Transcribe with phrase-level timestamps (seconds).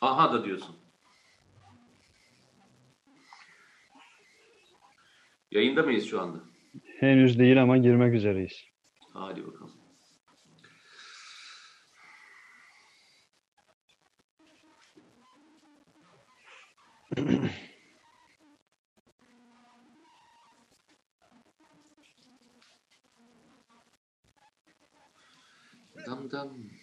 [0.00, 0.76] Aha da diyorsun.
[5.50, 6.38] Yayında mıyız şu anda?
[7.00, 8.64] Henüz değil ama girmek üzereyiz.
[9.12, 9.74] Hadi bakalım.
[26.06, 26.79] dam dam.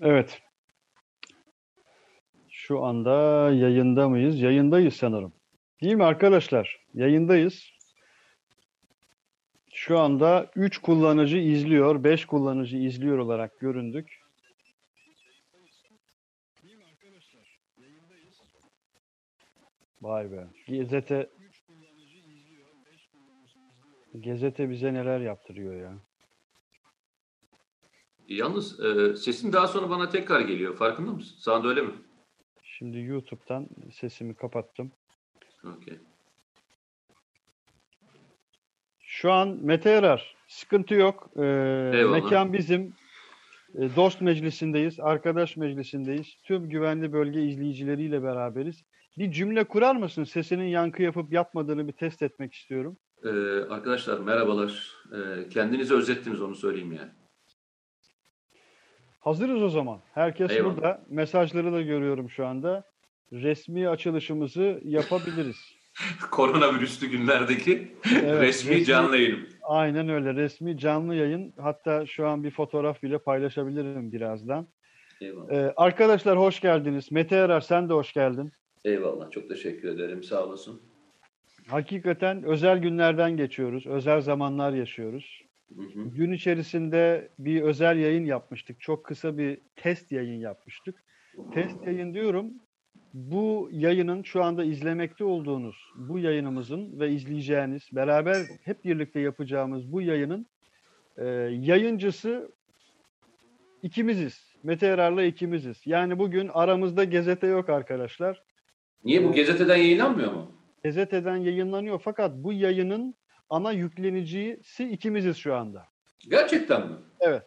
[0.00, 0.42] Evet.
[2.48, 3.12] Şu anda
[3.52, 4.40] yayında mıyız?
[4.40, 5.32] Yayındayız sanırım.
[5.82, 6.86] Değil mi arkadaşlar?
[6.94, 7.70] Yayındayız.
[9.72, 14.20] Şu anda 3 kullanıcı izliyor, 5 kullanıcı izliyor olarak göründük.
[20.02, 20.46] Vay be.
[20.66, 21.30] Gezete
[24.20, 26.07] Gezete bize neler yaptırıyor ya.
[28.28, 30.76] Yalnız e, sesin daha sonra bana tekrar geliyor.
[30.76, 31.36] Farkında mısın?
[31.38, 31.92] Sana da öyle mi?
[32.62, 34.92] Şimdi YouTube'dan sesimi kapattım.
[35.64, 35.98] Okey.
[39.00, 40.36] Şu an Mete Yarar.
[40.48, 41.30] Sıkıntı yok.
[41.36, 41.42] Ee,
[41.94, 42.22] Eyvallah.
[42.22, 42.94] mekan bizim.
[43.74, 45.00] Ee, dost meclisindeyiz.
[45.00, 46.26] Arkadaş meclisindeyiz.
[46.44, 48.84] Tüm güvenli bölge izleyicileriyle beraberiz.
[49.18, 50.24] Bir cümle kurar mısın?
[50.24, 52.96] Sesinin yankı yapıp yapmadığını bir test etmek istiyorum.
[53.24, 53.28] E,
[53.70, 54.92] arkadaşlar merhabalar.
[55.12, 57.10] E, kendinizi özlettiniz onu söyleyeyim yani.
[59.28, 60.00] Hazırız o zaman.
[60.14, 60.76] Herkes Eyvallah.
[60.76, 61.04] burada.
[61.08, 62.84] Mesajları da görüyorum şu anda.
[63.32, 65.56] Resmi açılışımızı yapabiliriz.
[66.30, 69.46] Koronavirüslü günlerdeki Evet, resmi, resmi- canlı yayınım.
[69.62, 70.34] Aynen öyle.
[70.34, 71.54] Resmi canlı yayın.
[71.60, 74.68] Hatta şu an bir fotoğraf bile paylaşabilirim birazdan.
[75.20, 75.52] Eyvallah.
[75.52, 77.12] Ee, arkadaşlar hoş geldiniz.
[77.12, 78.52] Mete Yarar sen de hoş geldin.
[78.84, 79.30] Eyvallah.
[79.30, 80.22] Çok teşekkür ederim.
[80.22, 80.82] Sağ olasın.
[81.66, 83.86] Hakikaten özel günlerden geçiyoruz.
[83.86, 85.42] Özel zamanlar yaşıyoruz.
[85.76, 86.08] Hı hı.
[86.08, 88.80] Gün içerisinde bir özel yayın yapmıştık.
[88.80, 91.04] Çok kısa bir test yayın yapmıştık.
[91.54, 92.52] Test yayın diyorum.
[93.14, 100.02] Bu yayının şu anda izlemekte olduğunuz bu yayınımızın ve izleyeceğiniz beraber hep birlikte yapacağımız bu
[100.02, 100.46] yayının
[101.16, 101.24] e,
[101.60, 102.52] yayıncısı
[103.82, 104.54] ikimiziz.
[104.62, 105.82] Mete Yarar'la ikimiziz.
[105.86, 108.42] Yani bugün aramızda gazete yok arkadaşlar.
[109.04, 110.52] Niye bu gazeteden yayınlanmıyor mu?
[110.84, 113.14] Gazeteden yayınlanıyor fakat bu yayının
[113.50, 115.86] ana yüklenicisi ikimiziz şu anda.
[116.30, 116.96] Gerçekten mi?
[117.20, 117.42] Evet.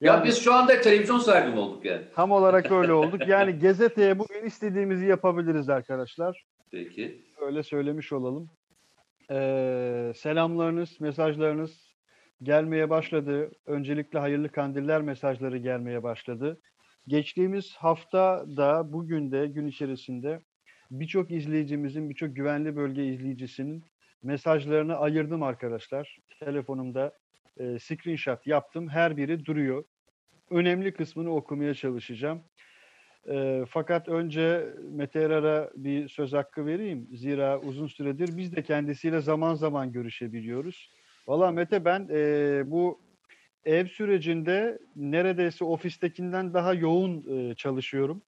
[0.00, 2.04] Ya Yani biz şu anda televizyon sahibi olduk yani?
[2.14, 3.28] tam olarak öyle olduk.
[3.28, 6.44] Yani gazeteye bugün istediğimizi yapabiliriz arkadaşlar.
[6.70, 7.22] Peki.
[7.40, 8.50] Öyle söylemiş olalım.
[9.30, 11.94] Ee, selamlarınız, mesajlarınız
[12.42, 13.50] gelmeye başladı.
[13.66, 16.60] Öncelikle hayırlı kandiller mesajları gelmeye başladı.
[17.08, 20.40] Geçtiğimiz hafta da bugün de gün içerisinde
[20.90, 23.84] birçok izleyicimizin, birçok güvenli bölge izleyicisinin
[24.24, 26.18] mesajlarını ayırdım arkadaşlar.
[26.40, 27.12] Telefonumda
[27.58, 28.88] e, screenshot yaptım.
[28.88, 29.84] Her biri duruyor.
[30.50, 32.42] Önemli kısmını okumaya çalışacağım.
[33.28, 37.08] E, fakat önce Mete Yarar'a bir söz hakkı vereyim.
[37.12, 40.90] Zira uzun süredir biz de kendisiyle zaman zaman görüşebiliyoruz.
[41.28, 43.00] Valla Mete ben e, bu
[43.64, 48.22] ev sürecinde neredeyse ofistekinden daha yoğun e, çalışıyorum.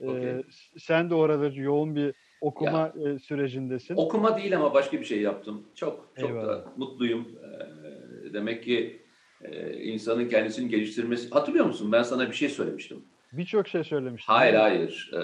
[0.00, 0.42] E, Okey.
[0.78, 2.14] sen de orada yoğun bir
[2.46, 3.94] okuma e, sürecindesin.
[3.96, 5.62] Okuma değil ama başka bir şey yaptım.
[5.74, 6.48] Çok çok Eyvallah.
[6.48, 7.28] da mutluyum.
[7.44, 9.02] Ee, demek ki
[9.44, 11.30] e, insanın kendisini geliştirmesi.
[11.30, 11.92] Hatırlıyor musun?
[11.92, 13.04] Ben sana bir şey söylemiştim.
[13.32, 14.32] Birçok şey söylemiştin.
[14.32, 15.10] Hayır hayır.
[15.14, 15.18] Ee,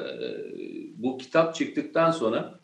[0.96, 2.60] bu kitap çıktıktan sonra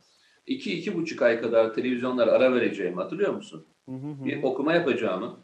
[0.46, 3.64] iki iki buçuk ay kadar televizyonlara ara vereceğimi hatırlıyor musun?
[3.88, 4.24] Hı hı hı.
[4.24, 5.36] Bir okuma yapacağımı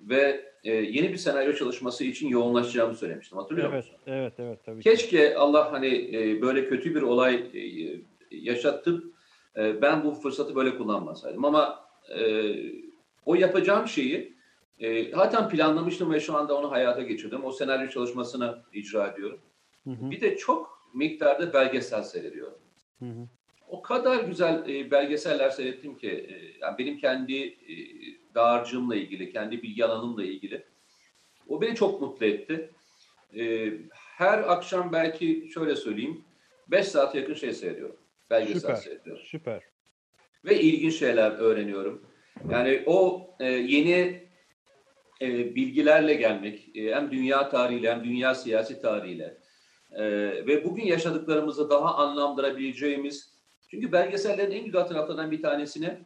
[0.00, 3.38] ve e, yeni bir senaryo çalışması için yoğunlaşacağımı söylemiştim.
[3.38, 3.96] Hatırlıyor Evet, musun?
[4.06, 4.82] evet, evet tabii.
[4.82, 4.90] ki.
[4.90, 7.60] Keşke Allah hani e, böyle kötü bir olay e,
[8.30, 9.14] yaşatıp
[9.56, 11.44] e, ben bu fırsatı böyle kullanmasaydım.
[11.44, 11.84] Ama
[12.18, 12.54] e,
[13.26, 14.34] o yapacağım şeyi
[14.78, 17.44] e, zaten planlamıştım ve şu anda onu hayata geçirdim.
[17.44, 19.40] O senaryo çalışmasını icra ediyorum.
[19.84, 22.58] Hı hı, Bir de çok miktarda belgesel seyrediyorum.
[22.98, 23.28] hı hı.
[23.68, 27.74] O kadar güzel e, belgeseller seyrettim ki e, yani benim kendi e,
[28.34, 30.64] dağarcığımla ilgili, kendi bilgi alanımla ilgili.
[31.48, 32.70] O beni çok mutlu etti.
[33.36, 36.24] E, her akşam belki şöyle söyleyeyim
[36.68, 37.96] 5 saate yakın şey seyrediyorum.
[38.30, 38.74] Belgesel Süper.
[38.74, 39.22] seyrediyorum.
[39.26, 39.62] Süper.
[40.44, 42.06] Ve ilginç şeyler öğreniyorum.
[42.50, 44.28] Yani o e, yeni
[45.20, 49.38] e, bilgilerle gelmek e, hem dünya tarihiyle hem dünya siyasi tarihiyle
[49.92, 50.04] e,
[50.46, 53.38] ve bugün yaşadıklarımızı daha anlamlandırabileceğimiz
[53.70, 55.98] çünkü belgesellerin en güzel taraflarından bir tanesini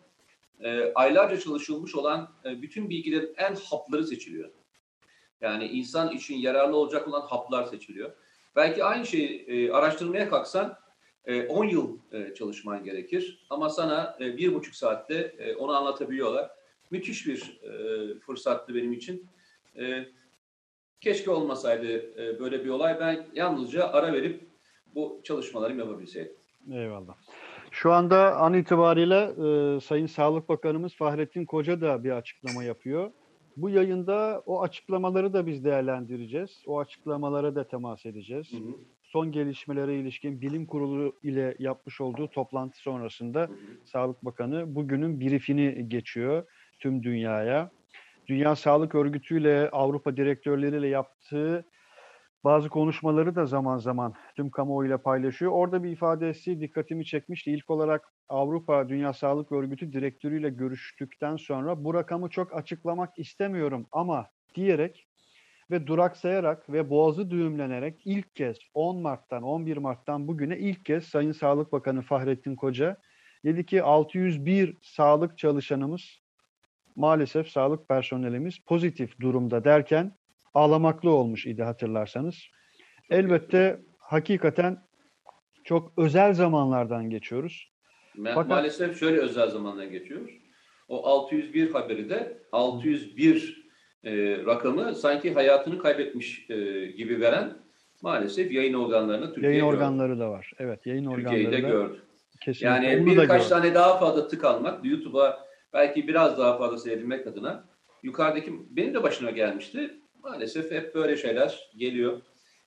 [0.61, 4.51] e, aylarca çalışılmış olan e, bütün bilgilerin en hapları seçiliyor.
[5.41, 8.13] Yani insan için yararlı olacak olan haplar seçiliyor.
[8.57, 10.79] Belki aynı şeyi e, araştırmaya kalksan
[11.49, 13.47] 10 yıl e, çalışman gerekir.
[13.51, 16.51] Ama sana e, bir buçuk saatte e, onu anlatabiliyorlar.
[16.91, 17.61] Müthiş bir
[18.21, 19.27] fırsattı benim için.
[21.01, 23.01] Keşke olmasaydı böyle bir olay.
[23.01, 24.41] Ben yalnızca ara verip
[24.95, 26.33] bu çalışmalarımı yapabilseydim.
[26.71, 27.15] Eyvallah.
[27.71, 29.21] Şu anda an itibariyle
[29.77, 33.11] e, Sayın Sağlık Bakanımız Fahrettin Koca da bir açıklama yapıyor.
[33.57, 36.63] Bu yayında o açıklamaları da biz değerlendireceğiz.
[36.67, 38.53] O açıklamalara da temas edeceğiz.
[38.53, 38.75] Hı hı.
[39.13, 43.49] Son gelişmelere ilişkin bilim kurulu ile yapmış olduğu toplantı sonrasında.
[43.85, 46.45] Sağlık Bakanı bugünün briefini geçiyor
[46.79, 47.71] tüm dünyaya.
[48.27, 51.65] Dünya Sağlık Örgütü ile Avrupa direktörleriyle yaptığı
[52.45, 55.53] bazı konuşmaları da zaman zaman tüm kamuoyuyla paylaşıyor.
[55.53, 57.53] Orada bir ifadesi dikkatimi çekmişti.
[57.53, 64.27] İlk olarak Avrupa Dünya Sağlık Örgütü direktörüyle görüştükten sonra bu rakamı çok açıklamak istemiyorum ama
[64.55, 65.07] diyerek
[65.73, 71.33] ve duraksayarak ve boğazı düğümlenerek ilk kez 10 Mart'tan 11 Mart'tan bugüne ilk kez Sayın
[71.33, 72.97] Sağlık Bakanı Fahrettin Koca
[73.45, 76.21] dedi ki 601 sağlık çalışanımız
[76.97, 80.17] maalesef sağlık personelimiz pozitif durumda derken
[80.55, 82.37] ağlamaklı olmuş idi hatırlarsanız.
[83.11, 84.83] Elbette hakikaten
[85.65, 87.73] çok özel zamanlardan geçiyoruz.
[88.25, 90.31] Fakat, Maalesef şöyle özel zamandan geçiyoruz.
[90.89, 93.62] O 601 haberi de 601
[94.05, 94.13] e,
[94.47, 97.53] rakamı sanki hayatını kaybetmiş e, gibi veren
[98.03, 100.53] maalesef yayın organlarını Türkiye'de Yayın organları da var.
[100.59, 102.03] Evet yayın Türkiye'yi organları da gördü.
[102.41, 102.87] Kesinlikle.
[102.87, 107.65] Yani birkaç tane daha fazla tık almak YouTube'a belki biraz daha fazla seyredilmek adına
[108.03, 109.95] yukarıdaki benim de başıma gelmişti.
[110.23, 112.21] Maalesef hep böyle şeyler geliyor.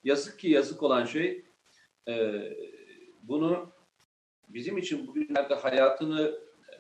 [0.04, 1.46] Yazık ki yazık olan şey
[2.08, 2.34] e,
[3.24, 3.72] bunu
[4.50, 6.40] bizim için bugünlerde hayatını
[6.70, 6.76] e,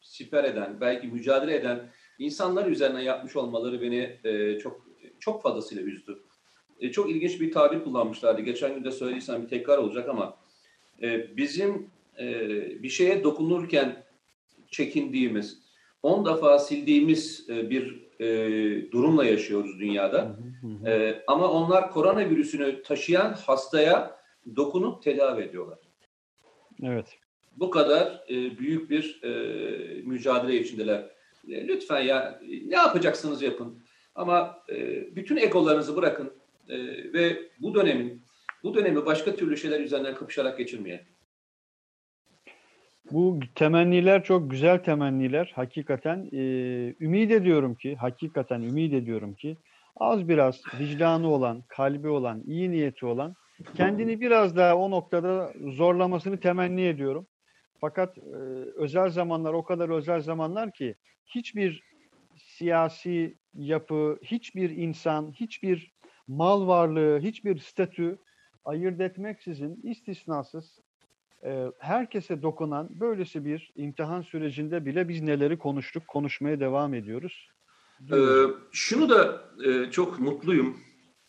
[0.00, 4.86] siper eden, belki mücadele eden insanlar üzerine yapmış olmaları beni e, çok
[5.18, 6.18] çok fazlasıyla üzdü.
[6.80, 8.42] E, çok ilginç bir tabir kullanmışlardı.
[8.42, 10.36] Geçen gün de söylediysem bir tekrar olacak ama
[11.02, 12.48] e, bizim e,
[12.82, 14.04] bir şeye dokunurken
[14.70, 15.58] çekindiğimiz,
[16.02, 20.36] on defa sildiğimiz e, bir e, durumla yaşıyoruz dünyada.
[20.86, 24.20] E, ama onlar koronavirüsünü taşıyan hastaya
[24.56, 25.78] dokunup tedavi ediyorlar.
[26.82, 27.18] Evet.
[27.56, 29.30] Bu kadar e, büyük bir e,
[30.02, 31.15] mücadele içindeler.
[31.48, 33.82] E, lütfen ya ne yapacaksınız yapın.
[34.14, 34.76] Ama e,
[35.16, 36.32] bütün egolarınızı bırakın
[36.68, 36.78] e,
[37.12, 38.22] ve bu dönemin
[38.62, 41.00] bu dönemi başka türlü şeyler üzerinden kapışarak geçirmeyin.
[43.10, 45.52] Bu temenniler çok güzel temenniler.
[45.54, 46.38] Hakikaten e,
[47.00, 49.56] ümit ediyorum ki, hakikaten ümit ediyorum ki
[49.96, 53.34] az biraz vicdanı olan, kalbi olan, iyi niyeti olan
[53.76, 57.26] kendini biraz daha o noktada zorlamasını temenni ediyorum.
[57.80, 58.22] Fakat e,
[58.76, 60.94] özel zamanlar o kadar özel zamanlar ki
[61.26, 61.82] hiçbir
[62.36, 65.92] siyasi yapı, hiçbir insan, hiçbir
[66.28, 68.18] mal varlığı, hiçbir statü
[68.64, 70.78] ayırt etmeksizin istisnasız
[71.44, 77.48] e, herkese dokunan böylesi bir imtihan sürecinde bile biz neleri konuştuk, konuşmaya devam ediyoruz.
[78.12, 78.16] Ee,
[78.72, 80.76] şunu da e, çok mutluyum.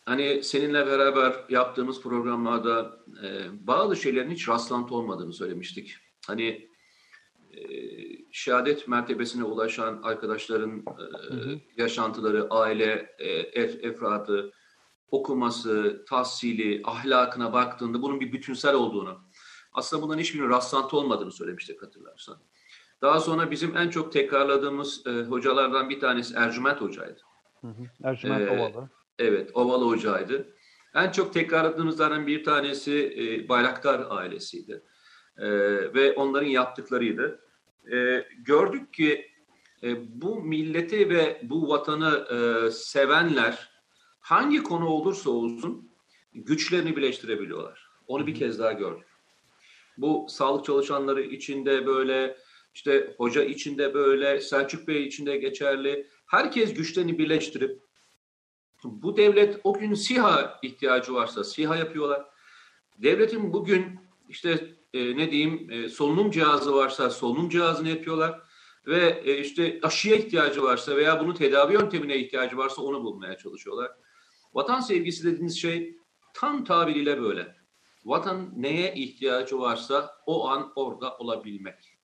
[0.04, 3.28] Hani seninle beraber yaptığımız programlarda e,
[3.66, 5.96] bazı şeylerin hiç rastlantı olmadığını söylemiştik.
[6.28, 6.68] Hani
[7.50, 7.60] e,
[8.32, 11.60] şehadet mertebesine ulaşan arkadaşların e, hı hı.
[11.76, 14.52] yaşantıları, aile e, ef, efradı,
[15.10, 19.18] okuması, tahsili, ahlakına baktığında bunun bir bütünsel olduğunu,
[19.72, 22.36] aslında bunların hiçbirinin rastlantı olmadığını söylemiştik hatırlarsan.
[23.02, 27.20] Daha sonra bizim en çok tekrarladığımız e, hocalardan bir tanesi Ercüment Hoca'ydı.
[27.60, 27.82] Hı hı.
[28.04, 28.88] Ercüment ee, Ovalı.
[29.18, 30.54] Evet, Ovalı Hoca'ydı.
[30.94, 34.82] En çok tekrarladığımızlardan bir tanesi e, Bayraktar ailesiydi.
[35.38, 35.48] E,
[35.94, 37.40] ve onların yaptıklarıydı.
[37.92, 39.30] E, gördük ki
[39.82, 43.70] e, bu milleti ve bu vatanı e, sevenler
[44.20, 45.90] hangi konu olursa olsun
[46.34, 47.88] güçlerini birleştirebiliyorlar.
[48.06, 49.06] Onu bir kez daha gördük.
[49.98, 52.36] Bu sağlık çalışanları içinde böyle,
[52.74, 56.06] işte hoca içinde böyle, Selçuk Bey içinde geçerli.
[56.26, 57.80] Herkes güçlerini birleştirip
[58.84, 62.26] bu devlet o gün SİHA ihtiyacı varsa SİHA yapıyorlar.
[62.98, 68.40] Devletin bugün işte e, ne diyeyim e, solunum cihazı varsa solunum cihazını yapıyorlar
[68.86, 73.90] ve e, işte aşıya ihtiyacı varsa veya bunu tedavi yöntemine ihtiyacı varsa onu bulmaya çalışıyorlar.
[74.54, 75.96] Vatan sevgisi dediğiniz şey
[76.34, 77.56] tam tabiriyle böyle.
[78.04, 81.98] Vatan neye ihtiyacı varsa o an orada olabilmek.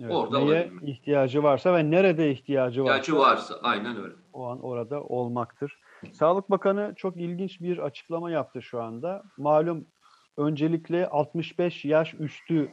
[0.00, 0.88] Evet, orada neye olabilmek.
[0.88, 2.98] ihtiyacı varsa ve nerede ihtiyacı varsa.
[2.98, 4.14] İhtiyacı varsa aynen öyle.
[4.32, 5.78] O an orada olmaktır.
[6.12, 9.22] Sağlık Bakanı çok ilginç bir açıklama yaptı şu anda.
[9.36, 9.86] Malum
[10.36, 12.72] öncelikle 65 yaş üstü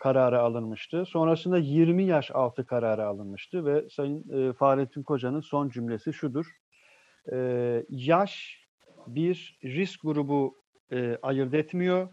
[0.00, 1.04] kararı alınmıştı.
[1.06, 6.46] Sonrasında 20 yaş altı kararı alınmıştı ve Sayın e, Fahrettin Koca'nın son cümlesi şudur.
[7.32, 7.36] E,
[7.88, 8.60] yaş
[9.06, 10.54] bir risk grubu
[10.92, 12.08] e, ayırt etmiyor.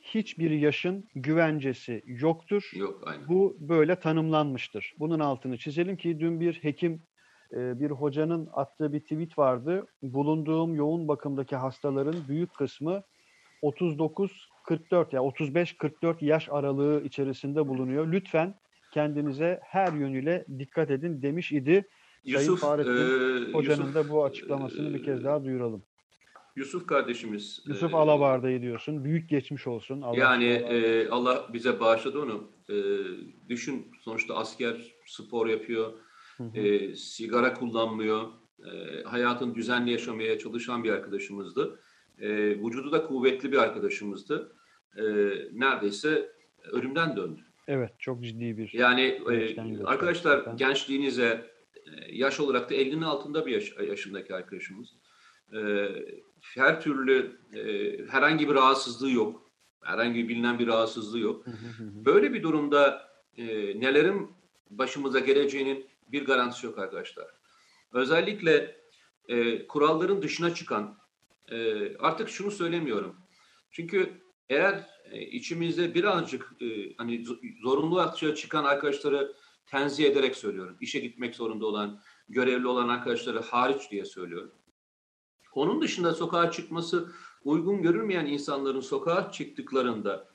[0.00, 2.70] Hiçbir yaşın güvencesi yoktur.
[2.76, 3.28] Yok aynen.
[3.28, 4.94] Bu böyle tanımlanmıştır.
[4.98, 7.02] Bunun altını çizelim ki dün bir hekim,
[7.52, 9.86] e, bir hocanın attığı bir tweet vardı.
[10.02, 13.02] Bulunduğum yoğun bakımdaki hastaların büyük kısmı
[13.62, 18.12] 39 44 ya yani 35-44 yaş aralığı içerisinde bulunuyor.
[18.12, 18.54] Lütfen
[18.92, 21.88] kendinize her yönüyle dikkat edin demiş idi.
[22.24, 25.82] Yusuf, Sayın Fahrettin e, Hoca'nın Yusuf, da bu açıklamasını e, bir kez daha duyuralım.
[26.56, 27.62] Yusuf kardeşimiz.
[27.66, 29.04] Yusuf e, Alabarda'yı diyorsun.
[29.04, 30.02] Büyük geçmiş olsun.
[30.02, 32.50] Allah yani e, Allah bize bağışladı onu.
[32.70, 32.74] E,
[33.48, 35.92] düşün sonuçta asker spor yapıyor,
[36.36, 36.58] Hı hı.
[36.58, 38.28] e, sigara kullanmıyor,
[38.58, 41.80] e, hayatını düzenli yaşamaya çalışan bir arkadaşımızdı.
[42.18, 42.28] E,
[42.64, 44.56] vücudu da kuvvetli bir arkadaşımızdı.
[44.96, 45.02] E,
[45.52, 46.32] neredeyse
[46.72, 47.40] ölümden döndü.
[47.68, 50.56] Evet çok ciddi bir Yani e, arkadaşlar zaten.
[50.56, 51.50] gençliğinize
[51.86, 54.88] e, yaş olarak da 50'nin altında bir yaş, yaşındaki arkadaşımız.
[55.54, 55.88] E,
[56.54, 57.62] her türlü e,
[58.10, 59.50] herhangi bir rahatsızlığı yok.
[59.82, 61.44] Herhangi bir bilinen bir rahatsızlığı yok.
[61.80, 63.46] Böyle bir durumda e,
[63.80, 64.30] nelerin
[64.70, 67.26] başımıza geleceğinin bir garantisi yok arkadaşlar.
[67.92, 68.76] Özellikle
[69.28, 70.98] e, kuralların dışına çıkan,
[71.52, 73.16] e, artık şunu söylemiyorum.
[73.70, 80.76] Çünkü eğer e, içimizde birazcık e, hani zo- zorunlu açığa çıkan arkadaşları tenzih ederek söylüyorum.
[80.80, 84.52] İşe gitmek zorunda olan, görevli olan arkadaşları hariç diye söylüyorum.
[85.54, 87.12] Onun dışında sokağa çıkması
[87.44, 90.28] uygun görülmeyen insanların sokağa çıktıklarında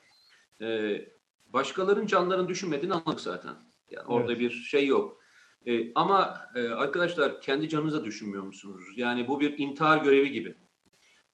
[0.61, 0.97] e,
[1.45, 3.55] başkalarının canlarını düşünmediğini anladık zaten.
[3.89, 4.41] Yani orada Evet.
[4.41, 5.21] bir şey yok.
[5.65, 8.83] E, ama e, arkadaşlar kendi canınıza düşünmüyor musunuz?
[8.95, 10.55] Yani bu bir intihar görevi gibi.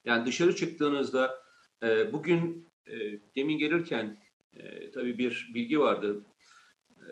[0.04, 1.44] Yani dışarı çıktığınızda
[1.82, 2.92] e, bugün e,
[3.36, 4.20] demin gelirken
[4.52, 6.24] e, tabii bir bilgi vardı.
[6.90, 7.06] E,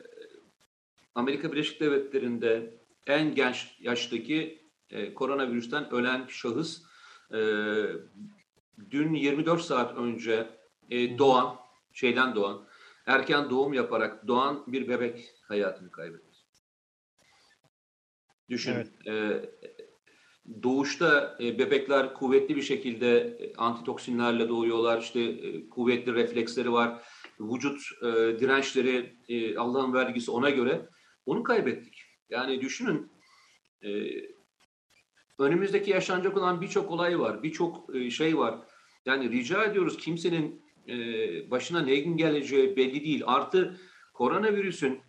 [1.14, 6.82] Amerika Birleşik Devletleri'nde en genç yaştaki e, koronavirüsten ölen şahıs
[7.30, 7.38] e,
[8.90, 10.48] dün 24 saat önce
[10.90, 11.56] e, doğan,
[11.92, 12.66] şeyden doğan,
[13.06, 16.32] erken doğum yaparak doğan bir bebek hayatını kaybetti.
[18.48, 19.42] Düşün, e,
[20.62, 27.02] doğuşta e, bebekler kuvvetli bir şekilde e, antitoksinlerle doğuyorlar, işte e, kuvvetli refleksleri var,
[27.40, 27.80] vücut
[28.40, 29.16] dirençleri
[29.58, 30.88] Allah'ın vergisi ona göre,
[31.26, 32.02] onu kaybettik.
[32.30, 33.10] Yani düşünün,
[35.38, 38.58] önümüzdeki yaşanacak olan birçok olay var, birçok şey var.
[39.06, 40.62] Yani rica ediyoruz kimsenin
[41.50, 43.22] başına ne gün geleceği belli değil.
[43.26, 43.80] Artı
[44.14, 45.00] koronavirüsün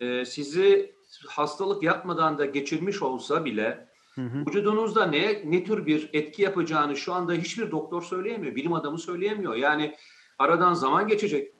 [0.00, 0.94] e, sizi
[1.28, 3.87] hastalık yapmadan da geçirmiş olsa bile
[4.18, 4.46] Hı hı.
[4.46, 9.54] vücudunuzda ne ne tür bir etki yapacağını şu anda hiçbir doktor söyleyemiyor, bilim adamı söyleyemiyor.
[9.54, 9.94] Yani
[10.38, 11.54] aradan zaman geçecek.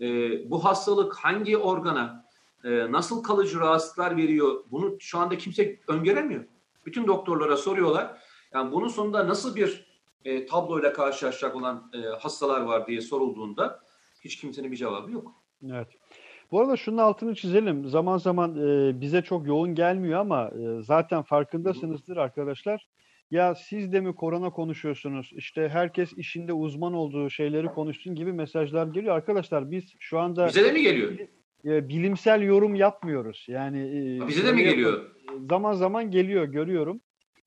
[0.00, 0.06] E,
[0.50, 2.24] bu hastalık hangi organa,
[2.64, 6.44] e, nasıl kalıcı rahatsızlıklar veriyor bunu şu anda kimse öngöremiyor.
[6.86, 8.18] Bütün doktorlara soruyorlar.
[8.54, 9.90] Yani bunun sonunda nasıl bir
[10.24, 13.80] e, tabloyla karşılaşacak olan e, hastalar var diye sorulduğunda
[14.20, 15.34] hiç kimsenin bir cevabı yok.
[15.70, 15.88] Evet.
[16.52, 17.88] Bu arada şunun altını çizelim.
[17.88, 22.86] Zaman zaman e, bize çok yoğun gelmiyor ama e, zaten farkındasınızdır arkadaşlar.
[23.30, 25.30] Ya siz de mi korona konuşuyorsunuz?
[25.36, 29.14] İşte herkes işinde uzman olduğu şeyleri konuşsun gibi mesajlar geliyor.
[29.16, 31.12] Arkadaşlar biz şu anda Bize de mi geliyor?
[31.64, 33.46] e, bilimsel yorum yapmıyoruz.
[33.48, 35.10] Yani e, Bize de mi geliyor?
[35.50, 37.00] Zaman zaman geliyor, görüyorum.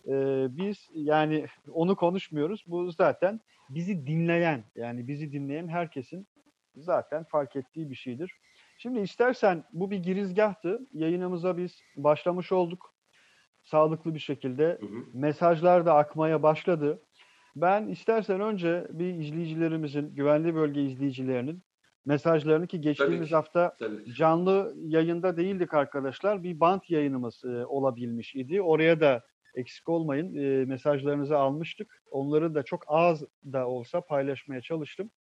[0.08, 0.14] E,
[0.50, 2.64] biz yani onu konuşmuyoruz.
[2.68, 6.28] Bu zaten bizi dinleyen, yani bizi dinleyen herkesin
[6.76, 8.32] zaten fark ettiği bir şeydir.
[8.84, 10.80] Şimdi istersen bu bir girizgahtı.
[10.94, 12.94] Yayınımıza biz başlamış olduk.
[13.64, 14.78] Sağlıklı bir şekilde.
[14.82, 15.04] Hı hı.
[15.14, 17.04] Mesajlar da akmaya başladı.
[17.56, 21.64] Ben istersen önce bir izleyicilerimizin, güvenli bölge izleyicilerinin
[22.06, 23.36] mesajlarını ki geçtiğimiz ki.
[23.36, 24.14] hafta Tabii.
[24.14, 26.44] canlı yayında değildik arkadaşlar.
[26.44, 28.62] Bir bant yayınımız e, olabilmiş idi.
[28.62, 29.22] Oraya da
[29.56, 30.36] eksik olmayın.
[30.36, 32.04] E, mesajlarınızı almıştık.
[32.12, 35.12] Onları da çok az da olsa paylaşmaya çalıştım.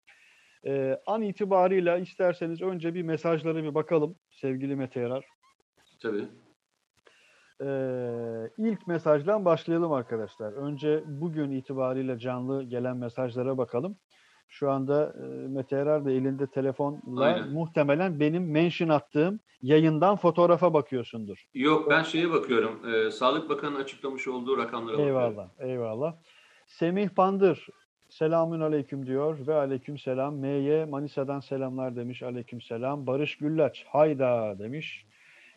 [0.66, 5.24] E, an itibarıyla isterseniz önce bir mesajlara bir bakalım sevgili Mete Yarar.
[6.02, 6.28] Tabii.
[7.60, 7.68] E,
[8.58, 10.52] ilk mesajdan başlayalım arkadaşlar.
[10.52, 13.96] Önce bugün itibariyle canlı gelen mesajlara bakalım.
[14.48, 17.48] Şu anda e, Mete Yarar da elinde telefonla Aynen.
[17.52, 21.44] muhtemelen benim mention attığım yayından fotoğrafa bakıyorsundur.
[21.54, 22.94] Yok ben şeye bakıyorum.
[22.94, 25.16] e, Sağlık Bakanı'nın açıklamış olduğu rakamlara bakıyorum.
[25.20, 26.14] Eyvallah, eyvallah.
[26.66, 27.66] Semih Pandır,
[28.12, 30.36] selamün aleyküm diyor ve aleyküm selam.
[30.36, 33.06] M'ye Manisa'dan selamlar demiş, aleyküm selam.
[33.06, 35.06] Barış Güllaç, hayda demiş.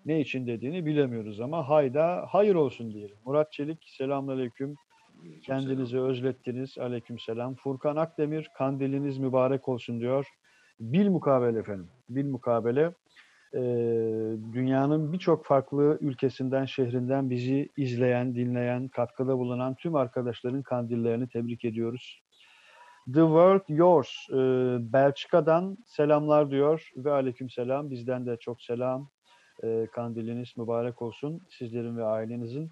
[0.05, 3.15] Ne için dediğini bilemiyoruz ama hayda, hayır olsun diyelim.
[3.25, 4.75] Murat Çelik, selamun aleyküm.
[5.41, 7.55] Kendinizi özlettiniz, aleyküm selam.
[7.55, 10.27] Furkan Akdemir, kandiliniz mübarek olsun diyor.
[10.79, 11.88] Bil mukabele efendim.
[12.09, 12.91] Bil mukabele
[13.53, 13.62] e,
[14.53, 22.25] dünyanın birçok farklı ülkesinden, şehrinden bizi izleyen, dinleyen, katkıda bulunan tüm arkadaşların kandillerini tebrik ediyoruz.
[23.13, 24.35] The World Yours, e,
[24.93, 27.91] Belçika'dan selamlar diyor ve aleyküm selam.
[27.91, 29.09] Bizden de çok selam.
[29.63, 32.71] E, kandiliniz mübarek olsun sizlerin ve ailenizin.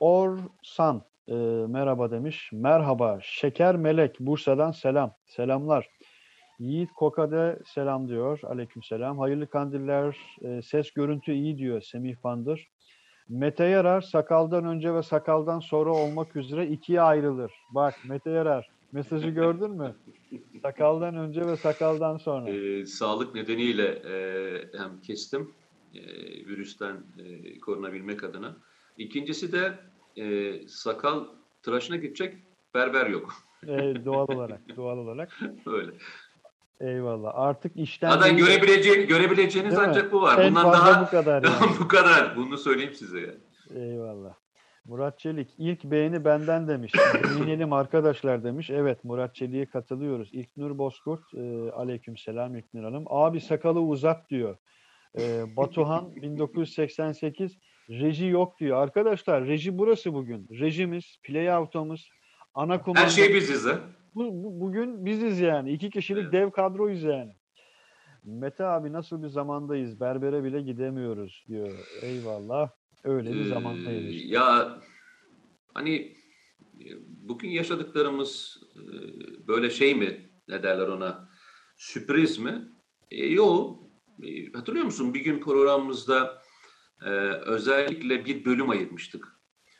[0.00, 1.34] Orsan, e,
[1.68, 2.50] merhaba demiş.
[2.52, 5.14] Merhaba, Şeker Melek, Bursa'dan selam.
[5.26, 5.88] Selamlar.
[6.58, 8.40] Yiğit Koka'da selam diyor.
[8.42, 9.18] Aleyküm selam.
[9.18, 10.16] Hayırlı kandiller.
[10.42, 12.68] E, ses görüntü iyi diyor Semih Bandır.
[13.28, 17.52] Mete Yarar sakaldan önce ve sakaldan sonra olmak üzere ikiye ayrılır.
[17.74, 19.94] Bak Mete Yarar mesajı gördün mü?
[20.62, 22.50] Sakaldan önce ve sakaldan sonra.
[22.50, 25.50] Ee, sağlık nedeniyle e, hem kestim
[25.94, 26.00] e,
[26.46, 28.56] virüsten e, korunabilmek adına.
[28.98, 29.78] İkincisi de
[30.16, 31.24] e, sakal
[31.62, 32.36] tıraşına gidecek
[32.74, 33.34] berber yok.
[33.62, 35.38] E, doğal olarak, doğal olarak.
[35.66, 35.92] Öyle.
[36.80, 37.30] Eyvallah.
[37.34, 39.88] Artık işten Zaten görebileceğin, görebileceğiniz Değil mi?
[39.88, 40.38] ancak bu var.
[40.38, 41.54] En Bundan fazla daha bu kadar yani.
[41.80, 42.36] bu kadar.
[42.36, 43.38] Bunu söyleyeyim size yani.
[43.90, 44.34] Eyvallah.
[44.88, 46.92] Murat Çelik ilk beğeni benden demiş.
[47.24, 48.70] Beğenelim arkadaşlar demiş.
[48.70, 50.28] Evet Murat Çelik'e katılıyoruz.
[50.32, 53.04] İlknur Bozkurt e, aleyküm selam İlknur Hanım.
[53.06, 54.56] Abi sakalı uzat diyor.
[55.18, 57.58] E, Batuhan 1988
[57.90, 58.76] reji yok diyor.
[58.76, 60.48] Arkadaşlar reji burası bugün.
[60.60, 62.10] Rejimiz, playout'umuz,
[62.54, 63.00] ana kumanda.
[63.04, 63.78] Her şey biziz ha.
[64.14, 65.70] Bu, bu- bugün biziz yani.
[65.72, 66.32] İki kişilik Evet.
[66.32, 67.32] dev kadroyuz yani.
[68.24, 70.00] Mete abi nasıl bir zamandayız?
[70.00, 71.70] Berbere bile gidemiyoruz diyor.
[72.02, 72.70] Eyvallah.
[73.04, 74.28] Öyle bir Ee, zamandayız işte.
[74.28, 74.78] Ya
[75.74, 75.94] hani
[76.80, 78.82] e, bugün yaşadıklarımız e,
[79.48, 81.28] böyle şey mi ne derler ona
[81.76, 82.68] sürpriz mi?
[83.10, 83.80] E, yok.
[84.22, 86.42] E, hatırlıyor musun bir gün programımızda
[87.04, 89.38] e, özellikle bir bölüm ayırmıştık.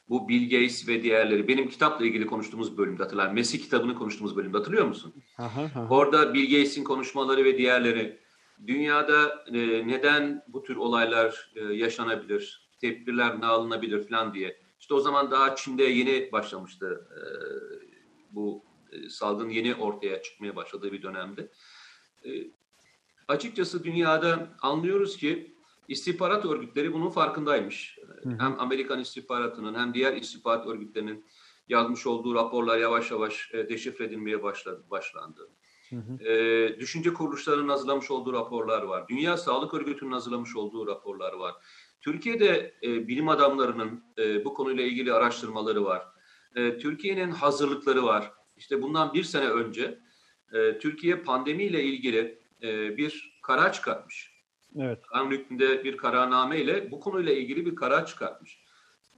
[0.08, 1.48] Bu Bill Gates ve diğerleri.
[1.48, 3.32] Benim kitapla ilgili konuştuğumuz bölümde hatırlar.
[3.32, 5.14] Mesih kitabını konuştuğumuz bölümde hatırlıyor musun?
[5.38, 5.88] Aha, aha.
[5.90, 8.18] Orada Bill Gates'in konuşmaları ve diğerleri
[8.66, 14.60] dünyada e, neden bu tür olaylar e, yaşanabilir, tedbirler ne alınabilir falan diye.
[14.80, 17.20] İşte o zaman daha Çin'de yeni başlamıştı e,
[18.34, 21.50] bu e, salgın yeni ortaya çıkmaya başladığı bir dönemde.
[22.24, 22.30] E,
[23.28, 25.54] açıkçası dünyada anlıyoruz ki
[25.88, 27.98] istihbarat örgütleri bunun farkındaymış.
[28.22, 28.36] Hı hı.
[28.38, 31.24] Hem Amerikan istihbaratının hem diğer istihbarat örgütlerinin
[31.68, 35.50] yazmış olduğu raporlar yavaş yavaş e, deşifre edilmeye başladı, başlandı.
[35.90, 36.24] Hı hı.
[36.24, 39.08] E, düşünce kuruluşlarının hazırlamış olduğu raporlar var.
[39.08, 41.54] Dünya Sağlık Örgütü'nün hazırlamış olduğu raporlar var.
[42.00, 46.06] Türkiye'de e, bilim adamlarının e, bu konuyla ilgili araştırmaları var.
[46.56, 48.32] E, Türkiye'nin hazırlıkları var.
[48.56, 49.98] İşte bundan bir sene önce
[50.52, 54.32] e, Türkiye pandemiyle ilgili e, bir karar çıkartmış.
[54.76, 54.98] Evet.
[55.02, 58.58] Kanun hükmünde bir kararname ile bu konuyla ilgili bir karar çıkartmış.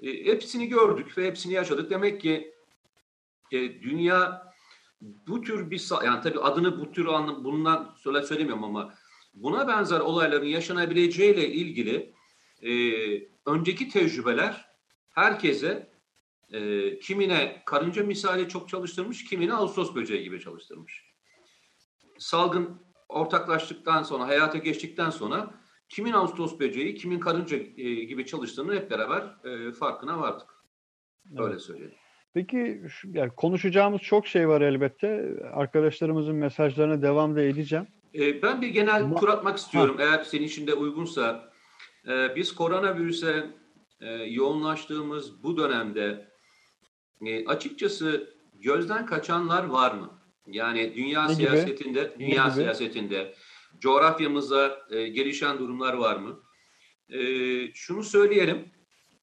[0.02, 1.90] E, hepsini gördük ve hepsini yaşadık.
[1.90, 2.54] Demek ki
[3.52, 4.50] e, dünya
[5.00, 8.94] bu tür bir yani tabii adını bu tür anlam bundan söyle söylemiyorum ama
[9.34, 12.14] buna benzer olayların yaşanabileceğiyle ilgili
[12.62, 12.70] e,
[13.46, 14.66] önceki tecrübeler
[15.10, 15.90] herkese
[16.52, 21.04] e, kimine karınca misali çok çalıştırmış, kimine Ağustos böceği gibi çalıştırmış.
[22.18, 25.54] Salgın ortaklaştıktan sonra, hayata geçtikten sonra
[25.88, 30.46] kimin Ağustos böceği, kimin karınca e, gibi çalıştığını hep beraber e, farkına vardık.
[31.38, 31.62] Öyle Evet.
[31.62, 31.94] söyleyeyim.
[32.34, 35.34] Peki şu- yani konuşacağımız çok şey var elbette.
[35.52, 37.86] Arkadaşlarımızın mesajlarına devam da edeceğim.
[38.14, 41.49] E, ben bir genel Ama- tur atmak istiyorum eğer senin için de uygunsa.
[42.08, 43.50] E, biz koronavirüse
[44.00, 46.28] e, yoğunlaştığımız bu dönemde
[47.26, 50.10] e, açıkçası gözden kaçanlar var mı?
[50.46, 51.42] Yani dünya Ne gibi?
[51.42, 52.54] siyasetinde, dünya gibi?
[52.54, 53.34] siyasetinde
[53.78, 56.40] coğrafyamızda e, gelişen durumlar var mı?
[57.08, 57.20] E,
[57.74, 58.68] şunu söyleyelim,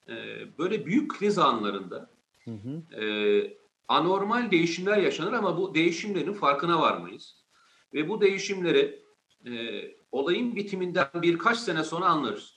[0.09, 0.13] e,
[0.57, 2.09] böyle büyük kriz anlarında
[2.45, 3.01] Hı hı.
[3.03, 7.43] e, anormal değişimler yaşanır ama bu değişimlerin farkına varmayız.
[7.93, 9.03] Ve bu değişimleri
[9.45, 9.51] e,
[10.11, 12.56] olayın bitiminden birkaç sene sonra anlarız.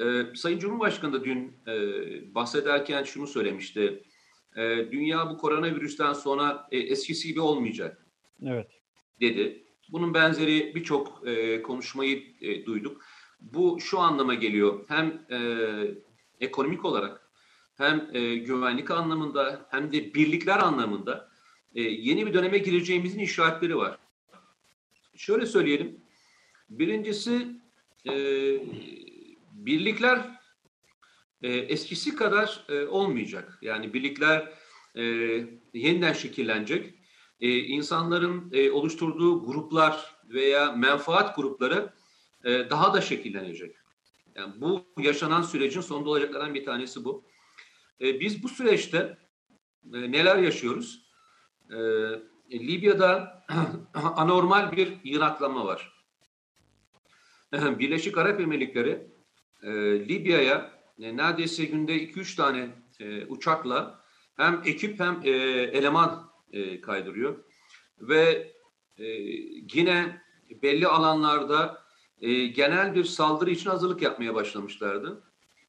[0.00, 1.74] E, Sayın Cumhurbaşkanı da dün e,
[2.34, 4.02] bahsederken şunu söylemişti.
[4.56, 8.06] E, dünya bu koronavirüsten sonra e, eskisi gibi olmayacak
[8.46, 8.70] Evet.
[9.20, 9.64] dedi.
[9.88, 13.02] Bunun benzeri birçok e, konuşmayı e, duyduk.
[13.40, 14.84] Bu şu anlama geliyor.
[14.88, 15.38] Hem e,
[16.40, 17.30] ekonomik olarak
[17.76, 21.28] hem e, güvenlik anlamında hem de birlikler anlamında
[21.74, 23.98] e, yeni bir döneme gireceğimizin işaretleri var.
[25.16, 26.00] Şöyle söyleyelim.
[26.70, 27.46] Birincisi
[28.08, 28.12] e,
[29.66, 30.40] birlikler
[31.42, 33.58] e, eskisi kadar e, olmayacak.
[33.62, 34.52] Yani birlikler
[34.94, 35.02] e,
[35.74, 36.94] yeniden şekillenecek.
[37.40, 41.92] E, insanların e, oluşturduğu gruplar veya menfaat grupları
[42.44, 43.76] e, daha da şekillenecek.
[44.34, 47.24] Yani bu yaşanan sürecin sonunda olacaklardan bir tanesi bu.
[48.00, 49.18] E, biz bu süreçte
[49.94, 51.08] e, neler yaşıyoruz?
[51.70, 51.76] E,
[52.52, 53.44] Libya'da
[53.94, 55.92] anormal bir yıraklama var.
[57.78, 59.13] Birleşik Arap Emirlikleri
[59.64, 59.72] e,
[60.08, 62.68] Libya'ya e, neredeyse günde 2-3 tane
[63.00, 64.00] e, uçakla
[64.36, 65.30] hem ekip hem e,
[65.72, 67.44] eleman e, kaydırıyor.
[68.00, 68.52] Ve
[68.98, 69.04] e,
[69.74, 70.22] yine
[70.62, 71.84] belli alanlarda
[72.20, 75.22] e, genel bir saldırı için hazırlık yapmaya başlamışlardı.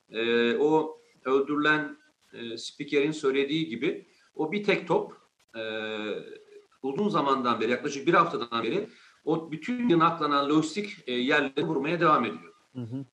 [0.10, 1.98] E, o öldürülen
[2.34, 5.14] e, spikerin söylediği gibi o bir tek top
[5.56, 5.62] e,
[6.84, 8.90] uzun zamandan beri yaklaşık bir haftadan beri
[9.26, 12.55] o bütün yınaklanan lojistik e, yerleri vurmaya devam ediyor.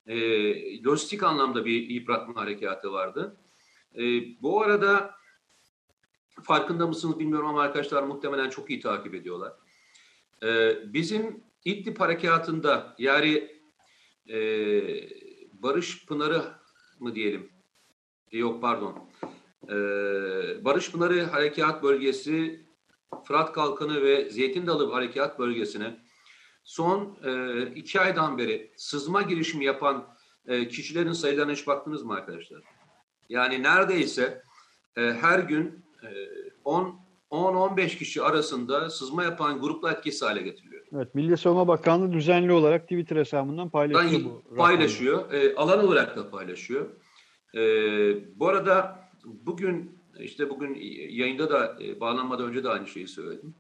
[0.07, 3.37] E, lojistik anlamda bir yıpratma harekatı vardı.
[3.94, 4.03] E,
[4.42, 5.14] bu arada
[6.42, 9.53] farkında mısınız bilmiyorum ama arkadaşlar muhtemelen çok iyi takip ediyorlar.
[10.42, 13.48] E, bizim İdlib harekatında yani
[14.29, 14.38] e,
[15.53, 16.42] Barış Pınarı
[17.01, 17.51] mı diyelim?
[18.33, 19.09] E, yok pardon.
[19.68, 19.75] E,
[20.64, 22.66] Barış Pınarı Harekat Bölgesi,
[23.25, 26.02] Fırat Kalkanı ve Zeytin Dalı Harekat Bölgesi'ne
[26.64, 30.07] son e, iki aydan beri sızma girişimi yapan
[30.46, 32.62] e, kişilerin sayılarına hiç baktınız mı arkadaşlar?
[33.29, 34.42] Yani neredeyse
[34.96, 36.09] e, her gün e,
[37.31, 40.87] 10-15 kişi arasında sızma yapan gruplar etkisiz hale getiriliyor.
[40.94, 44.57] Evet, Milli Savunma Bakanlığı düzenli olarak Twitter hesabından paylaşıyor bu.
[44.57, 46.87] Paylaşıyor, e, alan olarak da paylaşıyor.
[47.55, 47.61] E,
[48.40, 50.75] bu arada bugün işte bugün
[51.11, 53.55] yayında da e, bağlanmadan önce de aynı şeyi söyledim.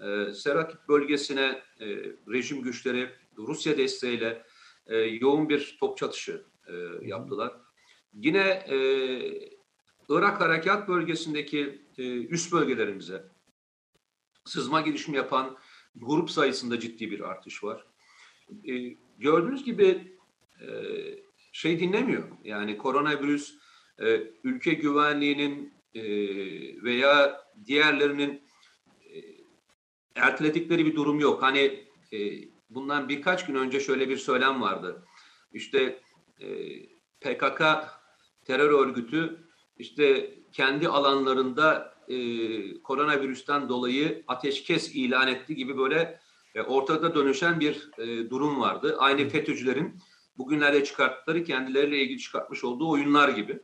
[0.00, 1.86] E, Serakip bölgesine e,
[2.32, 4.42] rejim güçleri Rusya desteğiyle
[4.86, 6.72] e, yoğun bir top çatışı e,
[7.06, 7.52] yaptılar.
[8.14, 8.76] Yine e,
[10.08, 13.24] Irak Harekat Bölgesi'ndeki e, üst bölgelerimize
[14.44, 15.58] sızma girişimi yapan
[15.94, 17.86] grup sayısında ciddi bir artış var.
[18.68, 20.16] E, gördüğünüz gibi
[20.60, 20.68] e,
[21.52, 22.28] şey dinlemiyor.
[22.44, 23.54] Yani koronavirüs
[23.98, 26.02] e, ülke güvenliğinin e,
[26.82, 28.42] veya diğerlerinin
[30.14, 31.42] erteledikleri bir durum yok.
[31.42, 32.18] Hani e,
[32.70, 35.04] bundan birkaç gün önce şöyle bir söylem vardı.
[35.52, 36.00] İşte
[36.40, 36.46] e,
[37.20, 37.62] PKK
[38.44, 42.16] terör örgütü işte kendi alanlarında e,
[42.82, 46.20] koronavirüsten dolayı ateşkes ilan etti gibi böyle
[46.54, 48.96] e, ortada dönüşen bir e, durum vardı.
[48.98, 49.98] Aynı FETÖ'cülerin
[50.38, 53.60] bugünlerde çıkarttıkları kendileriyle ilgili çıkartmış olduğu oyunlar gibi.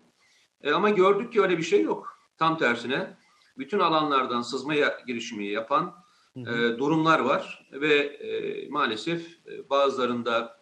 [0.62, 2.18] E, ama gördük ki öyle bir şey yok.
[2.38, 3.16] Tam tersine
[3.58, 5.94] bütün alanlardan sızmaya girişimi yapan
[6.36, 10.58] e, durumlar var ve e, maalesef e, bazılarında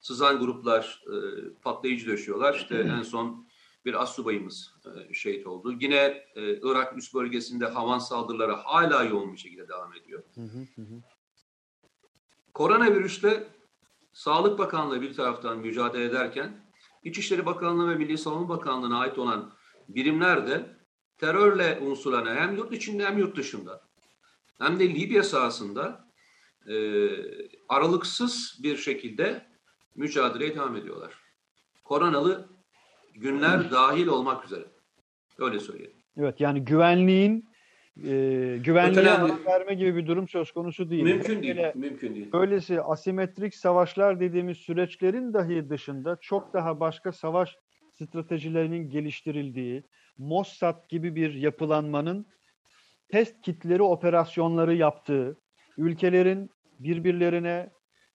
[0.00, 1.14] sızan gruplar e,
[1.62, 2.54] patlayıcı döşüyorlar.
[2.54, 3.48] İşte en son
[3.84, 5.74] bir assubayımız e, şehit oldu.
[5.80, 5.96] Yine
[6.36, 10.22] e, Irak üst bölgesinde havan saldırıları hala yoğun bir şekilde devam ediyor.
[10.34, 11.02] Hı hı hı.
[12.54, 13.48] Koronavirüsle
[14.12, 16.68] Sağlık Bakanlığı bir taraftan mücadele ederken
[17.04, 19.52] İçişleri Bakanlığı ve Milli Savunma Bakanlığı'na ait olan
[19.88, 20.76] birimler de
[21.18, 23.87] terörle unsurlarına hem yurt içinde hem yurt dışında
[24.58, 26.08] hem de Libya sahasında
[26.68, 26.74] e,
[27.68, 29.46] aralıksız bir şekilde
[29.96, 31.14] mücadeleye devam ediyorlar.
[31.84, 32.48] Koronalı
[33.14, 34.64] günler dahil olmak üzere.
[35.38, 35.92] Öyle söyleyeyim.
[36.16, 37.48] Evet yani güvenliğin
[38.04, 41.02] e, güvenliğe ara verme gibi bir durum söz konusu değil.
[41.02, 41.56] Mümkün değil.
[41.56, 42.32] Böyle, mümkün değil.
[42.32, 47.56] Böylesi asimetrik savaşlar dediğimiz süreçlerin dahi dışında çok daha başka savaş
[47.94, 49.82] stratejilerinin geliştirildiği,
[50.18, 52.26] Mossad gibi bir yapılanmanın
[53.08, 55.36] test kitleri operasyonları yaptığı,
[55.76, 57.70] ülkelerin birbirlerine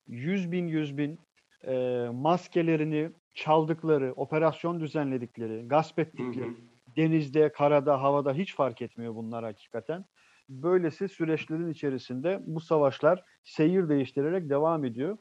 [0.06, 1.20] yüz bin yüz bin
[1.66, 6.56] e, maskelerini çaldıkları, operasyon düzenledikleri, gasp ettikleri, hı hı.
[6.96, 10.04] denizde, karada, havada hiç fark etmiyor bunlar hakikaten.
[10.48, 15.18] Böylesi süreçlerin içerisinde bu savaşlar seyir değiştirerek devam ediyor.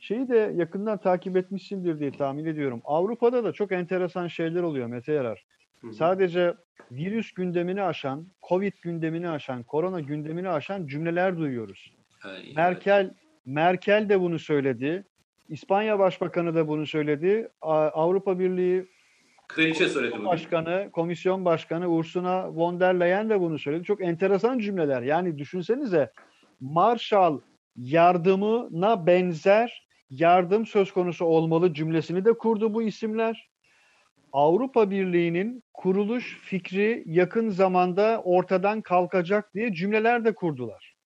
[0.00, 2.80] Şeyi de yakından takip etmişsindir diye tahmin ediyorum.
[2.84, 5.46] Avrupa'da da çok enteresan şeyler oluyor Mete Yarar.
[5.92, 6.54] Sadece
[6.90, 11.92] virüs gündemini aşan, Covid gündemini aşan, korona gündemini aşan cümleler duyuyoruz.
[12.24, 13.14] Ay, Merkel evet.
[13.46, 15.04] Merkel de bunu söyledi.
[15.48, 17.48] İspanya Başbakanı da bunu söyledi.
[17.60, 18.86] Avrupa Birliği
[19.48, 23.84] Kraliçe söyledi Başkanı, Komisyon Başkanı Ursula von der Leyen de bunu söyledi.
[23.84, 25.02] Çok enteresan cümleler.
[25.02, 26.12] Yani düşünsenize
[26.60, 27.40] Marshall
[27.76, 33.48] yardımına benzer yardım söz konusu olmalı cümlesini de kurdu bu isimler.
[34.32, 40.96] Avrupa Birliği'nin kuruluş fikri yakın zamanda ortadan kalkacak diye cümleler de kurdular.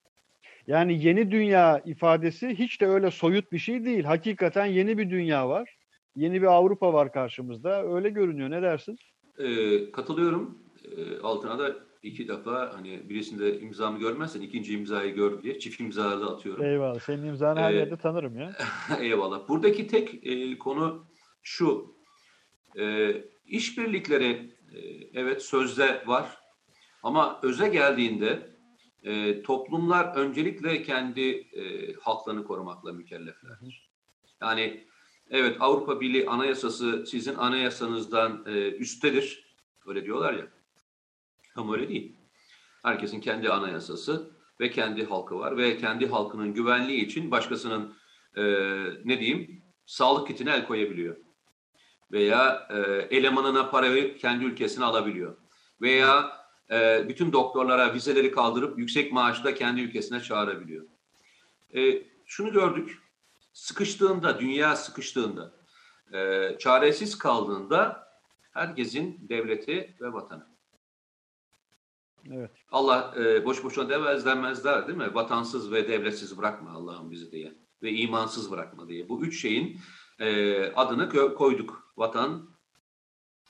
[0.67, 4.03] Yani yeni dünya ifadesi hiç de öyle soyut bir şey değil.
[4.03, 5.77] Hakikaten yeni bir dünya var.
[6.15, 7.95] Yeni bir Avrupa var karşımızda.
[7.95, 8.51] Öyle görünüyor.
[8.51, 8.97] Ne dersin?
[9.37, 10.57] Ee, katılıyorum.
[10.85, 16.29] Ee, altına da iki defa hani birisinde imzamı görmezsen ikinci imzayı gör diye çift imzalarla
[16.29, 16.65] atıyorum.
[16.65, 16.99] Eyvallah.
[16.99, 18.51] Senin imzanı ee, her yerde tanırım ya.
[18.99, 19.49] eyvallah.
[19.49, 21.05] Buradaki tek e, konu
[21.43, 21.95] şu.
[22.79, 24.79] E, işbirlikleri e,
[25.13, 26.37] evet sözde var
[27.03, 28.55] ama öze geldiğinde
[29.03, 33.91] e, toplumlar öncelikle kendi e, halklarını korumakla mükelleflerdir.
[34.41, 34.87] Yani
[35.29, 39.55] evet Avrupa Birliği Anayasası sizin anayasanızdan e, üsttedir.
[39.85, 40.47] Öyle diyorlar ya.
[41.55, 42.17] Ama öyle değil.
[42.83, 47.95] Herkesin kendi anayasası ve kendi halkı var ve kendi halkının güvenliği için başkasının
[48.35, 48.43] e,
[49.05, 51.17] ne diyeyim sağlık kitine el koyabiliyor.
[52.11, 52.77] Veya e,
[53.17, 55.37] elemanına para verip kendi ülkesine alabiliyor.
[55.81, 56.31] Veya
[56.71, 60.85] e, bütün doktorlara vizeleri kaldırıp yüksek maaşla kendi ülkesine çağırabiliyor.
[61.75, 63.01] E, şunu gördük,
[63.53, 65.53] sıkıştığında, dünya sıkıştığında,
[66.13, 68.07] e, çaresiz kaldığında
[68.51, 70.51] herkesin devleti ve vatanı.
[72.31, 72.51] Evet.
[72.71, 75.15] Allah e, boş boşuna demez demezler değil mi?
[75.15, 79.09] Vatansız ve devletsiz bırakma Allah'ım bizi diye ve imansız bırakma diye.
[79.09, 79.79] Bu üç şeyin
[80.19, 81.80] e, adını koyduk.
[81.97, 82.49] Vatan,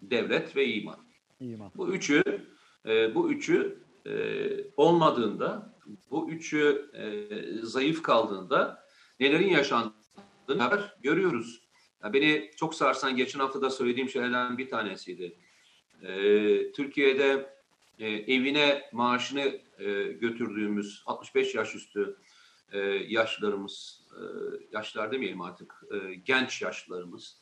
[0.01, 0.99] devlet ve iman.
[1.39, 1.71] iman.
[1.75, 2.23] Bu üçü
[2.86, 4.13] e, bu üçü e,
[4.77, 5.77] olmadığında,
[6.12, 7.27] bu üçü e,
[7.65, 8.86] zayıf kaldığında
[9.19, 11.62] nelerin yaşandığını görüyoruz.
[12.04, 15.38] Ya beni çok sarsan geçen hafta da söylediğim şeylerden bir tanesiydi.
[16.04, 17.56] E, Türkiye'de
[17.99, 22.17] e, evine maaşını e, götürdüğümüz 65 yaş üstü
[22.71, 24.21] e, yaşlarımız, e,
[24.71, 27.40] yaşlar demeyelim artık, e, genç yaşlarımız,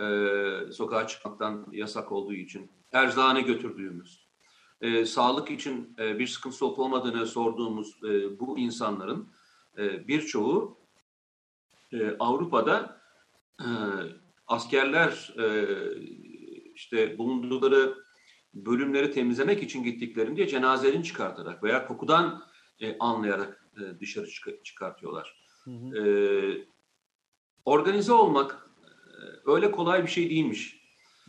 [0.00, 4.28] e, sokağa çıkmaktan yasak olduğu için erzağını götürdüğümüz,
[4.80, 9.28] e, sağlık için e, bir sıkıntı olup olmadığını sorduğumuz e, bu insanların
[9.78, 10.78] e, birçoğu
[11.92, 13.00] e, Avrupa'da
[13.60, 13.68] e,
[14.46, 15.66] askerler e,
[16.74, 17.94] işte bulundukları
[18.54, 22.42] bölümleri temizlemek için gittiklerinde cenazelerini çıkartarak veya kokudan
[22.80, 25.44] e, anlayarak e, dışarı çık- çıkartıyorlar.
[25.64, 25.98] Hı hı.
[25.98, 26.04] E,
[27.64, 28.69] organize olmak
[29.46, 30.80] öyle kolay bir şey değilmiş.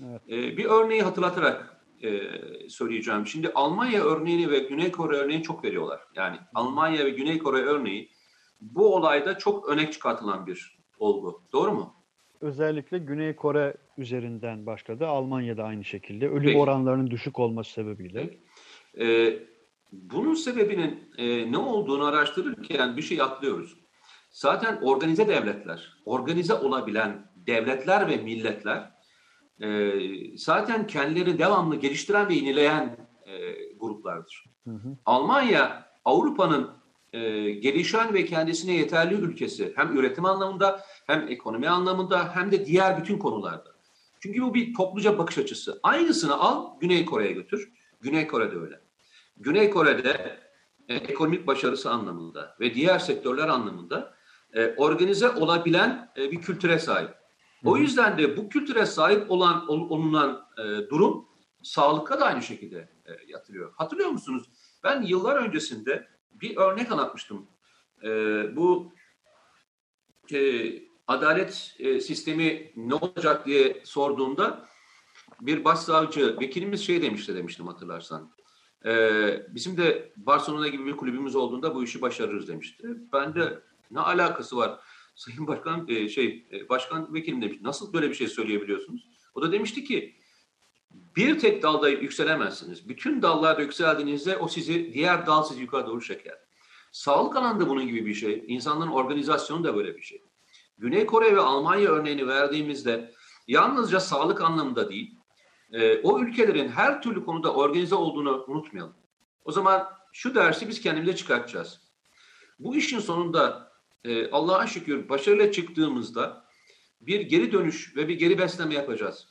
[0.09, 0.21] Evet.
[0.29, 2.09] E, bir örneği hatırlatarak e,
[2.69, 3.27] söyleyeceğim.
[3.27, 6.01] Şimdi Almanya örneğini ve Güney Kore örneğini çok veriyorlar.
[6.15, 8.11] Yani Almanya ve Güney Kore örneği
[8.61, 11.43] bu olayda çok öne çıkartılan bir olgu.
[11.53, 11.95] Doğru mu?
[12.41, 15.07] Özellikle Güney Kore üzerinden başladı.
[15.07, 16.29] Almanya'da aynı şekilde.
[16.29, 16.57] Ölüm Peki.
[16.57, 18.37] oranlarının düşük olması sebebiyle.
[18.99, 19.39] Ee,
[19.91, 23.77] bunun sebebinin e, ne olduğunu araştırırken bir şey atlıyoruz.
[24.31, 28.91] Zaten organize devletler, organize olabilen devletler ve milletler
[29.61, 29.91] e,
[30.37, 34.43] zaten kendileri devamlı geliştiren ve yenileyen e, gruplardır.
[34.67, 34.97] Hı hı.
[35.05, 36.71] Almanya Avrupa'nın
[37.13, 43.01] e, gelişen ve kendisine yeterli ülkesi hem üretim anlamında hem ekonomi anlamında hem de diğer
[43.01, 43.71] bütün konularda.
[44.19, 45.79] Çünkü bu bir topluca bakış açısı.
[45.83, 47.71] Aynısını al Güney Kore'ye götür.
[48.01, 48.81] Güney Kore'de öyle.
[49.37, 50.39] Güney Kore'de
[50.87, 54.13] e, ekonomik başarısı anlamında ve diğer sektörler anlamında
[54.53, 57.20] e, organize olabilen e, bir kültüre sahip.
[57.65, 61.27] O yüzden de bu kültüre sahip olan olunan e, durum
[61.63, 63.73] sağlıkta da aynı şekilde e, yatırıyor.
[63.75, 64.49] Hatırlıyor musunuz?
[64.83, 67.47] Ben yıllar öncesinde bir örnek anlatmıştım.
[68.03, 68.09] E,
[68.55, 68.93] bu
[70.33, 70.71] e,
[71.07, 74.65] adalet e, sistemi ne olacak diye sorduğumda
[75.41, 78.31] bir başsavcı vekilimiz şey demişti demiştim hatırlarsan.
[78.85, 78.93] E,
[79.49, 82.87] bizim de Barcelona gibi bir kulübümüz olduğunda bu işi başarırız demişti.
[83.13, 84.79] Ben de ne alakası var?
[85.21, 87.57] Sayın Başkan e, şey e, Başkan Vekilim demiş.
[87.61, 89.07] Nasıl böyle bir şey söyleyebiliyorsunuz?
[89.35, 90.15] O da demişti ki
[91.15, 92.89] bir tek dalda yükselemezsiniz.
[92.89, 96.37] Bütün dallarda yükseldiğinizde o sizi diğer dal sizi yukarı doğru çeker.
[96.91, 98.43] Sağlık alanında bunun gibi bir şey.
[98.47, 100.21] İnsanların organizasyonu da böyle bir şey.
[100.77, 103.13] Güney Kore ve Almanya örneğini verdiğimizde
[103.47, 105.15] yalnızca sağlık anlamında değil,
[105.71, 108.95] e, o ülkelerin her türlü konuda organize olduğunu unutmayalım.
[109.45, 111.81] O zaman şu dersi biz kendimize çıkartacağız.
[112.59, 113.70] Bu işin sonunda
[114.05, 116.45] e, Allah'a şükür başarıyla çıktığımızda
[117.01, 119.27] bir geri dönüş ve bir geri besleme yapacağız.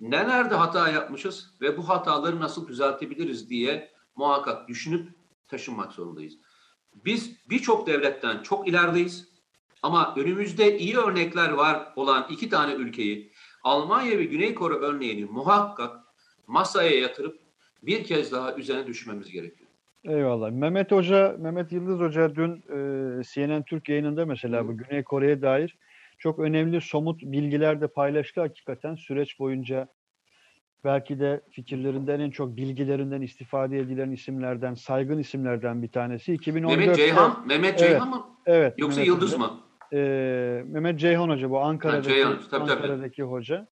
[0.00, 5.08] Nelerde hata yapmışız ve bu hataları nasıl düzeltebiliriz diye muhakkak düşünüp
[5.48, 6.38] taşınmak zorundayız.
[6.94, 9.28] Biz birçok devletten çok ilerideyiz
[9.82, 16.00] ama önümüzde iyi örnekler var olan iki tane ülkeyi Almanya ve Güney Kore örneğini muhakkak
[16.46, 17.40] masaya yatırıp
[17.82, 19.61] bir kez daha üzerine düşmemiz gerekiyor.
[20.04, 20.50] Eyvallah.
[20.50, 25.78] Mehmet Hoca, Mehmet Yıldız Hoca dün e, CNN Türk yayınında mesela bu Güney Kore'ye dair
[26.18, 29.88] çok önemli somut bilgiler de paylaştı hakikaten süreç boyunca.
[30.84, 36.34] Belki de fikirlerinden en çok bilgilerinden istifade edilen isimlerden, saygın isimlerden bir tanesi.
[36.34, 38.26] 2014'te, Mehmet Ceyhan, Mehmet Ceyhan evet, mı?
[38.46, 38.74] Evet.
[38.78, 39.38] Yoksa Mehmet Yıldız Hoca.
[39.38, 39.60] mı?
[39.92, 43.30] Ee, Mehmet Ceyhan Hoca bu Ankara'daki, ha, Ceyhan, tabii, Ankara'daki tabii.
[43.30, 43.68] hoca.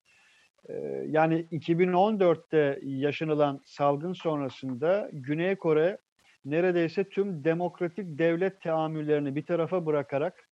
[0.69, 0.73] Ee,
[1.07, 5.97] yani 2014'te yaşanılan salgın sonrasında Güney Kore
[6.45, 10.49] neredeyse tüm demokratik devlet teamüllerini bir tarafa bırakarak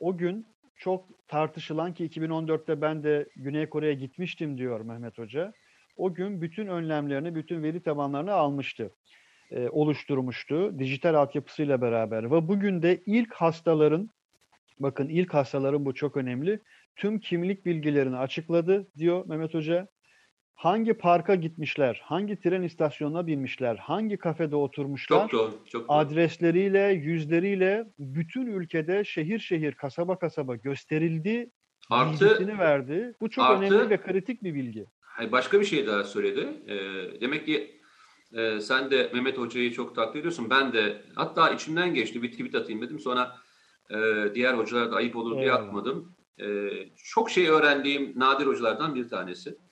[0.00, 0.46] o gün
[0.76, 5.52] çok tartışılan ki 2014'te ben de Güney Kore'ye gitmiştim diyor Mehmet Hoca.
[5.96, 8.90] O gün bütün önlemlerini, bütün veri tabanlarını almıştı.
[9.50, 14.10] e, oluşturmuştu dijital altyapısıyla beraber ve bugün de ilk hastaların
[14.80, 16.60] bakın ilk hastaların bu çok önemli
[16.96, 19.88] tüm kimlik bilgilerini açıkladı diyor Mehmet Hoca.
[20.58, 25.96] Hangi parka gitmişler, hangi tren istasyonuna binmişler, hangi kafede oturmuşlar, çok doğru, çok doğru.
[25.96, 31.50] adresleriyle, yüzleriyle bütün ülkede şehir şehir, kasaba kasaba gösterildi,
[31.90, 33.14] Artı, bilgisini verdi.
[33.20, 34.86] Bu çok artı, önemli ve kritik bir bilgi.
[35.32, 36.48] Başka bir şey daha söyledi.
[36.66, 36.76] E,
[37.20, 37.80] demek ki
[38.32, 40.50] e, sen de Mehmet Hoca'yı çok takdir ediyorsun.
[40.50, 43.00] Ben de hatta içimden geçti bir tweet atayım dedim.
[43.00, 43.36] Sonra
[43.90, 43.96] e,
[44.34, 45.66] diğer hocalar da ayıp olur diye Eyvallah.
[45.66, 46.16] atmadım.
[46.40, 46.46] E,
[47.04, 49.67] çok şey öğrendiğim nadir hocalardan bir tanesi.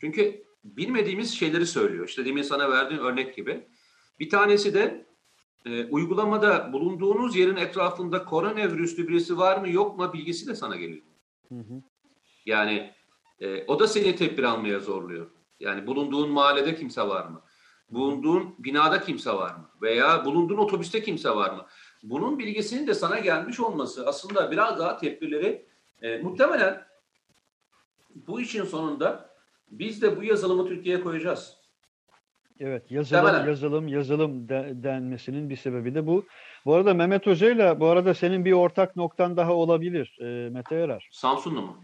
[0.00, 2.08] Çünkü bilmediğimiz şeyleri söylüyor.
[2.08, 3.66] İşte demin sana verdiğim örnek gibi.
[4.20, 5.06] Bir tanesi de
[5.66, 11.02] e, uygulamada bulunduğunuz yerin etrafında koronavirüslü birisi var mı yok mu bilgisi de sana geliyor.
[11.48, 11.82] Hı hı.
[12.46, 12.94] Yani
[13.40, 15.30] e, o da seni tedbir almaya zorluyor.
[15.60, 17.42] Yani bulunduğun mahallede kimse var mı?
[17.90, 19.70] Bulunduğun binada kimse var mı?
[19.82, 21.66] Veya bulunduğun otobüste kimse var mı?
[22.02, 25.66] Bunun bilgisinin de sana gelmiş olması aslında biraz daha tedbirleri
[26.02, 26.86] e, muhtemelen
[28.14, 29.29] bu işin sonunda
[29.70, 31.56] biz de bu yazılımı Türkiye'ye koyacağız.
[32.60, 33.46] Evet, yazılım, Muhtemelen.
[33.48, 36.24] yazılım, yazılım de- denmesinin bir sebebi de bu.
[36.66, 41.08] Bu arada Mehmet Hoca'yla, bu arada senin bir ortak noktan daha olabilir e, Mete Erer.
[41.12, 41.76] Samsunlu mu?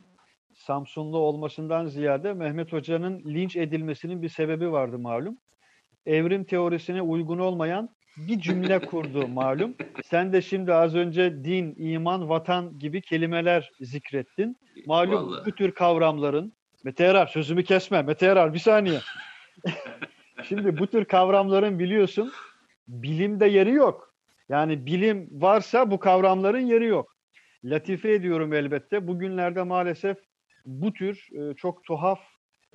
[0.55, 5.39] Samsunlu olmasından ziyade Mehmet Hoca'nın linç edilmesinin bir sebebi vardı malum.
[6.07, 9.75] Evrim teorisine uygun olmayan bir cümle kurdu malum.
[10.05, 14.57] Sen de şimdi az önce din, iman, vatan gibi kelimeler zikrettin.
[14.87, 15.47] Malum Vallahi.
[15.47, 16.53] bu tür kavramların,
[16.87, 19.01] Mete Erar sözümü kesme, Mete Erar bir saniye.
[20.43, 22.33] şimdi bu tür kavramların biliyorsun
[22.89, 24.15] bilimde yeri yok.
[24.49, 27.17] Yani bilim varsa bu kavramların yeri yok.
[27.65, 29.07] Latife ediyorum elbette.
[29.07, 30.19] Bugünlerde maalesef
[30.67, 32.21] bu tür e, çok tuhaf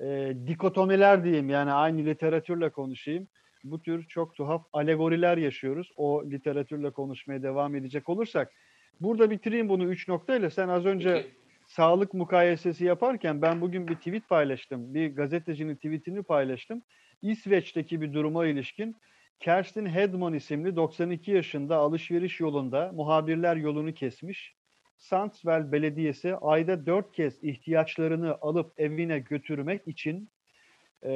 [0.00, 3.28] e, dikotomiler diyeyim yani aynı literatürle konuşayım.
[3.64, 5.90] Bu tür çok tuhaf alegoriler yaşıyoruz.
[5.96, 8.52] O literatürle konuşmaya devam edecek olursak.
[9.00, 10.50] Burada bitireyim bunu üç noktayla.
[10.50, 11.41] Sen az önce Peki.
[11.72, 14.94] Sağlık mukayesesi yaparken ben bugün bir tweet paylaştım.
[14.94, 16.82] Bir gazetecinin tweetini paylaştım.
[17.22, 18.96] İsveç'teki bir duruma ilişkin
[19.40, 24.54] Kerstin Hedman isimli 92 yaşında alışveriş yolunda muhabirler yolunu kesmiş.
[24.98, 30.30] Sandsvel Belediyesi ayda 4 kez ihtiyaçlarını alıp evine götürmek için
[31.04, 31.08] e,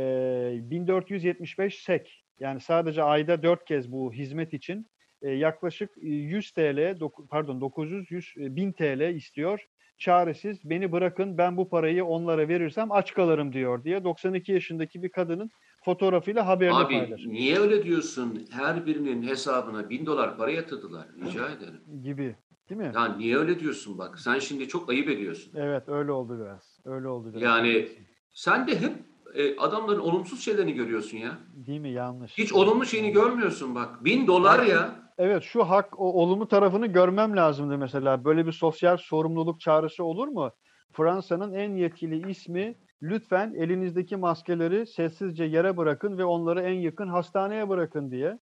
[0.60, 4.86] 1475 sek yani sadece ayda 4 kez bu hizmet için
[5.22, 6.98] e, yaklaşık 100 TL
[7.30, 9.66] pardon 900 100 e, 1000 TL istiyor.
[9.98, 15.08] Çaresiz beni bırakın ben bu parayı onlara verirsem aç kalırım diyor diye 92 yaşındaki bir
[15.08, 15.50] kadının
[15.84, 18.46] fotoğrafıyla haberini Abi paylaşmış niye öyle diyorsun?
[18.50, 21.06] Her birinin hesabına bin dolar para yatırdılar.
[21.24, 22.02] Rica ederim.
[22.02, 22.36] gibi.
[22.70, 22.92] Değil mi?
[22.94, 24.18] Ya niye öyle diyorsun bak?
[24.18, 25.52] Sen şimdi çok ayıp ediyorsun.
[25.56, 26.78] Evet öyle oldu biraz.
[26.84, 27.42] Öyle oldu biraz.
[27.42, 27.88] Yani
[28.32, 28.92] sen de hep
[29.34, 31.38] e, adamların olumsuz şeylerini görüyorsun ya.
[31.66, 31.90] Değil mi?
[31.90, 32.38] Yanlış.
[32.38, 34.04] Hiç olumlu şeyini görmüyorsun bak.
[34.04, 35.05] Bin dolar ya.
[35.18, 38.24] Evet şu hak o olumlu tarafını görmem lazımdı mesela.
[38.24, 40.50] Böyle bir sosyal sorumluluk çağrısı olur mu?
[40.92, 47.68] Fransa'nın en yetkili ismi lütfen elinizdeki maskeleri sessizce yere bırakın ve onları en yakın hastaneye
[47.68, 48.38] bırakın diye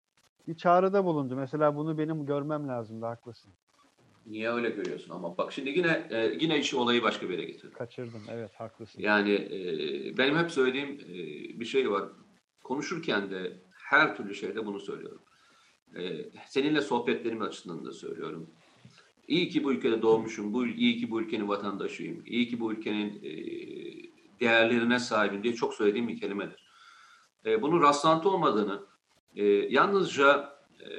[0.48, 1.36] bir çağrıda bulundu.
[1.36, 3.06] Mesela bunu benim görmem lazımdı.
[3.06, 3.54] Haklısın.
[4.26, 7.78] Niye öyle görüyorsun ama bak şimdi yine e, yine işi olayı başka bir yere getirdim.
[7.78, 8.22] Kaçırdım.
[8.32, 9.02] Evet haklısın.
[9.02, 11.16] Yani e, benim hep söylediğim e,
[11.60, 12.04] bir şey var.
[12.64, 13.54] Konuşurken de
[13.90, 15.22] her türlü şeyde bunu söylüyorum.
[15.98, 18.50] E, seninle sohbetlerim açısından da söylüyorum.
[19.28, 23.24] İyi ki bu ülkede doğmuşum, bu iyi ki bu ülkenin vatandaşıyım, iyi ki bu ülkenin
[23.24, 23.32] e,
[24.40, 26.68] değerlerine sahibim diye çok söylediğim bir kelimedir.
[27.46, 28.86] E, bunun rastlantı olmadığını,
[29.36, 30.90] e, yalnızca e,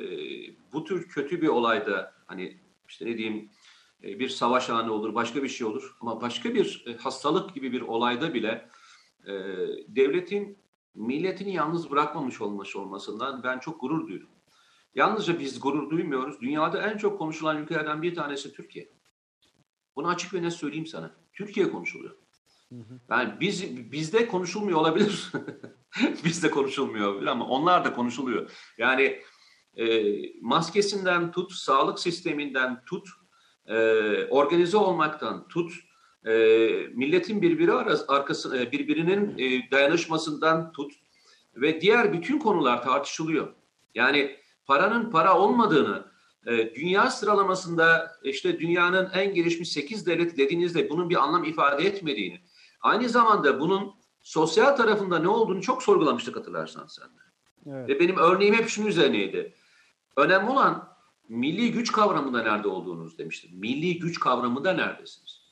[0.73, 3.51] bu tür kötü bir olayda hani işte ne diyeyim
[4.03, 5.97] e, bir savaş anı olur, başka bir şey olur.
[6.01, 8.69] Ama başka bir e, hastalık gibi bir olayda bile
[9.27, 9.33] e,
[9.89, 10.59] devletin
[10.95, 14.29] milletini yalnız bırakmamış olması olmasından ben çok gurur duydum.
[14.95, 16.41] Yalnızca biz gurur duymuyoruz.
[16.41, 18.89] Dünyada en çok konuşulan ülkelerden bir tanesi Türkiye.
[19.97, 21.11] Bunu açık ve net söyleyeyim sana.
[21.33, 22.17] Türkiye konuşuluyor.
[23.11, 25.33] Yani biz bizde konuşulmuyor olabilir.
[26.25, 28.51] bizde konuşulmuyor olabilir ama onlar da konuşuluyor.
[28.79, 29.23] Yani
[29.77, 30.05] e,
[30.41, 33.09] maskesinden tut, sağlık sisteminden tut,
[33.67, 33.77] e,
[34.25, 35.73] organize olmaktan tut,
[36.27, 36.33] e,
[36.93, 40.93] milletin birbiri arası, arkası, e, birbirinin e, dayanışmasından tut
[41.57, 43.55] ve diğer bütün konular tartışılıyor.
[43.95, 44.37] Yani
[44.67, 46.05] paranın para olmadığını,
[46.47, 52.41] e, dünya sıralamasında işte dünyanın en gelişmiş 8 devleti dediğinizde bunun bir anlam ifade etmediğini,
[52.81, 57.21] aynı zamanda bunun sosyal tarafında ne olduğunu çok sorgulamıştık hatırlarsan sen de.
[57.67, 57.89] Evet.
[57.89, 59.55] Ve benim örneğim hep şunun üzerineydi.
[60.17, 60.89] Önemli olan
[61.29, 63.51] milli güç kavramında nerede olduğunuz demiştim.
[63.55, 65.45] Milli güç kavramında neredesiniz?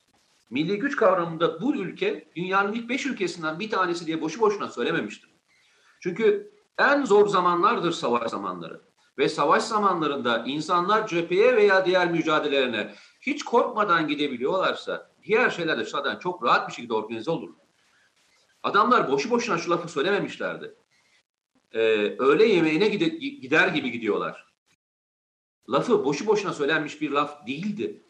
[0.50, 5.30] Milli güç kavramında bu ülke dünyanın ilk beş ülkesinden bir tanesi diye boşu boşuna söylememiştim.
[6.00, 8.80] Çünkü En zor zamanlardır savaş zamanları.
[9.18, 16.18] Ve savaş zamanlarında insanlar cepheye veya diğer mücadelelerine hiç korkmadan gidebiliyorlarsa diğer şeyler de zaten
[16.18, 17.54] çok rahat bir şekilde organize olur.
[18.62, 20.74] Adamlar boşu boşuna şu lafı söylememişlerdi.
[21.72, 21.80] Ee,
[22.18, 24.52] öğle yemeğine gide, gider gibi gidiyorlar.
[25.70, 28.02] Lafı boşu boşuna söylenmiş bir laf değildi.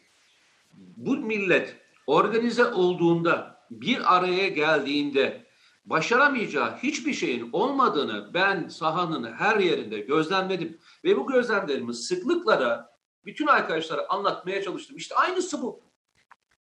[0.73, 1.77] Bu millet
[2.07, 5.42] organize olduğunda bir araya geldiğinde
[5.85, 10.79] başaramayacağı hiçbir şeyin olmadığını ben sahanın her yerinde gözlemledim.
[11.03, 12.93] Ve bu gözlemlerimi sıklıkla da
[13.25, 14.97] bütün arkadaşlara anlatmaya çalıştım.
[14.97, 15.81] İşte aynısı bu.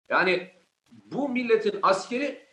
[0.08, 0.50] Yani
[0.90, 2.50] bu milletin askeri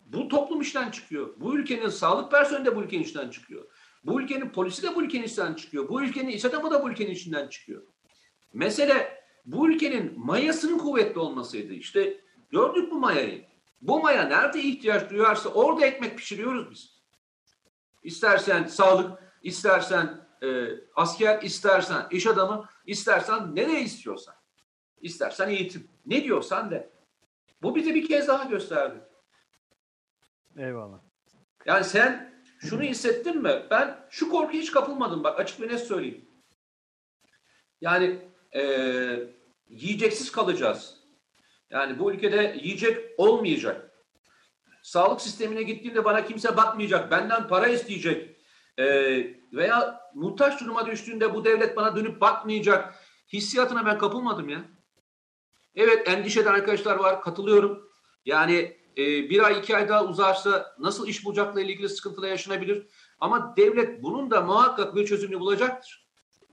[0.00, 1.34] bu toplum işten çıkıyor.
[1.36, 3.64] Bu ülkenin sağlık personeli de bu ülkenin işten çıkıyor.
[4.04, 5.88] Bu ülkenin polisi de bu ülkenin işten çıkıyor.
[5.88, 7.82] Bu ülkenin iş adamı da bu ülkenin içinden çıkıyor.
[8.52, 11.72] Mesele bu ülkenin mayasının kuvvetli olmasıydı.
[11.72, 12.20] İşte
[12.50, 13.44] gördük bu mayayı.
[13.80, 16.98] Bu maya nerede ihtiyaç duyarsa orada ekmek pişiriyoruz biz.
[18.02, 24.34] İstersen sağlık, istersen e, asker, istersen iş adamı, istersen nereye istiyorsan.
[25.00, 25.90] İstersen eğitim.
[26.06, 26.90] Ne diyorsan de.
[27.62, 29.00] Bu bize bir kez daha gösterdi.
[30.56, 30.98] Eyvallah.
[31.66, 33.66] Yani sen şunu hissettin mi?
[33.70, 36.28] Ben şu korkuya hiç kapılmadım bak açık ve net söyleyeyim.
[37.80, 38.62] Yani e,
[39.68, 40.97] yiyeceksiz kalacağız.
[41.70, 43.90] Yani bu ülkede yiyecek olmayacak.
[44.82, 47.10] Sağlık sistemine gittiğimde bana kimse bakmayacak.
[47.10, 48.36] Benden para isteyecek.
[48.78, 48.84] E,
[49.52, 52.94] veya muhtaç duruma düştüğünde bu devlet bana dönüp bakmayacak.
[53.32, 54.64] Hissiyatına ben kapılmadım ya.
[55.74, 57.22] Evet endişeden arkadaşlar var.
[57.22, 57.90] Katılıyorum.
[58.24, 62.86] Yani e, bir ay iki ay daha uzarsa nasıl iş bulacakla ilgili sıkıntılar yaşanabilir.
[63.20, 66.08] Ama devlet bunun da muhakkak bir çözümünü bulacaktır.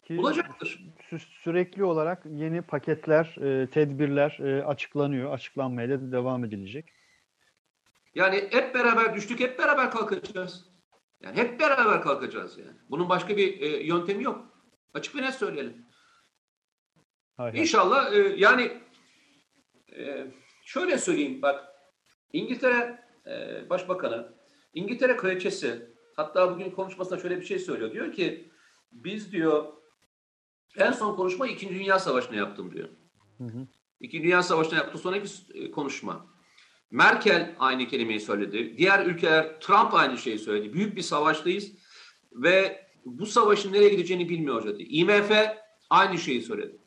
[0.08, 0.80] Ki bulacaktır.
[1.10, 5.34] Sü sürekli olarak yeni paketler, e, tedbirler e, açıklanıyor.
[5.34, 6.86] Açıklanmaya da devam edilecek.
[8.16, 10.66] Yani hep beraber düştük, hep beraber kalkacağız.
[11.22, 12.78] Yani hep beraber kalkacağız yani.
[12.90, 14.46] Bunun başka bir e, yöntemi yok.
[14.94, 15.86] Açık ve net söyleyelim.
[17.38, 17.54] Hayır.
[17.54, 18.82] İnşallah e, yani
[19.98, 20.28] e,
[20.66, 21.66] şöyle söyleyeyim bak
[22.34, 24.34] İngiltere e, Başbakanı,
[24.74, 27.92] İngiltere Kraliçesi hatta bugün konuşmasında şöyle bir şey söylüyor.
[27.92, 28.52] Diyor ki
[28.92, 29.74] biz diyor
[30.78, 32.90] en son konuşma İkinci Dünya Savaşı'na yaptım diyor.
[33.38, 33.68] Hı hı.
[34.00, 36.26] İkinci Dünya Savaşı'na yaptığı sonraki e, konuşma.
[36.92, 38.78] Merkel aynı kelimeyi söyledi.
[38.78, 40.74] Diğer ülkeler Trump aynı şeyi söyledi.
[40.74, 41.72] Büyük bir savaştayız
[42.32, 44.84] ve bu savaşın nereye gideceğini bilmiyoruz dedi.
[44.84, 45.32] IMF
[45.90, 46.78] aynı şeyi söyledi.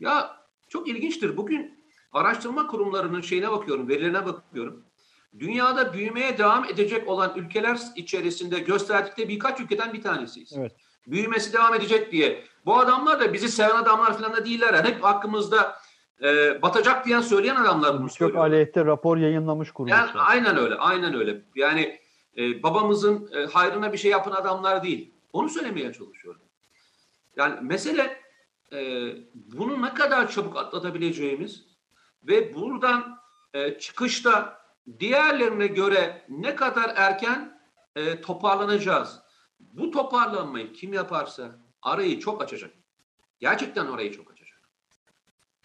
[0.00, 0.36] Ya
[0.68, 1.36] çok ilginçtir.
[1.36, 4.84] Bugün araştırma kurumlarının şeyine bakıyorum, verilerine bakıyorum.
[5.38, 10.52] Dünyada büyümeye devam edecek olan ülkeler içerisinde gösterdikleri birkaç ülkeden bir tanesiyiz.
[10.58, 10.72] Evet.
[11.06, 12.44] Büyümesi devam edecek diye.
[12.66, 14.74] Bu adamlar da bizi seven adamlar falan da değiller.
[14.74, 15.76] Yani hep hakkımızda
[16.22, 19.98] e, batacak diyen söyleyen adamlar bunu Çok aleyhte rapor yayınlamış kuruluşlar.
[19.98, 21.42] Yani, aynen öyle, aynen öyle.
[21.54, 22.00] Yani
[22.36, 25.14] e, babamızın e, hayrına bir şey yapan adamlar değil.
[25.32, 26.42] Onu söylemeye çalışıyorum.
[27.36, 28.20] Yani mesele
[28.72, 31.66] e, bunu ne kadar çabuk atlatabileceğimiz
[32.24, 33.18] ve buradan
[33.54, 34.62] e, çıkışta
[34.98, 37.60] diğerlerine göre ne kadar erken
[37.96, 39.22] e, toparlanacağız.
[39.60, 42.74] Bu toparlanmayı kim yaparsa arayı çok açacak.
[43.40, 44.60] Gerçekten arayı çok açacak.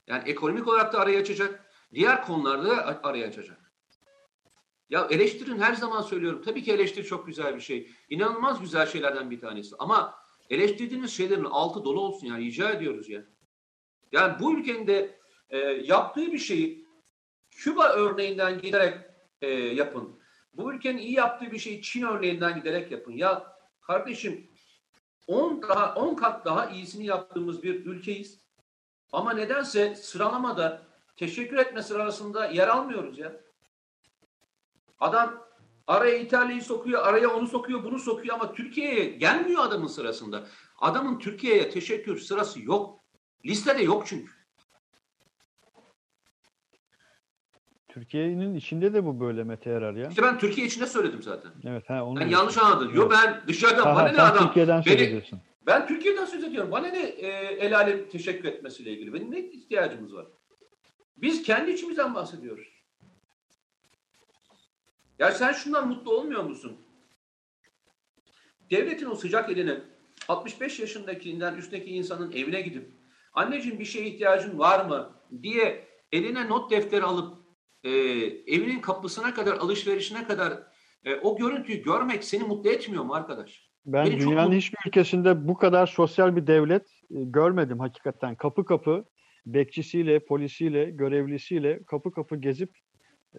[0.07, 1.65] Yani ekonomik olarak da arayı açacak.
[1.93, 3.71] Diğer konularda da arayı açacak.
[4.89, 6.41] Ya eleştirin her zaman söylüyorum.
[6.45, 7.91] Tabii ki eleştiri çok güzel bir şey.
[8.09, 9.75] İnanılmaz güzel şeylerden bir tanesi.
[9.79, 10.15] Ama
[10.49, 13.23] eleştirdiğiniz şeylerin altı dolu olsun yani rica ediyoruz ya.
[14.11, 16.87] Yani bu ülkenin de e, yaptığı bir şeyi
[17.51, 18.97] Küba örneğinden giderek
[19.41, 20.19] e, yapın.
[20.53, 23.11] Bu ülkenin iyi yaptığı bir şeyi Çin örneğinden giderek yapın.
[23.11, 24.51] Ya kardeşim
[25.27, 28.39] 10 daha 10 kat daha iyisini yaptığımız bir ülkeyiz.
[29.11, 30.81] Ama nedense sıralamada
[31.15, 33.41] teşekkür etme sırasında yer almıyoruz ya.
[34.99, 35.47] Adam
[35.87, 40.47] araya İtalya'yı sokuyor, araya onu sokuyor, bunu sokuyor ama Türkiye'ye gelmiyor adamın sırasında.
[40.79, 42.99] Adamın Türkiye'ye teşekkür sırası yok.
[43.45, 44.36] Listede yok çünkü.
[47.99, 50.09] Türkiye'nin içinde de bu böyle Mete Erar ya.
[50.09, 51.51] İşte ben Türkiye içinde söyledim zaten.
[51.65, 51.89] Evet.
[51.89, 52.93] Ha, onu ben yanlış anladın.
[52.93, 54.45] Yok ben dışarıdan ha, bana ne adam.
[54.47, 55.39] Türkiye'den söz ediyorsun.
[55.65, 56.71] Ben Türkiye'den söz ediyorum.
[56.71, 57.27] Bana ne e,
[57.59, 59.13] el alem teşekkür etmesiyle ilgili.
[59.13, 60.25] Benim ne ihtiyacımız var?
[61.17, 62.67] Biz kendi içimizden bahsediyoruz.
[65.19, 66.77] Ya sen şundan mutlu olmuyor musun?
[68.71, 69.81] Devletin o sıcak eline
[70.27, 72.91] 65 yaşındakinden üstteki insanın evine gidip
[73.33, 77.46] anneciğim bir şeye ihtiyacın var mı diye eline not defteri alıp
[77.83, 77.89] e,
[78.47, 80.63] evinin kapısına kadar, alışverişine kadar
[81.03, 83.67] e, o görüntüyü görmek seni mutlu etmiyor mu arkadaş?
[83.85, 84.53] Ben Beni dünyanın çok...
[84.53, 88.35] hiçbir ülkesinde bu kadar sosyal bir devlet e, görmedim hakikaten.
[88.35, 89.05] Kapı kapı
[89.45, 92.77] bekçisiyle, polisiyle, görevlisiyle kapı kapı gezip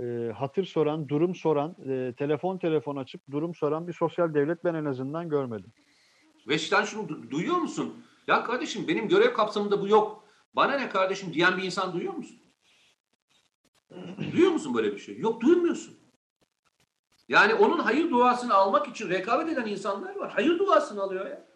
[0.00, 4.74] e, hatır soran, durum soran, e, telefon telefon açıp durum soran bir sosyal devlet ben
[4.74, 5.72] en azından görmedim.
[6.48, 8.04] Ve sen şunu du- duyuyor musun?
[8.26, 10.24] Ya kardeşim benim görev kapsamında bu yok.
[10.56, 12.36] Bana ne kardeşim diyen bir insan duyuyor musun?
[14.32, 15.18] Duyuyor musun böyle bir şey?
[15.18, 15.98] Yok duymuyorsun.
[17.28, 20.32] Yani onun hayır duasını almak için rekabet eden insanlar var.
[20.34, 21.48] Hayır duasını alıyor ya.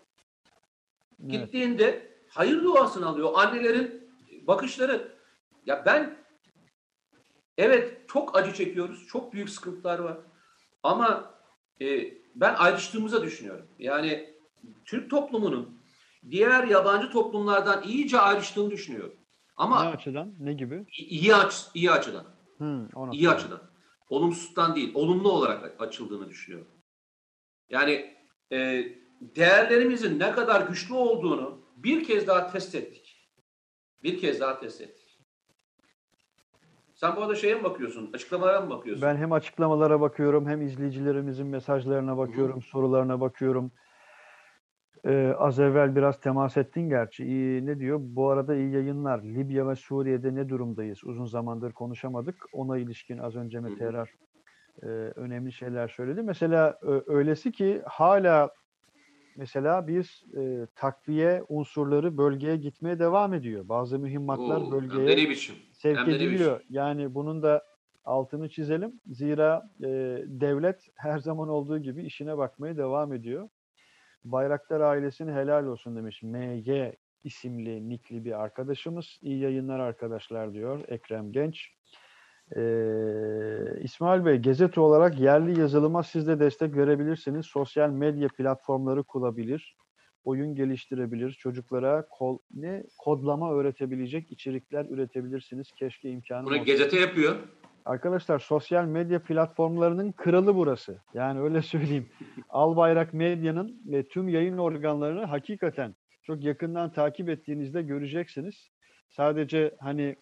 [1.20, 1.30] Evet.
[1.30, 3.33] Gittiğinde hayır duasını alıyor.
[3.35, 4.12] Annelerin
[4.47, 5.18] bakışları.
[5.66, 6.16] Ya ben
[7.59, 9.07] evet çok acı çekiyoruz.
[9.07, 10.18] Çok büyük sıkıntılar var.
[10.83, 11.35] Ama
[11.80, 13.68] e, ben ayrıştığımıza düşünüyorum.
[13.78, 14.35] Yani
[14.85, 15.83] Türk toplumunun
[16.30, 19.22] diğer yabancı toplumlardan iyice ayrıştığını düşünüyorum.
[19.59, 20.35] Ne Ama açıdan?
[20.39, 20.87] Ne gibi?
[20.99, 22.25] iyi aç iyi açıdan.
[22.59, 23.61] Hı, ona İyi açıdan.
[24.11, 26.69] Olumsuzdan değil, olumlu olarak açıldığını düşünüyorum.
[27.69, 28.17] Yani
[28.53, 28.85] e,
[29.21, 33.31] değerlerimizin ne kadar güçlü olduğunu bir kez daha test ettik.
[34.03, 35.19] Bir kez daha test ettik.
[36.95, 38.11] Sen bu arada şeye mi bakıyorsun?
[38.13, 39.09] Açıklamalara mı bakıyorsun?
[39.09, 43.73] Ben hem açıklamalara bakıyorum hem izleyicilerimizin mesajlarına bakıyorum, sorularına bakıyorum.
[45.07, 47.25] Ee, az evvel biraz temas ettin gerçi.
[47.25, 47.99] İyi, ne diyor?
[48.03, 49.23] Bu arada iyi yayınlar.
[49.23, 51.05] Libya ve Suriye'de ne durumdayız?
[51.05, 52.45] Uzun zamandır konuşamadık.
[52.53, 53.85] Ona ilişkin az önce Mete.
[53.85, 54.15] Erar
[54.83, 56.23] e, önemli şeyler söyledi.
[56.23, 58.51] Mesela ö- öylesi ki hala
[59.37, 63.69] mesela biz e, takviye unsurları bölgeye gitmeye devam ediyor.
[63.69, 65.17] Bazı mühimmatlar Oo, bölgeye
[65.73, 66.61] sevk ediliyor.
[66.71, 67.63] Yani bunun da
[68.05, 69.01] altını çizelim.
[69.07, 69.89] Zira e,
[70.27, 73.49] devlet her zaman olduğu gibi işine bakmaya devam ediyor.
[74.25, 76.23] Bayraktar ailesine helal olsun demiş.
[76.23, 76.95] MG
[77.25, 79.18] isimli nikli bir arkadaşımız.
[79.23, 81.70] İyi yayınlar arkadaşlar diyor Ekrem Genç.
[82.57, 87.47] Ee, İsmail Bey, gazete olarak yerli yazılıma siz de destek verebilirsiniz.
[87.47, 89.77] Sosyal medya platformları kurabilir,
[90.25, 95.73] oyun geliştirebilir, çocuklara kol, ne kodlama öğretebilecek içerikler üretebilirsiniz.
[95.73, 96.64] Keşke imkanı Bunu olsa.
[96.64, 97.37] gazete yapıyor.
[97.85, 100.99] Arkadaşlar sosyal medya platformlarının kralı burası.
[101.14, 102.09] Yani öyle söyleyeyim.
[102.49, 108.70] Albayrak Medya'nın ve tüm yayın organlarını hakikaten çok yakından takip ettiğinizde göreceksiniz.
[109.09, 110.16] Sadece hani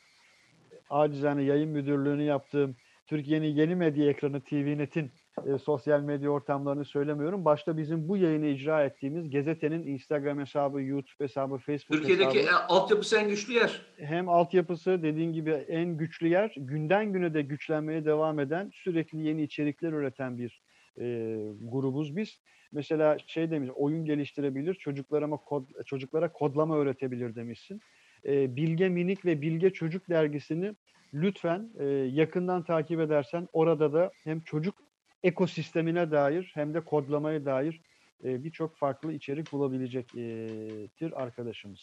[0.91, 5.13] acizane yayın müdürlüğünü yaptığım Türkiye'nin yeni medya ekranı TVNet'in
[5.47, 7.45] e, sosyal medya ortamlarını söylemiyorum.
[7.45, 12.67] Başta bizim bu yayını icra ettiğimiz gazetenin Instagram hesabı, YouTube hesabı, Facebook Türkiye'deki hesabı e,
[12.69, 13.87] altyapısı en güçlü yer.
[13.97, 19.43] hem altyapısı dediğin gibi en güçlü yer, günden güne de güçlenmeye devam eden, sürekli yeni
[19.43, 20.63] içerikler üreten bir
[20.99, 22.41] e, grubuz biz.
[22.73, 27.81] Mesela şey demiş, oyun geliştirebilir, çocuklara ama kod, çocuklara kodlama öğretebilir demişsin.
[28.27, 30.75] E, Bilge Minik ve Bilge Çocuk dergisini
[31.15, 34.75] lütfen e, yakından takip edersen orada da hem çocuk
[35.23, 37.81] ekosistemine dair hem de kodlamaya dair
[38.25, 41.81] e, birçok farklı içerik bulabilecektir arkadaşımız.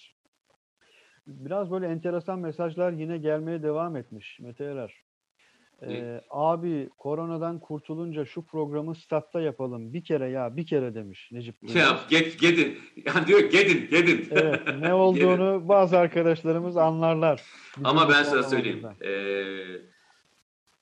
[1.27, 4.93] Biraz böyle enteresan mesajlar yine gelmeye devam etmiş Mete Erer.
[5.81, 9.93] Ee, abi koronadan kurtulunca şu programı statta yapalım.
[9.93, 11.63] Bir kere ya bir kere demiş Necip.
[11.63, 11.81] Bey.
[11.81, 12.77] Ya get, gedin.
[13.05, 14.27] Yani diyor gedin, gedin.
[14.31, 17.43] Evet ne olduğunu bazı arkadaşlarımız anlarlar.
[17.75, 18.83] Bizim Ama ben sana söyleyeyim.
[19.01, 19.11] Ee,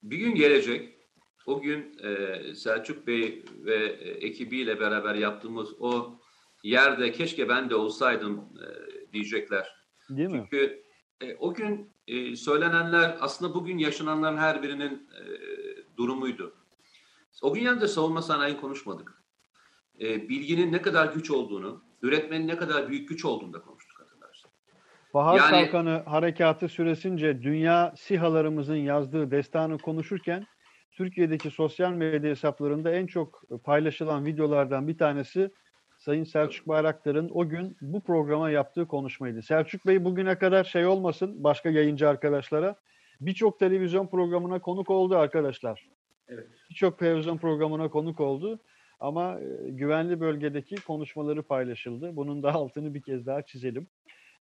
[0.02, 0.95] bir gün gelecek.
[1.46, 6.18] O gün e, Selçuk Bey ve e, ekibiyle beraber yaptığımız o
[6.62, 8.66] yerde keşke ben de olsaydım e,
[9.12, 9.76] diyecekler.
[10.10, 10.48] Değil mi?
[10.50, 10.82] Çünkü
[11.20, 15.22] e, o gün e, söylenenler aslında bugün yaşananların her birinin e,
[15.96, 16.54] durumuydu.
[17.42, 19.22] O gün yanında savunma sanayi konuşmadık.
[20.00, 24.50] E, bilginin ne kadar güç olduğunu, üretmenin ne kadar büyük güç olduğunu da konuştuk arkadaşlar.
[25.14, 30.46] Bahar Yani- Kalkanı harekatı süresince dünya sihalarımızın yazdığı destanı konuşurken
[30.96, 35.50] Türkiye'deki sosyal medya hesaplarında en çok paylaşılan videolardan bir tanesi
[35.98, 39.42] Sayın Selçuk Bayraktar'ın o gün bu programa yaptığı konuşmaydı.
[39.42, 42.76] Selçuk Bey bugüne kadar şey olmasın başka yayıncı arkadaşlara
[43.20, 45.88] birçok televizyon programına konuk oldu arkadaşlar.
[46.28, 46.48] Evet.
[46.70, 48.58] Birçok televizyon programına konuk oldu
[49.00, 52.16] ama e, güvenli bölgedeki konuşmaları paylaşıldı.
[52.16, 53.86] Bunun da altını bir kez daha çizelim.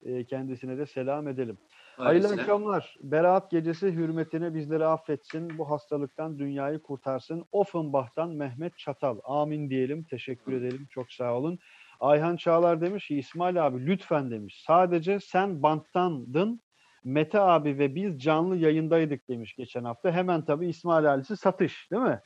[0.05, 1.59] E, kendisine de selam edelim.
[1.96, 2.96] Hayırlı akşamlar.
[3.02, 5.59] Berat gecesi hürmetine bizleri affetsin.
[5.59, 7.44] Bu hastalıktan dünyayı kurtarsın.
[7.52, 9.18] Offenbach'tan Mehmet Çatal.
[9.24, 10.05] Amin diyelim.
[10.05, 10.86] Teşekkür edelim.
[10.90, 11.59] Çok sağ olun.
[12.00, 14.62] Ayhan Çağlar demiş ki İsmail abi lütfen demiş.
[14.66, 16.61] Sadece sen banttandın.
[17.05, 20.12] Mete abi ve biz canlı yayındaydık demiş geçen hafta.
[20.12, 22.20] Hemen tabii İsmail ailesi satış değil mi?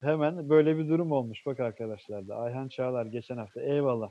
[0.00, 2.36] Hemen böyle bir durum olmuş bak arkadaşlar da.
[2.36, 3.62] Ayhan Çağlar geçen hafta.
[3.62, 4.10] Eyvallah.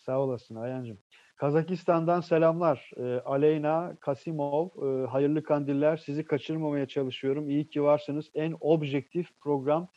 [0.00, 0.98] Sağ olasın Ayhancığım.
[1.36, 2.90] Kazakistan'dan selamlar.
[2.96, 5.96] Ee, Aleyna Kasimov, e, hayırlı kandiller.
[5.96, 7.50] Sizi kaçırmamaya çalışıyorum.
[7.50, 8.30] İyi ki varsınız.
[8.34, 9.88] En objektif program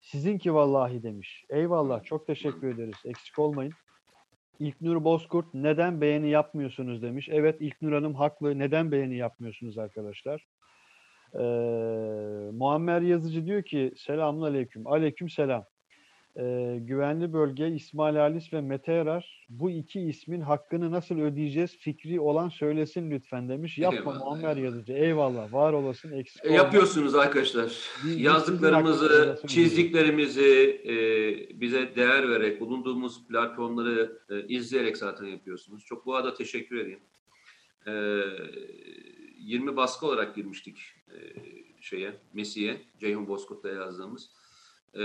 [0.00, 1.44] sizinki vallahi demiş.
[1.50, 2.04] Eyvallah.
[2.04, 2.96] Çok teşekkür ederiz.
[3.04, 3.72] Eksik olmayın.
[4.58, 7.28] İlknur Bozkurt neden beğeni yapmıyorsunuz demiş.
[7.32, 8.58] Evet İlknur Hanım haklı.
[8.58, 10.46] Neden beğeni yapmıyorsunuz arkadaşlar?
[11.34, 11.38] Ee,
[12.52, 14.86] Muammer Yazıcı diyor ki selamun aleyküm.
[14.86, 15.64] Aleyküm selam.
[16.40, 22.20] Ee, güvenli bölge İsmail Halis ve Mete Erar bu iki ismin hakkını nasıl ödeyeceğiz fikri
[22.20, 23.78] olan söylesin lütfen demiş.
[23.78, 24.62] Yapma Eyvallah, Muammer eyvallah.
[24.64, 24.92] Yazıcı.
[24.92, 25.52] Eyvallah.
[25.52, 26.12] Var olasın.
[26.12, 26.56] Eksik E, olma.
[26.56, 27.64] yapıyorsunuz arkadaşlar.
[27.64, 35.84] Bir sizin Yazdıklarımızı, çizdiklerimizi e, bize değer vererek, bulunduğumuz platformları e, izleyerek zaten yapıyorsunuz.
[35.84, 37.00] Çok bu arada teşekkür edeyim.
[37.86, 37.92] E,
[39.38, 40.78] 20 baskı olarak girmiştik
[41.08, 41.16] e,
[41.80, 44.30] şeye, Messi'ye, Ceyhun Bozkurt'la yazdığımız.
[44.94, 45.04] E,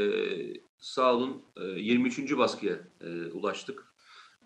[0.77, 2.37] sağ olun e, 23.
[2.37, 3.85] baskıya e, ulaştık.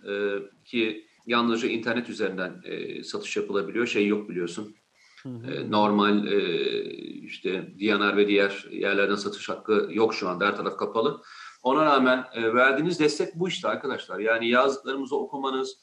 [0.08, 0.34] E,
[0.66, 3.88] ki yalnızca internet üzerinden e, satış yapılabiliyor.
[3.88, 4.76] Şey yok biliyorsun.
[5.24, 5.52] Hı hı.
[5.52, 6.84] E, normal e,
[7.24, 10.48] işte DNR ve diğer yerlerden satış hakkı yok şu anda.
[10.48, 11.22] Her taraf kapalı.
[11.64, 14.20] Ona rağmen e, verdiğiniz destek bu işte arkadaşlar.
[14.20, 15.78] Yani yazdıklarımızı okumanız,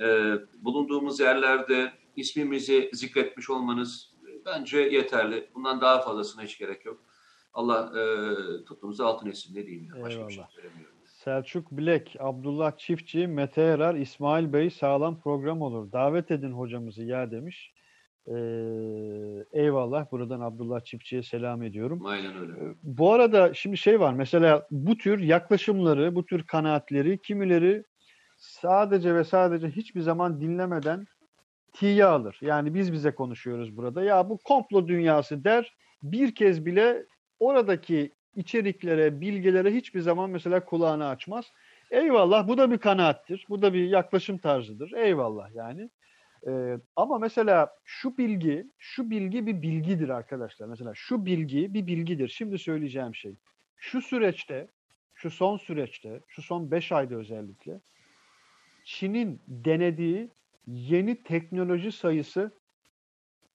[0.00, 5.50] e, bulunduğumuz yerlerde ismimizi zikretmiş olmanız e, bence yeterli.
[5.54, 7.04] Bundan daha fazlasına hiç gerek yok.
[7.52, 8.04] Allah e,
[8.64, 10.02] tuttuğumuzu altın etsin ne diyeyim ya.
[10.02, 10.50] Başka bir şey Eyvallah.
[10.50, 10.96] söylemiyorum.
[11.04, 15.92] Selçuk Bilek, Abdullah Çiftçi, Mete Erar, İsmail Bey sağlam program olur.
[15.92, 17.72] Davet edin hocamızı ya demiş.
[18.26, 18.32] Ee,
[19.52, 20.12] eyvallah.
[20.12, 22.06] Buradan Abdullah Çiftçi'ye selam ediyorum.
[22.06, 22.74] Aynen öyle.
[22.82, 24.14] Bu arada şimdi şey var.
[24.14, 27.84] Mesela bu tür yaklaşımları, bu tür kanaatleri kimileri
[28.38, 31.06] sadece ve sadece hiçbir zaman dinlemeden
[31.72, 32.38] tiye alır.
[32.42, 34.04] Yani biz bize konuşuyoruz burada.
[34.04, 35.74] Ya bu komplo dünyası der.
[36.02, 37.06] Bir kez bile
[37.40, 41.52] oradaki içeriklere, bilgilere hiçbir zaman mesela kulağını açmaz.
[41.90, 43.46] Eyvallah bu da bir kanaattir.
[43.48, 44.92] Bu da bir yaklaşım tarzıdır.
[44.92, 45.90] Eyvallah yani.
[46.46, 50.66] Ee, ama mesela şu bilgi, şu bilgi bir bilgidir arkadaşlar.
[50.66, 52.28] Mesela şu bilgi bir bilgidir.
[52.28, 53.34] Şimdi söyleyeceğim şey.
[53.76, 54.68] Şu süreçte,
[55.14, 57.80] şu son süreçte, şu son 5 ayda özellikle
[58.84, 60.30] Çin'in denediği
[60.66, 62.50] yeni teknoloji sayısı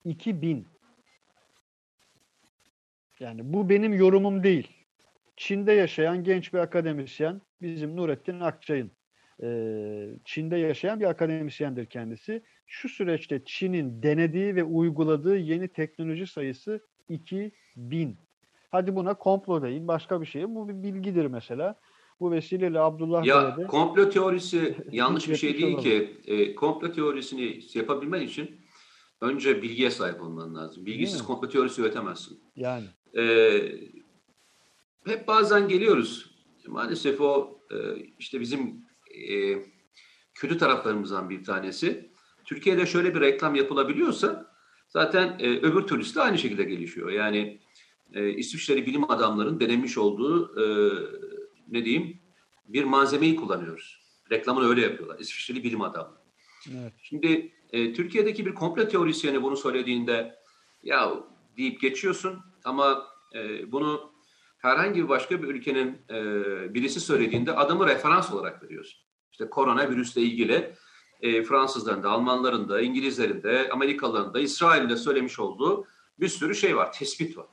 [0.04, 0.66] 2000.
[3.20, 4.68] Yani bu benim yorumum değil.
[5.36, 8.90] Çin'de yaşayan genç bir akademisyen bizim Nurettin Akçay'ın
[9.42, 9.48] e,
[10.24, 12.42] Çin'de yaşayan bir akademisyendir kendisi.
[12.66, 18.18] Şu süreçte Çin'in denediği ve uyguladığı yeni teknoloji sayısı 2000.
[18.70, 20.48] Hadi buna komplo deyin, başka bir şey.
[20.48, 21.74] Bu bir bilgidir mesela.
[22.20, 26.16] Bu vesileyle Abdullah Ya Bey'e de komplo teorisi yanlış bir şey değil ki.
[26.26, 28.60] E, komplo teorisini yapabilmen için
[29.20, 30.86] önce bilgiye sahip olman lazım.
[30.86, 32.40] Bilgisiz komplo teorisi üretemezsin.
[32.56, 32.86] yani
[33.16, 33.24] E,
[35.06, 36.30] hep bazen geliyoruz.
[36.66, 37.76] Maalesef o e,
[38.18, 38.86] işte bizim
[39.28, 39.56] e,
[40.34, 42.10] kötü taraflarımızdan bir tanesi.
[42.44, 44.54] Türkiye'de şöyle bir reklam yapılabiliyorsa
[44.88, 47.10] zaten e, öbür türlüsü de aynı şekilde gelişiyor.
[47.10, 47.60] Yani
[48.12, 50.66] e, İsviçreli bilim adamların denemiş olduğu e,
[51.68, 52.20] ne diyeyim
[52.68, 54.00] bir malzemeyi kullanıyoruz.
[54.30, 55.18] Reklamını öyle yapıyorlar.
[55.18, 56.20] İsviçreli bilim adamları.
[56.70, 56.92] evet.
[57.02, 60.34] Şimdi e, Türkiye'deki bir komplo teorisyeni bunu söylediğinde
[60.82, 61.12] ya
[61.56, 64.12] deyip geçiyorsun ama e, bunu
[64.58, 69.00] herhangi bir başka bir ülkenin e, birisi söylediğinde adamı referans olarak veriyorsun.
[69.32, 70.74] İşte koronavirüsle ilgili
[71.20, 75.86] e, Fransızların da, Almanların da, İngilizlerin de, Amerikalıların da, İsrail'in de söylemiş olduğu
[76.20, 77.46] bir sürü şey var, tespit var.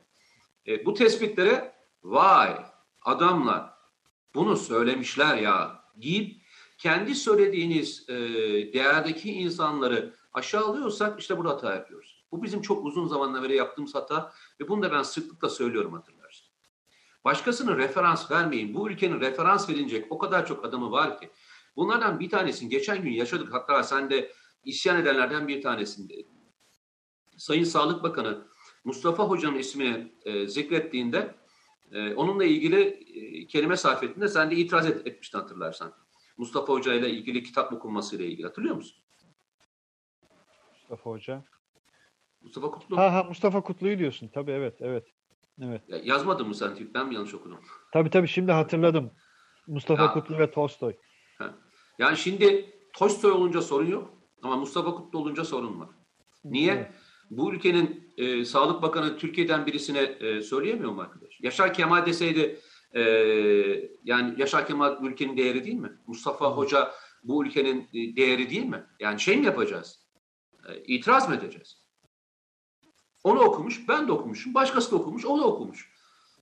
[0.66, 2.56] E, bu tespitlere vay
[3.02, 3.70] adamlar
[4.34, 6.42] bunu söylemişler ya deyip
[6.78, 8.14] kendi söylediğiniz e,
[8.72, 12.13] değerdeki insanları aşağılıyorsak işte burada hata yapıyoruz.
[12.34, 16.46] Bu bizim çok uzun zamandan beri yaptığımız hata ve bunu da ben sıklıkla söylüyorum hatırlarsın.
[17.24, 18.74] Başkasının referans vermeyin.
[18.74, 21.30] Bu ülkenin referans verilecek o kadar çok adamı var ki.
[21.76, 23.52] Bunlardan bir tanesini geçen gün yaşadık.
[23.52, 24.32] Hatta sen de
[24.64, 26.14] isyan edenlerden bir tanesinde.
[27.36, 28.46] Sayın Sağlık Bakanı
[28.84, 31.34] Mustafa Hoca'nın ismini e, zikrettiğinde
[31.92, 35.94] e, onunla ilgili e, kelime sarf ettiğinde sen de itiraz et, etmiştin hatırlarsan.
[36.36, 39.04] Mustafa Hoca ile ilgili kitap okunması ile ilgili hatırlıyor musun?
[40.72, 41.44] Mustafa Hoca.
[42.44, 42.96] Mustafa Kutlu.
[42.96, 44.30] Ha ha Mustafa Kutlu'yu diyorsun.
[44.34, 45.04] Tabii evet evet.
[45.62, 45.82] Evet.
[45.88, 46.78] Ya, yazmadın mı sen?
[46.94, 47.58] Ben mi yanlış okudum?
[47.92, 49.10] Tabii tabii şimdi hatırladım.
[49.66, 50.12] Mustafa Ya.
[50.12, 50.92] Kutlu ve Tolstoy.
[51.98, 54.10] Yani şimdi Tolstoy olunca sorun yok
[54.42, 55.88] ama Mustafa Kutlu olunca sorun var.
[56.44, 56.72] Niye?
[56.72, 56.90] Evet.
[57.30, 61.40] Bu ülkenin e, Sağlık Bakanı Türkiye'den birisine e, söyleyemiyor mu arkadaş?
[61.40, 62.60] Yaşar Kemal deseydi
[62.92, 63.00] e,
[64.04, 65.92] yani Yaşar Kemal bu ülkenin değeri değil mi?
[66.06, 66.90] Mustafa Hoca
[67.24, 68.84] bu ülkenin e, değeri değil mi?
[69.00, 70.06] Yani şey mi yapacağız?
[70.68, 71.83] E, itiraz mı edeceğiz?
[73.24, 75.90] Onu okumuş, ben de okumuşum, başkası da okumuş, o da okumuş.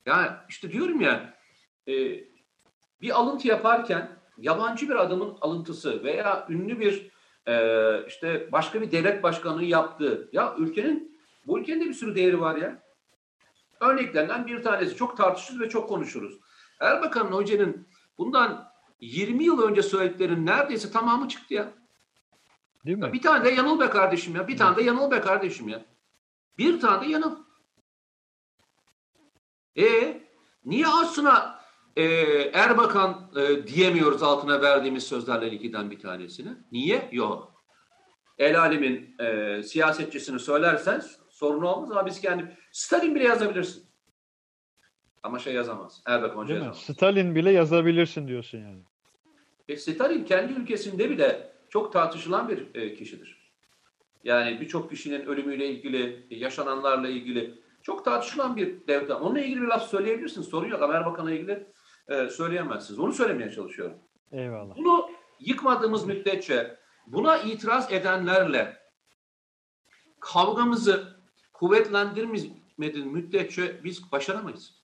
[0.06, 1.34] Yani işte diyorum ya
[1.88, 1.92] e,
[3.00, 4.08] bir alıntı yaparken
[4.38, 7.10] yabancı bir adamın alıntısı veya ünlü bir
[7.46, 12.40] e, işte başka bir devlet başkanının yaptığı ya ülkenin bu ülkenin de bir sürü değeri
[12.40, 12.82] var ya.
[13.80, 16.38] Örneklerinden bir tanesi çok tartışırız ve çok konuşuruz.
[16.80, 17.86] Erbakan'ın hocanın
[18.18, 21.72] bundan 20 yıl önce söylediklerinin neredeyse tamamı çıktı ya.
[22.86, 23.04] Değil mi?
[23.04, 24.48] ya bir tane de yanıl be kardeşim ya.
[24.48, 25.84] Bir tane de yanıl be kardeşim ya.
[26.59, 27.36] Bir tane de yanıl.
[29.78, 30.20] E
[30.64, 31.62] niye aslında
[31.96, 32.05] e,
[32.53, 36.53] Erbakan e, diyemiyoruz altına verdiğimiz sözlerle ilgiden bir tanesini?
[36.72, 37.09] Niye?
[37.12, 37.64] Yok.
[38.38, 43.84] El alemin e, siyasetçisini söylersen sorun olmaz ama biz kendi Stalin bile yazabilirsin.
[45.22, 46.03] Ama şey yazamaz.
[46.07, 46.78] Erbakan Hoca yazamaz.
[46.78, 48.82] Stalin bile yazabilirsin diyorsun yani.
[49.68, 53.41] E, Stalin kendi ülkesinde bile çok tartışılan bir e, kişidir.
[54.24, 59.10] Yani birçok kişinin ölümüyle ilgili, yaşananlarla ilgili çok tartışılan bir devlet.
[59.10, 60.48] Onunla ilgili bir laf söyleyebilirsiniz.
[60.48, 60.82] Sorun yok.
[60.82, 61.66] Ama Erbakan'la ilgili
[62.08, 63.00] e, söyleyemezsiniz.
[63.00, 63.98] Onu söylemeye çalışıyorum.
[64.32, 64.76] Eyvallah.
[64.76, 65.10] Bunu
[65.40, 68.78] yıkmadığımız müddetçe buna itiraz edenlerle
[70.20, 71.16] kavgamızı
[71.52, 74.82] kuvvetlendirmediğimiz müddetçe biz başaramayız.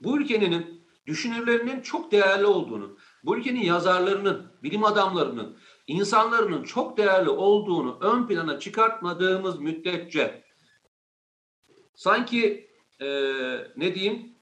[0.00, 7.98] Bu ülkenin düşünürlerinin çok değerli olduğunu, bu ülkenin yazarlarının, bilim adamlarının, insanların çok değerli olduğunu
[8.00, 10.44] ön plana çıkartmadığımız müddetçe
[11.94, 12.70] sanki
[13.00, 13.06] e,
[13.76, 14.32] ne diyeyim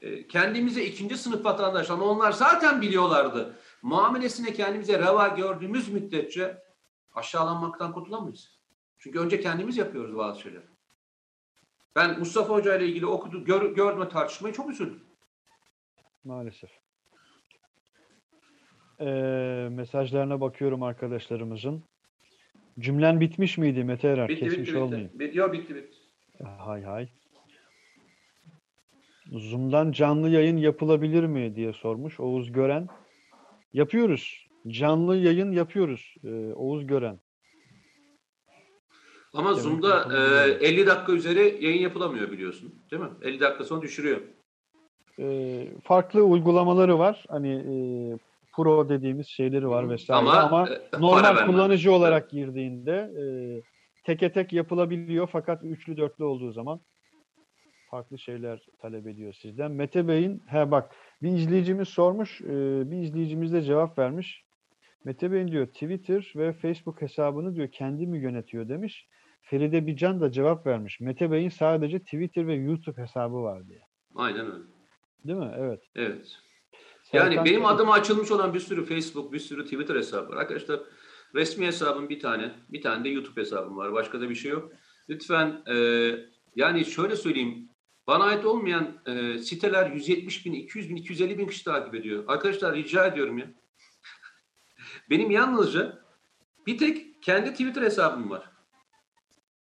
[0.00, 3.58] e, kendimize ikinci sınıf vatandaş ama onlar zaten biliyorlardı.
[3.82, 6.62] Muamelesine kendimize reva gördüğümüz müddetçe
[7.14, 8.58] aşağılanmaktan kurtulamayız.
[8.98, 10.66] Çünkü önce kendimiz yapıyoruz bazı şeyleri.
[11.96, 15.04] Ben Mustafa Hoca ile ilgili okudu, gör, gördüm tartışmayı çok üzüldüm.
[16.24, 16.70] Maalesef.
[19.00, 21.82] Ee, mesajlarına bakıyorum arkadaşlarımızın.
[22.78, 24.28] Cümlen bitmiş miydi Mete Erer?
[24.28, 24.78] Bitti, Kesmiş bitti, bitti.
[24.78, 25.10] olmayayım.
[25.14, 25.96] Bitti, yok, bitti, bitti.
[26.58, 27.08] Hay hay.
[29.32, 32.88] Zoom'dan canlı yayın yapılabilir mi diye sormuş Oğuz Gören.
[33.72, 34.46] Yapıyoruz.
[34.68, 37.20] Canlı yayın yapıyoruz ee, Oğuz Gören.
[39.32, 40.72] Ama Demek Zoom'da e, yapılabiliyor.
[40.72, 42.74] 50 dakika üzeri yayın yapılamıyor biliyorsun.
[42.90, 43.08] Değil mi?
[43.22, 44.20] 50 dakika sonra düşürüyor.
[45.18, 47.24] Ee, farklı uygulamaları var.
[47.28, 47.74] Hani e,
[48.58, 51.46] pro dediğimiz şeyleri var vesaire Ama, ama, e, normal vermem.
[51.46, 53.24] kullanıcı olarak girdiğinde e,
[54.04, 56.80] teke tek yapılabiliyor fakat üçlü dörtlü olduğu zaman
[57.90, 59.70] farklı şeyler talep ediyor sizden.
[59.70, 62.46] Mete Bey'in he bak bir izleyicimiz sormuş, e,
[62.90, 64.44] bir izleyicimiz de cevap vermiş.
[65.04, 69.08] Mete Bey'in diyor Twitter ve Facebook hesabını diyor kendi mi yönetiyor demiş.
[69.42, 71.00] Feride Bican da cevap vermiş.
[71.00, 73.80] Mete Bey'in sadece Twitter ve YouTube hesabı var diye.
[74.14, 74.64] Aynen öyle.
[75.24, 75.52] Değil mi?
[75.58, 75.80] Evet.
[75.96, 76.38] Evet.
[77.12, 80.36] Yani Serkan benim adıma açılmış olan bir sürü Facebook, bir sürü Twitter hesabı var.
[80.36, 80.80] Arkadaşlar
[81.34, 83.92] resmi hesabım bir tane, bir tane de YouTube hesabım var.
[83.92, 84.72] Başka da bir şey yok.
[85.08, 85.74] Lütfen e,
[86.56, 87.68] yani şöyle söyleyeyim.
[88.06, 92.24] Bana ait olmayan e, siteler 170 bin, 200 bin, 250 bin kişi takip ediyor.
[92.28, 93.46] Arkadaşlar rica ediyorum ya.
[95.10, 95.98] Benim yalnızca
[96.66, 98.50] bir tek kendi Twitter hesabım var.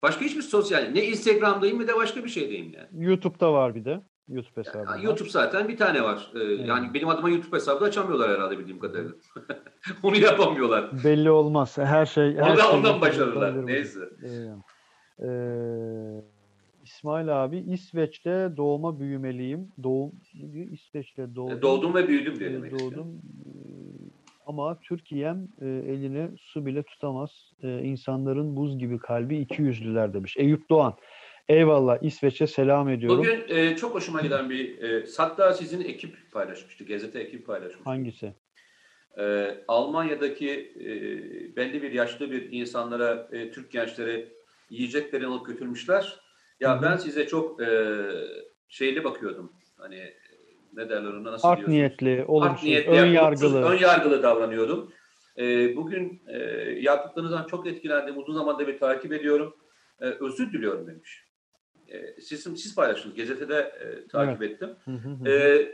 [0.03, 3.07] Başka hiçbir sosyal, ne Instagram'dayım ne de başka bir şeydeyim yani.
[3.07, 4.03] YouTube'da var bir de.
[4.28, 5.02] YouTube hesabı.
[5.04, 6.32] YouTube zaten bir tane var.
[6.34, 9.12] Ee, Yani benim adıma YouTube hesabı da açamıyorlar herhalde bildiğim kadarıyla.
[10.02, 10.90] Onu yapamıyorlar.
[11.04, 11.78] Belli olmaz.
[11.78, 13.54] Her şey her Onu da şey ondan başarırlar.
[13.54, 13.66] burada.
[13.66, 14.00] Neyse.
[14.24, 14.28] Ee,
[15.26, 16.24] ee,
[16.84, 19.68] İsmail abi İsveç'te doğma büyümeliyim.
[19.82, 20.12] Doğum?
[20.70, 21.58] İsveç'te doğdum.
[21.58, 23.06] E, Doğdum ve büyüdüm diye Ee, demek doğdum.
[23.46, 23.48] Ee,
[24.46, 27.30] Ama Türkiye'm e, eline su bile tutamaz.
[27.62, 30.36] Ee, insanların buz gibi kalbi iki yüzlüler demiş.
[30.36, 30.94] Eyüp Doğan.
[31.49, 33.18] Eyvallah İsveç'e selam ediyorum.
[33.18, 37.84] Bugün e, çok hoşuma giden bir, e, hatta sizin ekip paylaşmıştı, gazete ekip paylaşmıştı.
[37.84, 38.34] Hangisi?
[39.18, 40.86] E, Almanya'daki e,
[41.57, 44.28] belli bir yaşlı bir insanlara, e, Türk gençlere
[44.70, 46.20] yiyeceklerini alıp götürmüşler.
[46.61, 46.82] Ya Hı hı.
[46.82, 47.99] ben size çok e,
[48.68, 49.53] şeyli bakıyordum.
[49.78, 50.12] Hani
[50.72, 51.78] ne derler ona nasıl Art diyorsunuz?
[51.78, 53.62] niyetli, olumsuz, Art niyetli, ön yargılı.
[53.62, 54.93] ön yargılı davranıyordum.
[55.38, 56.38] E, bugün e,
[56.80, 58.18] yaptıklarınızdan çok etkilendim.
[58.18, 59.57] Uzun zamandır bir takip ediyorum.
[60.01, 61.24] E, özür diliyorum demiş.
[61.88, 63.16] E, siz, siz paylaştınız.
[63.16, 64.70] Gazetede e, takip ettim.
[64.84, 65.28] Hı hı.
[65.28, 65.66] E,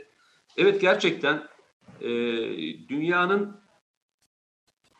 [0.57, 1.47] evet gerçekten
[2.01, 2.09] e,
[2.89, 3.61] dünyanın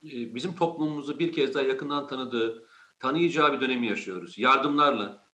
[0.04, 2.68] e, bizim toplumumuzu bir kez daha yakından tanıdığı,
[3.00, 4.38] tanıyacağı bir dönemi yaşıyoruz.
[4.38, 5.30] Yardımlarla.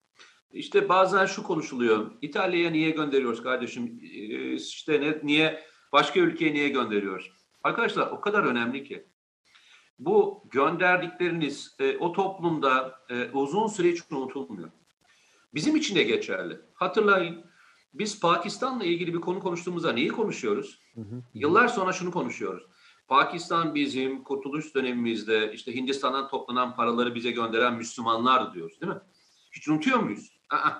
[0.52, 2.10] İşte bazen şu konuşuluyor.
[2.22, 4.00] İtalya'ya niye gönderiyoruz kardeşim?
[4.02, 5.62] E, işte ne, niye
[5.92, 7.32] başka ülkeye niye gönderiyoruz?
[7.62, 9.06] Arkadaşlar o kadar önemli ki.
[9.98, 14.70] Bu gönderdikleriniz e, o toplumda e, uzun süre hiç unutulmuyor.
[15.54, 16.60] Bizim için de geçerli.
[16.74, 17.44] Hatırlayın
[17.94, 20.78] biz Pakistan'la ilgili bir konu konuştuğumuzda neyi konuşuyoruz?
[20.94, 21.22] Hı hı.
[21.34, 22.64] Yıllar sonra şunu konuşuyoruz.
[23.08, 29.00] Pakistan bizim kurtuluş dönemimizde işte Hindistan'dan toplanan paraları bize gönderen Müslümanlar diyoruz değil mi?
[29.52, 30.32] Hiç unutuyor muyuz?
[30.50, 30.70] Aa.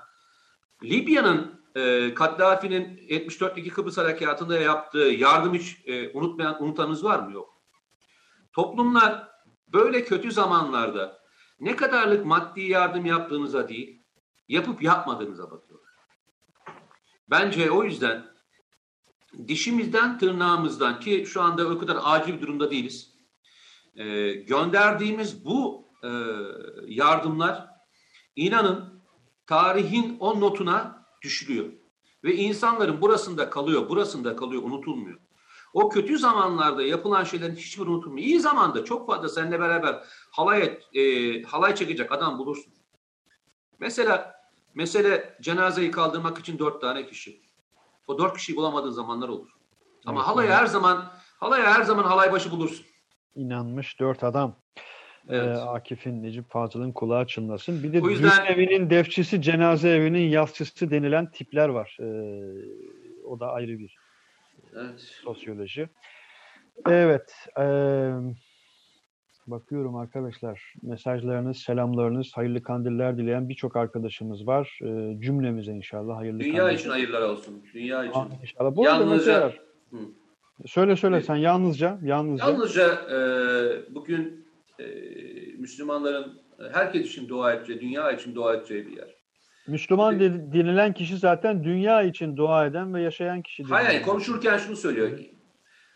[0.82, 7.32] Libya'nın e, Kaddafi'nin 74'teki Kıbrıs Harekatı'nda yaptığı yardım hiç e, unutmayan, unutanınız var mı?
[7.32, 7.62] Yok.
[8.52, 9.28] Toplumlar
[9.68, 11.18] böyle kötü zamanlarda
[11.60, 14.03] ne kadarlık maddi yardım yaptığınıza değil,
[14.48, 15.94] yapıp yapmadığınıza bakıyorlar.
[17.30, 18.26] Bence o yüzden
[19.48, 23.14] dişimizden tırnağımızdan ki şu anda o kadar acil bir durumda değiliz.
[23.96, 26.08] e, gönderdiğimiz bu e,
[26.86, 27.68] yardımlar
[28.36, 29.02] inanın
[29.46, 31.66] tarihin o notuna düşülüyor.
[32.24, 35.18] Ve insanların burasında kalıyor, burasında kalıyor, unutulmuyor.
[35.72, 38.26] O kötü zamanlarda yapılan şeylerin hiçbir unutulmuyor.
[38.26, 42.72] İyi zamanda çok fazla seninle beraber halay, e, halay çekecek adam bulursun.
[43.80, 44.34] Mesela
[44.74, 47.40] mesele cenazeyi kaldırmak için dört tane kişi.
[48.06, 49.48] O dört kişiyi bulamadığın zamanlar olur.
[50.06, 50.58] Ama Evet, halaya evet.
[50.60, 51.10] her zaman
[51.40, 52.86] halaya her zaman halay başı bulursun.
[53.36, 54.56] İnanmış dört adam.
[55.28, 55.56] Evet.
[55.56, 57.82] Ee, Akif'in, Necip Fazıl'ın kulağı çınlasın.
[57.82, 61.96] Bir de O yüzden- evinin defçisi, cenaze evinin yasçısı denilen tipler var.
[62.00, 62.04] Ee,
[63.24, 63.96] o da ayrı bir
[64.76, 65.00] Evet.
[65.00, 65.88] sosyoloji.
[66.88, 67.34] Evet.
[67.58, 68.12] eee,
[69.46, 70.74] bakıyorum arkadaşlar.
[70.82, 74.78] Mesajlarınız, selamlarınız, hayırlı kandiller dileyen birçok arkadaşımız var.
[74.82, 76.78] Eee, cümlemize inşallah hayırlı Dünya kandiller.
[76.78, 77.62] için hayırlar olsun.
[77.74, 78.20] Dünya için.
[78.20, 78.76] Amin inşallah.
[78.76, 79.52] Bu arada Yalnızca- mesela-
[79.90, 79.96] Hı.
[80.66, 82.46] söyle söyle sen yalnızca, yalnızca.
[82.46, 83.18] Yalnızca e,
[83.94, 84.46] bugün
[84.78, 84.84] e,
[85.58, 89.14] Müslümanların e, herkes için dua edeceği, dünya için dua edeceği bir yer.
[89.68, 93.64] Müslüman de- denilen kişi zaten dünya için dua eden ve yaşayan kişi.
[93.64, 95.34] Hayır, hayır konuşurken şunu söylüyor ki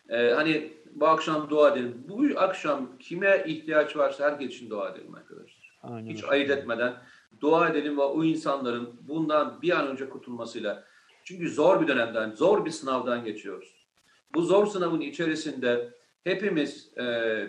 [0.09, 2.05] e, hani bu akşam dua edelim.
[2.09, 5.79] Bu akşam kime ihtiyaç varsa herkes için dua edelim arkadaşlar.
[5.83, 6.95] Aynen Hiç ayırt etmeden
[7.41, 10.85] dua edelim ve o insanların bundan bir an önce kurtulmasıyla
[11.25, 13.87] çünkü zor bir dönemden, zor bir sınavdan geçiyoruz.
[14.35, 17.03] Bu zor sınavın içerisinde hepimiz e,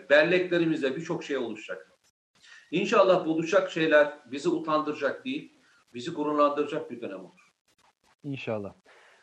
[0.09, 1.91] belleklerimizde birçok şey oluşacak.
[2.71, 5.53] İnşallah bu olacak şeyler bizi utandıracak değil,
[5.93, 7.53] bizi gururlandıracak bir dönem olur.
[8.23, 8.73] İnşallah.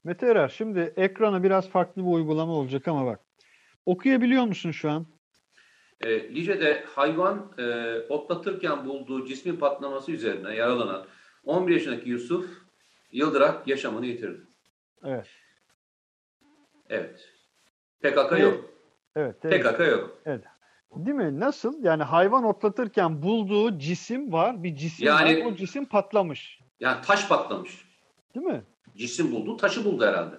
[0.05, 3.21] Mete Erer, şimdi ekrana biraz farklı bir uygulama olacak ama bak.
[3.87, 5.07] Okuyabiliyor musun şu an?
[6.01, 11.07] E, Lice'de hayvan e, otlatırken bulduğu cismin patlaması üzerine yaralanan
[11.45, 12.67] 11 yaşındaki Yusuf
[13.13, 14.41] Yıldırak yaşamını yitirdi.
[15.05, 15.27] Evet.
[16.89, 17.29] Evet.
[18.01, 18.43] PKK Evet.
[18.43, 18.65] yok.
[19.17, 19.37] Evet.
[19.45, 19.65] evet.
[19.65, 20.23] PKK yok.
[20.97, 21.41] Değil mi?
[21.41, 21.85] Nasıl?
[21.85, 24.63] Yani hayvan otlatırken bulduğu cisim var.
[24.63, 25.53] Bir cisim Yani- var.
[25.53, 26.61] O cisim patlamış.
[26.81, 27.85] Yani taş patlamış.
[28.35, 28.63] Değil mi?
[28.97, 30.37] Cisim buldu, taşı buldu herhalde.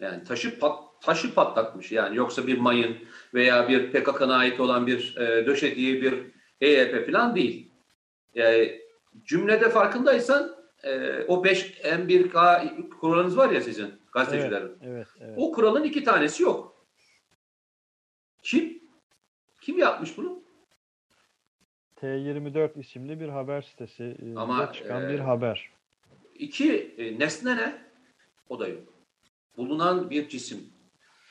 [0.00, 1.92] Yani taşı pat, taşı patlatmış.
[1.92, 2.96] Yani yoksa bir mayın
[3.34, 6.14] veya bir PKK'na ait olan bir e, döşediği bir
[6.60, 7.70] EYP falan değil.
[8.36, 8.74] E,
[9.24, 14.72] cümlede farkındaysan e, o 5 M1K kuralınız var ya sizin gazetecilerin.
[14.82, 14.86] Evet.
[14.86, 15.08] Evet.
[15.20, 15.34] evet.
[15.36, 16.86] O kuralın iki tanesi yok.
[18.42, 18.82] Kim?
[19.60, 20.42] Kim yapmış bunu?
[21.96, 24.04] T24 isimli bir haber sitesi.
[24.04, 25.70] e, Ama, çıkan e, bir haber.
[26.34, 27.74] İki, e, nesne ne?
[28.48, 28.93] O da yok.
[29.56, 30.58] Bulunan bir cisim.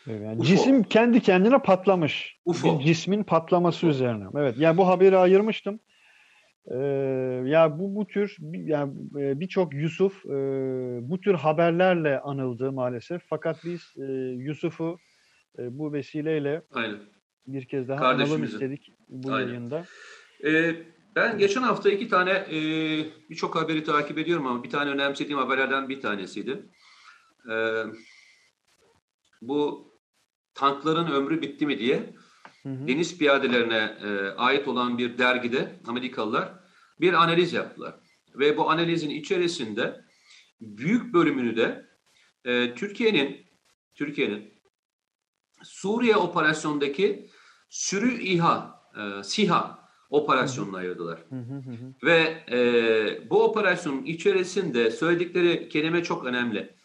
[0.08, 0.44] Yani UFO.
[0.44, 2.40] cisim kendi kendine patlamış.
[2.46, 2.80] UFO.
[2.80, 3.96] Bir cismin patlaması UFO.
[3.96, 4.24] üzerine.
[4.36, 4.56] Evet.
[4.58, 5.80] Yani bu haberi ayırmıştım.
[6.68, 6.76] Ee,
[7.46, 10.30] ya bu bu tür yani e, birçok Yusuf e,
[11.02, 13.22] bu tür haberlerle anıldı maalesef.
[13.30, 15.00] Fakat biz e, Yusuf'u
[15.60, 17.00] e, bu vesileyle Aynen.
[17.48, 19.48] bir kez daha analım istedik bu Aynen.
[19.48, 19.86] yayında.
[20.46, 20.76] Ee,
[21.16, 22.58] ben geçen hafta iki tane e,
[23.30, 26.66] birçok haberi takip ediyorum ama bir tane önemsediğim haberlerden bir tanesiydi.
[27.52, 27.84] Ee,
[29.48, 29.94] bu
[30.54, 32.16] tankların ömrü bitti mi diye
[32.64, 32.88] Hı hı.
[32.88, 36.54] deniz piyadelerine e, ait olan bir dergide Amerikalılar
[37.02, 37.96] bir analiz yaptılar.
[38.36, 40.02] Ve bu analizin içerisinde
[40.62, 41.86] büyük bölümünü de
[42.46, 43.46] e, Türkiye'nin
[43.96, 44.54] Türkiye'nin
[45.64, 47.30] Suriye operasyondaki
[47.70, 51.20] sürü İHA, e, SİHA operasyonuna ayırdılar.
[51.30, 51.94] Hı hı hı hı.
[52.04, 56.76] Ve e, bu operasyonun içerisinde söyledikleri kelime çok önemli.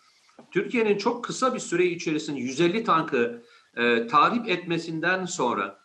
[0.50, 3.42] Türkiye'nin çok kısa bir süre içerisinde 150 tankı
[3.76, 5.80] e, tahrip etmesinden sonra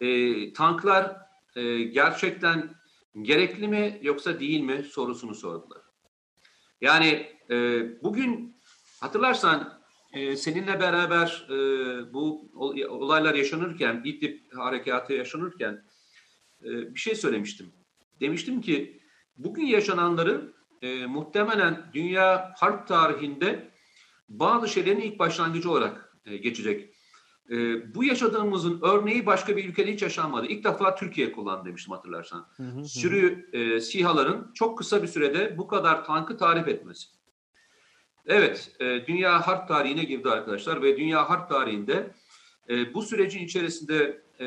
[0.00, 1.16] e, tanklar
[1.56, 2.74] e, gerçekten
[3.22, 5.82] gerekli mi yoksa değil mi sorusunu sordular.
[6.80, 8.56] Yani e, bugün
[9.00, 9.82] hatırlarsan
[10.12, 11.54] e, seninle beraber e,
[12.12, 15.84] bu ol- olaylar yaşanırken, İdlib harekatı yaşanırken
[16.62, 17.72] e, bir şey söylemiştim.
[18.20, 19.00] Demiştim ki
[19.36, 23.73] bugün yaşananların e, muhtemelen dünya harp tarihinde
[24.28, 26.94] bazı şeylerin ilk başlangıcı olarak e, geçecek.
[27.50, 27.54] E,
[27.94, 30.46] bu yaşadığımızın örneği başka bir ülkede hiç yaşanmadı.
[30.46, 32.46] İlk defa Türkiye kullandı demiştim hatırlarsan.
[32.56, 32.84] Hı hı.
[32.84, 37.08] Sürü e, SİHA'ların çok kısa bir sürede bu kadar tankı tarif etmesi.
[38.26, 42.10] Evet, e, dünya harp tarihine girdi arkadaşlar ve dünya harp tarihinde
[42.68, 44.46] e, bu sürecin içerisinde e,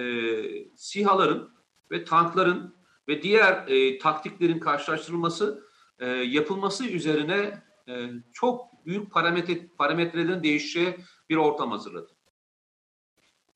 [0.75, 1.49] SİHA'ların
[1.91, 2.75] ve tankların
[3.07, 5.63] ve diğer e, taktiklerin karşılaştırılması,
[5.99, 10.95] e, yapılması üzerine e, çok büyük parametre, parametrelerin değişeceği
[11.29, 12.11] bir ortam hazırladı.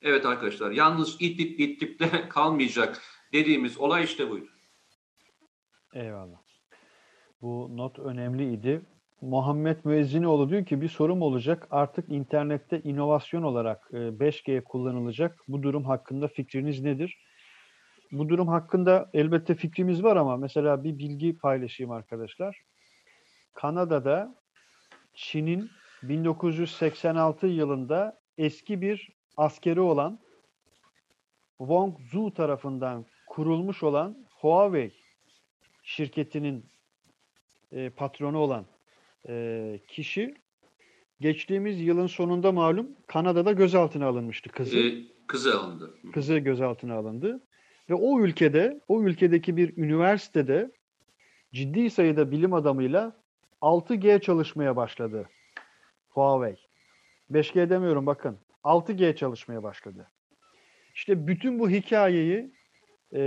[0.02, 3.02] Evet arkadaşlar, yalnız İdlib İdlib'de kalmayacak
[3.32, 4.48] dediğimiz olay işte buydu.
[5.94, 6.38] Eyvallah.
[7.42, 8.82] Bu not önemliydi.
[9.20, 11.68] Muhammed Müezzinoğlu diyor ki bir sorum olacak.
[11.70, 15.38] Artık internette inovasyon olarak e, 5G kullanılacak.
[15.48, 17.18] Bu durum hakkında fikriniz nedir?
[18.12, 22.62] Bu durum hakkında elbette fikrimiz var ama mesela bir bilgi paylaşayım arkadaşlar.
[23.54, 24.41] Kanada'da
[25.14, 25.70] Çin'in
[26.02, 30.18] 1986 yılında eski bir askeri olan
[31.58, 34.92] Wang Zhu tarafından kurulmuş olan Huawei
[35.82, 36.66] şirketinin
[37.72, 38.66] e, patronu olan
[39.28, 40.34] e, kişi
[41.20, 44.78] geçtiğimiz yılın sonunda malum Kanada'da gözaltına alınmıştı kızı.
[44.78, 44.94] Ee,
[45.26, 45.94] kızı alındı.
[46.12, 47.40] Kızı gözaltına alındı.
[47.90, 50.72] Ve o ülkede, o ülkedeki bir üniversitede
[51.52, 53.21] ciddi sayıda bilim adamıyla
[53.62, 55.28] 6G çalışmaya başladı.
[56.08, 56.56] Huawei.
[57.30, 58.38] 5G demiyorum bakın.
[58.64, 60.10] 6G çalışmaya başladı.
[60.94, 62.52] İşte bütün bu hikayeyi
[63.12, 63.22] e,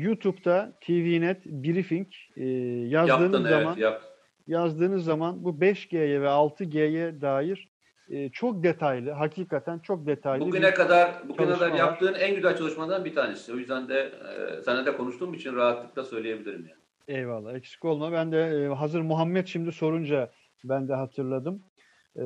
[0.00, 4.02] YouTube'da TVNet Briefing e, yazdığınız Yaptın, zaman evet, yap.
[4.46, 7.68] yazdığınız zaman bu 5G'ye ve 6G'ye dair
[8.10, 13.14] e, çok detaylı, hakikaten çok detaylı Bugüne kadar bugüne kadar yaptığın en güzel çalışmadan bir
[13.14, 13.52] tanesi.
[13.52, 14.12] O yüzden de
[14.58, 16.83] e, sana da konuştuğum için rahatlıkla söyleyebilirim yani.
[17.08, 18.12] Eyvallah eksik olma.
[18.12, 20.30] Ben de e, hazır Muhammed şimdi sorunca
[20.64, 21.62] ben de hatırladım.
[22.16, 22.22] E,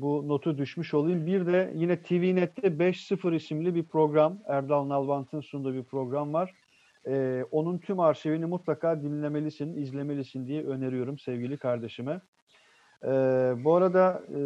[0.00, 1.26] bu notu düşmüş olayım.
[1.26, 4.38] Bir de yine TVNet'te 5.0 isimli bir program.
[4.46, 6.54] Erdal Nalbant'ın sunduğu bir program var.
[7.06, 12.20] E, onun tüm arşivini mutlaka dinlemelisin, izlemelisin diye öneriyorum sevgili kardeşime.
[13.04, 13.08] E,
[13.64, 14.38] bu arada e,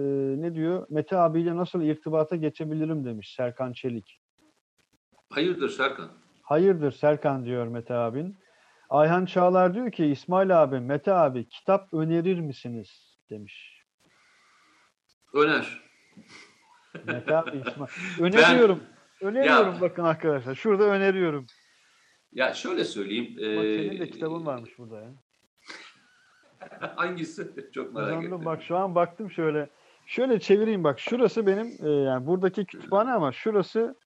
[0.42, 0.86] ne diyor?
[0.90, 4.20] Mete abiyle nasıl irtibata geçebilirim demiş Serkan Çelik.
[5.28, 6.08] Hayırdır Serkan?
[6.42, 8.36] Hayırdır Serkan diyor Mete abin.
[8.92, 13.82] Ayhan Çağlar diyor ki İsmail abi, Mete abi kitap önerir misiniz demiş.
[15.34, 15.80] Öner.
[17.06, 17.90] Mete abi İsmail.
[18.20, 18.80] Öneriyorum.
[19.20, 19.80] Öneriyorum Ya.
[19.80, 20.54] bakın arkadaşlar.
[20.54, 21.46] Şurada öneriyorum.
[22.32, 23.36] Ya şöyle söyleyeyim.
[23.38, 25.10] e, senin de kitabın varmış burada ya.
[26.96, 27.70] Hangisi?
[27.74, 28.44] Çok merak Kazandım ettim.
[28.44, 29.70] bak şu an baktım şöyle.
[30.06, 31.00] Şöyle çevireyim bak.
[31.00, 33.96] Şurası benim e, yani buradaki kütüphane ama şurası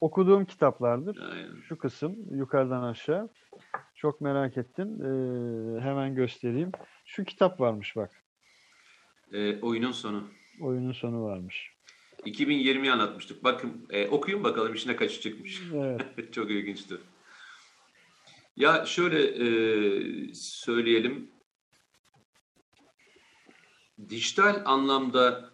[0.00, 1.18] okuduğum kitaplardır.
[1.32, 1.60] Aynen.
[1.68, 3.28] Şu kısım yukarıdan aşağı.
[4.04, 5.00] Çok merak ettin.
[5.00, 5.10] E,
[5.80, 6.72] hemen göstereyim.
[7.04, 8.10] Şu kitap varmış bak.
[9.32, 10.28] E, oyunun sonu.
[10.60, 11.72] Oyunun sonu varmış.
[12.26, 13.44] 2020'yi anlatmıştık.
[13.44, 15.62] Bakın e, okuyun bakalım içine kaçı çıkmış.
[15.74, 16.02] Evet.
[16.32, 16.94] Çok ilginçti.
[18.56, 21.30] Ya şöyle e, söyleyelim.
[24.08, 25.50] Dijital anlamda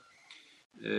[0.84, 0.90] e,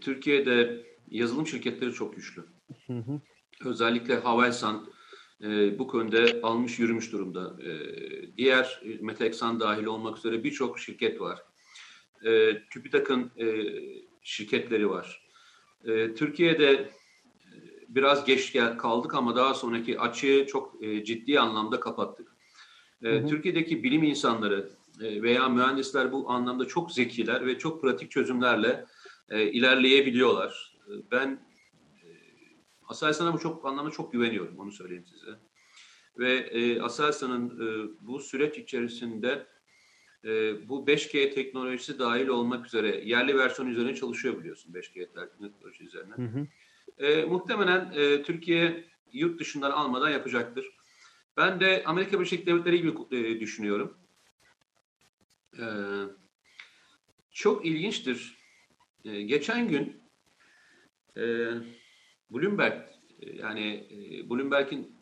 [0.00, 2.46] Türkiye'de yazılım şirketleri çok güçlü.
[2.86, 3.20] Hı hı.
[3.64, 4.99] Özellikle Havelsan
[5.44, 7.56] e, bu konuda almış yürümüş durumda.
[7.62, 7.70] E,
[8.36, 11.42] diğer e, Meteksan dahil olmak üzere birçok şirket var.
[12.24, 13.46] E, TÜBİTAK'ın e,
[14.22, 15.26] şirketleri var.
[15.84, 16.88] E, Türkiye'de e,
[17.88, 22.28] biraz geç kaldık ama daha sonraki açığı çok e, ciddi anlamda kapattık.
[23.04, 23.26] E, Hı hı.
[23.26, 24.70] Türkiye'deki bilim insanları
[25.02, 28.84] e, veya mühendisler bu anlamda çok zekiler ve çok pratik çözümlerle
[29.28, 30.76] e, ilerleyebiliyorlar.
[30.88, 31.49] E, Ben
[32.90, 35.38] Aselsan'a bu çok anlamda çok güveniyorum, onu söyleyeyim size.
[36.18, 39.46] Ve e, Aselsan'ın e, bu süreç içerisinde
[40.24, 40.28] e,
[40.68, 45.06] bu 5G teknolojisi dahil olmak üzere yerli versiyon üzerine çalışıyor biliyorsun 5G
[45.40, 46.14] teknoloji üzerine.
[46.14, 46.46] Hı hı.
[47.04, 50.70] E, muhtemelen e, Türkiye yurt dışından almadan yapacaktır.
[51.36, 53.98] Ben de Amerika Birleşik Devletleri gibi e, düşünüyorum.
[55.58, 55.64] E,
[57.32, 58.36] çok ilginçtir.
[59.04, 60.02] E, geçen gün
[61.16, 61.50] e,
[62.30, 62.72] Bloomberg
[63.20, 65.00] e, yani e, Bloomberg'in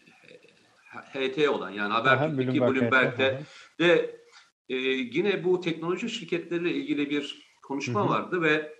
[0.88, 3.40] HT olan yani Habertürk'teki Bloomberg, Bloomberg'de
[3.78, 4.20] de
[4.68, 4.76] e,
[5.12, 8.08] yine bu teknoloji şirketleriyle ilgili bir konuşma Hı hı.
[8.08, 8.74] vardı ve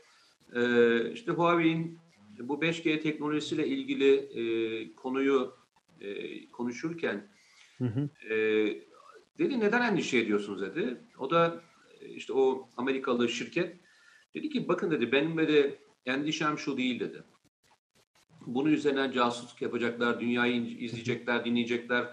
[0.54, 1.98] e, işte Huawei'in
[2.38, 5.54] bu 5G teknolojisiyle ilgili e, konuyu
[6.00, 7.28] e, konuşurken
[7.78, 8.08] Hı hı.
[8.34, 8.36] e,
[9.38, 11.00] dedi neden endişe ediyorsunuz dedi.
[11.18, 11.62] O da
[12.00, 13.76] e, işte o Amerikalı şirket
[14.34, 17.22] dedi ki bakın dedi benim de endişem şu değil dedi.
[18.54, 22.06] Bunun üzerinden casusluk yapacaklar, dünyayı izleyecekler, dinleyecekler.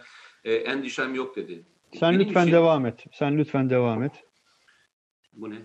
[0.43, 1.65] E, endişem yok dedi.
[1.99, 3.05] Sen Benim lütfen için- devam et.
[3.11, 4.11] Sen lütfen devam et.
[5.33, 5.55] Bu ne?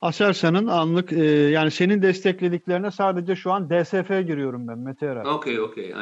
[0.00, 5.24] Aselsan'ın anlık e, yani senin desteklediklerine sadece şu an DSF giriyorum ben Mete Erer.
[5.24, 5.94] Okey, okey.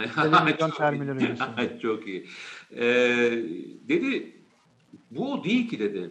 [0.59, 1.81] Çok.
[1.83, 2.27] Çok iyi.
[2.77, 2.83] Ee,
[3.89, 4.37] dedi,
[5.11, 6.11] bu o değil ki dedi.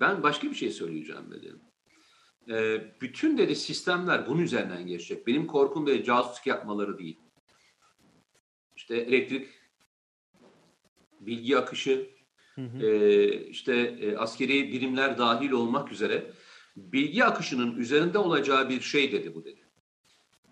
[0.00, 1.52] Ben başka bir şey söyleyeceğim dedi.
[2.48, 5.26] Ee, bütün dedi sistemler bunun üzerinden geçecek.
[5.26, 7.18] Benim korkum dedi casusluk yapmaları değil.
[8.76, 9.48] İşte elektrik,
[11.20, 12.10] bilgi akışı,
[12.54, 12.86] Hı hı.
[12.86, 16.32] e, işte e, askeri birimler dahil olmak üzere
[16.76, 19.60] bilgi akışının üzerinde olacağı bir şey dedi bu dedi.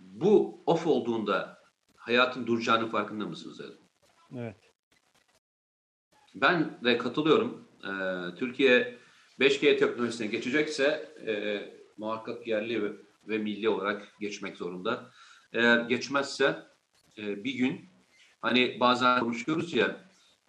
[0.01, 1.63] Bu off olduğunda
[1.97, 3.77] hayatın duracağının farkında mısınız dedi.
[4.37, 4.57] Evet.
[6.35, 7.69] Ben de katılıyorum.
[7.85, 8.99] Ee, Türkiye
[9.41, 11.33] 5G teknolojisine geçecekse e,
[12.01, 12.93] muhakkak yerli ve,
[13.29, 15.11] ve milli olarak geçmek zorunda.
[15.53, 16.57] Eğer geçmezse
[17.19, 17.91] e, bir gün
[18.41, 20.01] hani bazen konuşuyoruz ya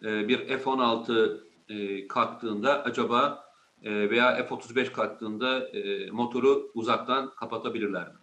[0.04, 3.46] e, bir F-16 e, kalktığında acaba
[3.84, 8.20] e, veya F-35 kalktığında e, motoru uzaktan kapatabilirler mi?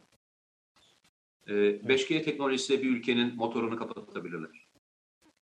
[1.47, 4.68] E, 5G teknolojisiyle bir ülkenin motorunu kapatabilirler.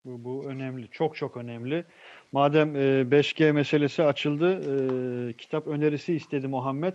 [0.06, 0.88] Bu, bu önemli.
[0.92, 1.86] Çok çok önemli.
[2.32, 4.62] Madem e, 5G meselesi açıldı,
[5.30, 6.94] e, kitap önerisi istedi Muhammed.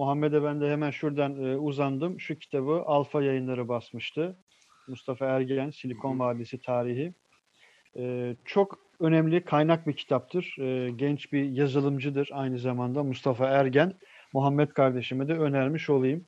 [0.00, 2.20] Muhammed'e ben de hemen şuradan e, uzandım.
[2.20, 4.36] Şu kitabı Alfa yayınları basmıştı.
[4.88, 7.14] Mustafa Ergen, Silikon Vadisi Tarihi.
[7.96, 10.56] E, çok önemli kaynak bir kitaptır.
[10.58, 13.94] E, genç bir yazılımcıdır aynı zamanda Mustafa Ergen.
[14.32, 16.26] Muhammed kardeşime de önermiş olayım.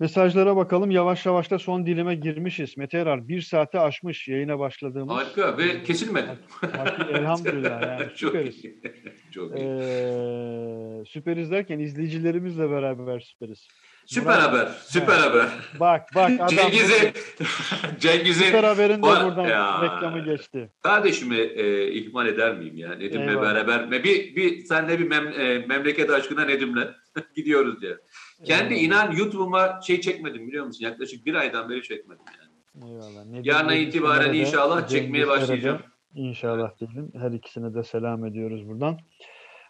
[0.00, 0.90] Mesajlara bakalım.
[0.90, 2.76] Yavaş yavaş da son dilime girmişiz.
[2.76, 5.16] Mete Erar bir saate aşmış yayına başladığımız.
[5.16, 6.26] Harika ve kesilmedi.
[7.12, 8.62] Elhamdülillah yani süperiz.
[8.62, 8.80] Çok iyi.
[9.34, 9.66] Çok iyi.
[9.66, 13.68] Ee, süperiz derken izleyicilerimizle beraber süperiz.
[14.06, 14.68] Süper Murat- haber.
[14.84, 15.46] Süper haber.
[15.80, 17.12] Bak bak adam Cengiz'i
[18.00, 19.82] Cengiz'i süper haberin de buradan Ya.
[19.82, 20.70] reklamı geçti.
[20.82, 22.94] kardeşimi e, ihmal eder miyim ya?
[22.94, 23.42] Nedim'le Eyvallah.
[23.54, 26.84] beraber bir bir senle bir mem, e, memleket aşkına Nedim'le
[27.36, 27.96] gidiyoruz diye.
[28.44, 28.86] Kendi Eyvallah.
[28.86, 30.84] inan YouTube'uma şey çekmedim biliyor musun?
[30.84, 32.90] Yaklaşık bir aydan beri çekmedim yani.
[32.92, 33.44] Eyvallah.
[33.46, 35.80] Yarına Bey, itibaren inşallah çekmeye başlayacağım.
[36.14, 37.12] İnşallah diyelim.
[37.14, 38.98] Her ikisine de selam ediyoruz buradan.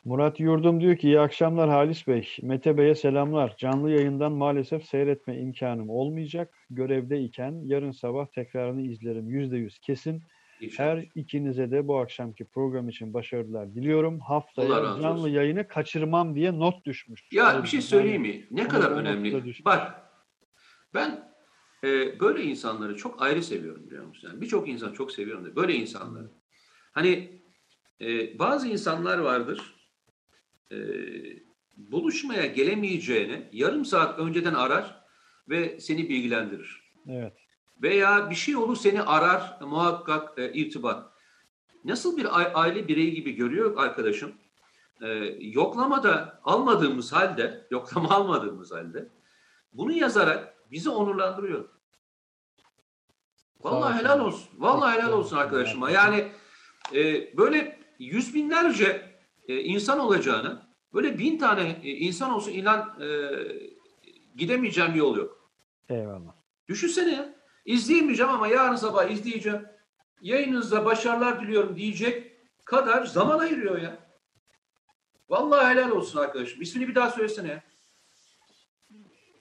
[0.05, 2.29] Murat Yurdum diyor ki iyi akşamlar Halis Bey.
[2.43, 3.57] Mete Bey'e selamlar.
[3.57, 6.55] Canlı yayından maalesef seyretme imkanım olmayacak.
[6.71, 9.29] Görevde iken yarın sabah tekrarını izlerim.
[9.29, 10.23] Yüzde yüz kesin.
[10.65, 10.89] İnşallah.
[10.89, 14.21] Her ikinize de bu akşamki program için başarılar diliyorum.
[14.21, 17.23] Haftaya canlı yayını kaçırmam diye not düşmüş.
[17.33, 18.47] Ya bir şey yani söyleyeyim mi?
[18.51, 19.65] Ne kadar da önemli.
[19.65, 20.03] Bak
[20.95, 21.35] ben
[21.85, 24.29] e, böyle insanları çok ayrı seviyorum biliyor musun?
[24.29, 26.31] Yani Birçok insan çok seviyorum da böyle insanları.
[26.93, 27.41] Hani
[28.01, 29.75] e, bazı insanlar vardır
[30.73, 30.77] e,
[31.77, 35.05] buluşmaya gelemeyeceğini yarım saat önceden arar
[35.49, 36.93] ve seni bilgilendirir.
[37.09, 37.44] Evet.
[37.85, 41.13] Veya bir şey olur seni arar muhakkak e, irtibat.
[41.85, 44.33] Nasıl bir aile bireyi gibi görüyor arkadaşım.
[45.03, 45.09] E,
[45.41, 49.09] yoklama da almadığımız halde, yoklama almadığımız halde
[49.73, 51.69] bunu yazarak bizi onurlandırıyor.
[53.61, 54.49] Vallahi helal olsun.
[54.59, 55.91] Vallahi helal olsun arkadaşıma.
[55.91, 56.29] Yani
[56.95, 59.17] e, böyle yüz binlerce
[59.49, 60.63] e, insan olacağını,
[60.95, 63.09] böyle bin tane e, insan olsun inan e,
[64.37, 65.51] gidemeyeceğim bir yol yok.
[65.89, 66.33] Eyvallah.
[66.69, 67.44] Düşünsene ya.
[67.65, 69.67] İzleyemeyeceğim ama yarın sabah izleyeceğim.
[70.21, 72.33] Yayınınızda başarılar diliyorum diyecek
[72.65, 73.99] kadar zaman ayırıyor ya.
[75.29, 76.63] Vallahi helal olsun arkadaşım.
[76.63, 77.63] İsmini bir daha söylesene ya.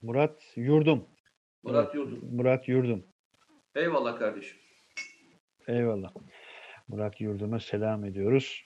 [0.01, 1.05] Murat Yurdum.
[1.63, 1.95] Murat.
[1.95, 2.19] Yurdum.
[2.31, 3.03] Murat Yurdum.
[3.75, 4.57] Eyvallah kardeşim.
[5.67, 6.13] Eyvallah.
[6.87, 8.65] Murat Yurdum'a selam ediyoruz.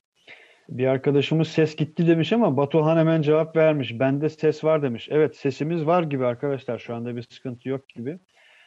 [0.70, 4.00] Bir arkadaşımız ses gitti demiş ama Batuhan hemen cevap vermiş.
[4.00, 5.08] Bende ses var demiş.
[5.12, 6.80] Evet sesimiz var gibi arkadaşlar.
[6.80, 8.20] Şu anda bir sıkıntı yok gibi.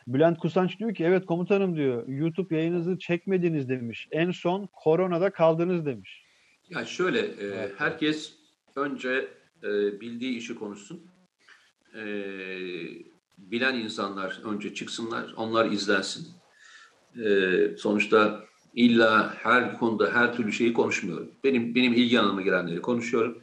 [0.07, 2.09] Bülent Kusanç diyor ki evet komutanım diyor.
[2.09, 4.09] YouTube yayınınızı çekmediniz demiş.
[4.11, 6.25] En son koronada kaldınız demiş.
[6.71, 8.35] Ya şöyle, e, herkes
[8.77, 9.29] önce
[9.63, 11.01] e, bildiği işi konuşsun.
[11.95, 12.05] E,
[13.39, 16.29] bilen insanlar önce çıksınlar, onlar izlensin.
[17.25, 18.45] E, sonuçta
[18.75, 21.31] illa her konuda her türlü şeyi konuşmuyorum.
[21.45, 23.43] Benim benim ilgi alanıma girenleri konuşuyorum.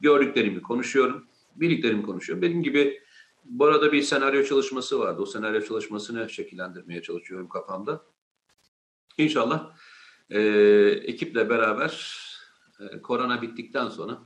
[0.00, 1.26] Gördüklerimi konuşuyorum.
[1.56, 2.42] Bildiklerimi konuşuyorum.
[2.42, 2.99] Benim gibi
[3.50, 5.22] bu arada bir senaryo çalışması vardı.
[5.22, 8.02] O senaryo çalışmasını şekillendirmeye çalışıyorum kafamda.
[9.18, 9.70] İnşallah
[10.30, 10.40] e,
[11.04, 12.20] ekiple beraber
[12.80, 14.18] e, korona bittikten sonra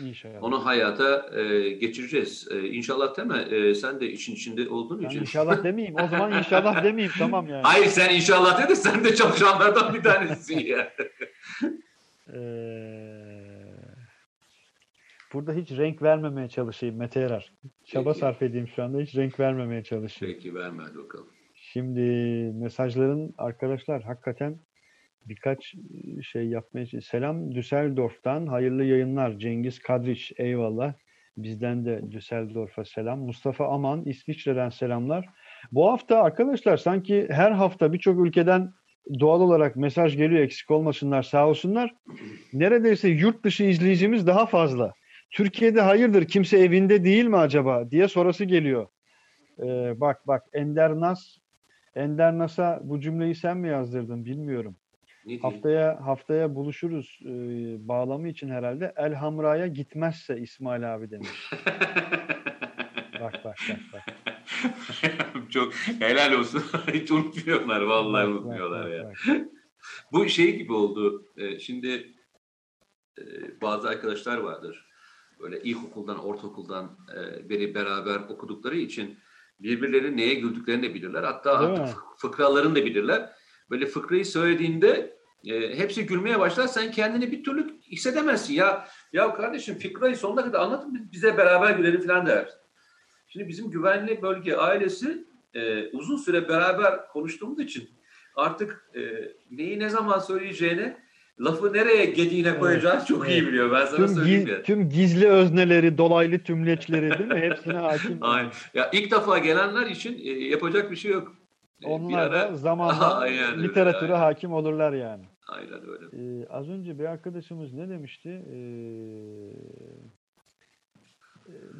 [0.00, 0.42] İnşallah.
[0.42, 2.48] onu hayata e, geçireceğiz.
[2.50, 3.38] E, inşallah mi?
[3.50, 5.20] E, sen de için içinde olduğun Ben için.
[5.20, 5.96] inşallah demeyeyim.
[6.04, 7.12] O zaman inşallah demeyeyim.
[7.18, 7.62] Tamam yani.
[7.62, 10.92] Hayır sen inşallah dedin sen de çalışanlardan bir tanesisin ya.
[12.32, 13.15] Ee,
[15.36, 17.52] burada hiç renk vermemeye çalışayım Mete Erar.
[17.84, 18.20] Çaba Peki.
[18.20, 19.00] sarf edeyim şu anda.
[19.00, 20.34] Hiç renk vermemeye çalışayım.
[20.34, 21.26] Peki verme hadi bakalım.
[21.54, 22.00] Şimdi
[22.54, 24.58] mesajların arkadaşlar hakikaten
[25.26, 25.74] birkaç
[26.22, 27.00] şey yapmaya için.
[27.00, 29.38] Selam Düsseldorf'tan hayırlı yayınlar.
[29.38, 30.94] Cengiz Kadriç eyvallah.
[31.36, 33.18] Bizden de Düsseldorf'a selam.
[33.18, 35.28] Mustafa Aman İsviçre'den selamlar.
[35.72, 38.72] Bu hafta arkadaşlar sanki her hafta birçok ülkeden
[39.20, 41.94] doğal olarak mesaj geliyor eksik olmasınlar sağ olsunlar.
[42.52, 44.92] Neredeyse yurt dışı izleyicimiz daha fazla.
[45.30, 48.86] Türkiye'de hayırdır kimse evinde değil mi acaba diye sorası geliyor.
[49.58, 51.36] Ee, bak bak Ender Nas
[51.94, 54.76] Ender Nas'a bu cümleyi sen mi yazdırdın bilmiyorum.
[55.26, 55.38] Ne?
[55.38, 57.28] Haftaya haftaya buluşuruz ee,
[57.88, 58.92] bağlamı için herhalde.
[58.96, 61.50] El Hamra'ya gitmezse İsmail abi demiş.
[63.20, 64.02] Bak bak bak bak.
[65.50, 66.62] Çok helal olsun.
[66.92, 69.04] Hiç unutmuyorlar vallahi Bak, unutmuyorlar bak, ya.
[69.04, 69.46] bak.
[70.12, 71.26] Bu şey gibi oldu.
[71.36, 72.14] E, şimdi
[73.18, 73.22] e,
[73.62, 74.85] bazı arkadaşlar vardır.
[75.40, 79.18] Böyle ilkokuldan, ortaokuldan e, beri beraber okudukları için
[79.60, 81.22] birbirlerinin neye güldüklerini de bilirler.
[81.22, 81.90] Hatta Değil hatta mi?
[82.16, 83.32] fıkralarını da bilirler.
[83.70, 86.66] Böyle fıkrayı söylediğinde e, hepsi gülmeye başlar.
[86.66, 88.54] Sen kendini bir türlü hissedemezsin.
[88.54, 92.48] Ya ya kardeşim Fikra'yı sonuna kadar anlatın bize beraber gülelim falan der.
[93.28, 97.90] Şimdi bizim güvenli bölge ailesi e, uzun süre beraber konuştuğumuz için
[98.36, 99.00] artık e,
[99.50, 100.96] neyi ne zaman söyleyeceğini
[101.40, 103.72] lafı nereye gediğine koyacağını evet, çok iyi biliyor.
[103.72, 104.62] Ben sana tüm, söyleyeyim ya.
[104.62, 107.40] Tüm gizli özneleri, dolaylı tümleçleri değil mi?
[107.40, 108.18] Hepsine hakim.
[108.20, 108.50] Aynen.
[108.74, 111.34] Ya ilk defa gelenler için e, yapacak bir şey yok.
[111.82, 114.24] E, Onlar ara, da zamanla aynen, literatüre aynen.
[114.24, 115.24] hakim olurlar yani.
[115.48, 116.06] Aynen öyle.
[116.12, 118.28] Ee, az önce bir arkadaşımız ne demişti?
[118.28, 118.56] Ee,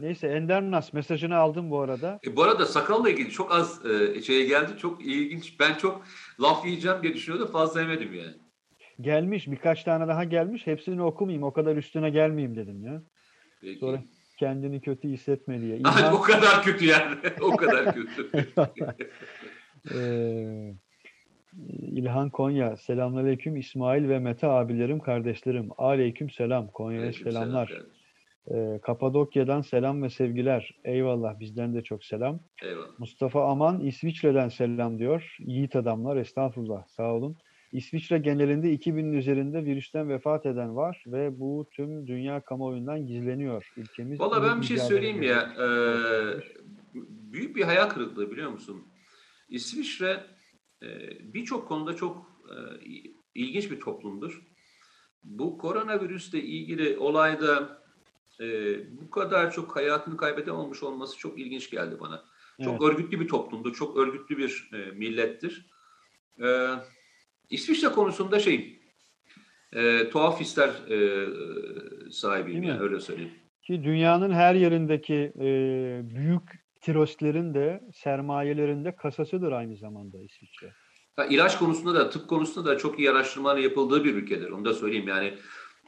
[0.00, 2.20] neyse Ender Nas mesajını aldım bu arada.
[2.26, 4.72] E, bu arada sakalla ilgili çok az e, şeye geldi.
[4.78, 5.60] Çok ilginç.
[5.60, 6.02] Ben çok
[6.40, 7.52] laf yiyeceğim diye düşünüyordum.
[7.52, 8.34] Fazla yemedim yani.
[9.00, 9.50] Gelmiş.
[9.50, 10.66] Birkaç tane daha gelmiş.
[10.66, 11.42] Hepsini okumayayım.
[11.42, 13.02] O kadar üstüne gelmeyeyim dedim ya.
[13.60, 13.78] Peki.
[13.78, 14.02] Sonra
[14.38, 15.76] kendini kötü hissetme diye.
[15.78, 16.14] İlhan...
[16.14, 17.16] o kadar kötü yani.
[17.40, 18.30] o kadar kötü.
[19.94, 20.74] ee,
[21.78, 22.76] İlhan Konya.
[22.76, 25.68] Selamünaleyküm İsmail ve Mete abilerim, kardeşlerim.
[25.78, 26.68] Aleyküm selam.
[26.68, 27.66] Konya'ya selamlar.
[27.66, 27.86] Selam
[28.50, 30.70] ee, Kapadokya'dan selam ve sevgiler.
[30.84, 32.40] Eyvallah bizden de çok selam.
[32.62, 32.98] Eyvallah.
[32.98, 35.36] Mustafa Aman İsviçre'den selam diyor.
[35.38, 37.36] Yiğit adamlar estağfurullah sağ olun.
[37.72, 43.72] İsviçre genelinde 2000'in üzerinde virüsten vefat eden var ve bu tüm dünya kamuoyundan gizleniyor.
[43.76, 45.54] Ülkemiz Valla ben bir şey söyleyeyim ya.
[45.58, 45.68] E,
[47.32, 48.82] büyük bir hayal kırıklığı biliyor musun?
[49.48, 50.24] İsviçre
[50.82, 50.88] e,
[51.34, 52.56] birçok konuda çok e,
[53.34, 54.42] ilginç bir toplumdur.
[55.24, 57.82] Bu koronavirüsle ilgili olayda
[58.40, 58.46] e,
[59.00, 62.24] bu kadar çok hayatını kaybeden olmuş olması çok ilginç geldi bana.
[62.64, 62.82] Çok evet.
[62.82, 65.66] örgütlü bir toplumdur, çok örgütlü bir e, millettir.
[66.42, 66.46] E,
[67.50, 68.78] İsviçre konusunda şey,
[69.72, 71.28] e, tuhaf hisler e,
[72.10, 73.32] sahibiyim yani, öyle söyleyeyim.
[73.62, 75.48] Ki dünyanın her yerindeki e,
[76.02, 76.42] büyük
[76.80, 80.72] tiroslerin de sermayelerin de kasasıdır aynı zamanda İsviçre.
[81.16, 84.50] Ha, ilaç konusunda da tıp konusunda da çok iyi araştırmalar yapıldığı bir ülkedir.
[84.50, 85.34] Onu da söyleyeyim yani.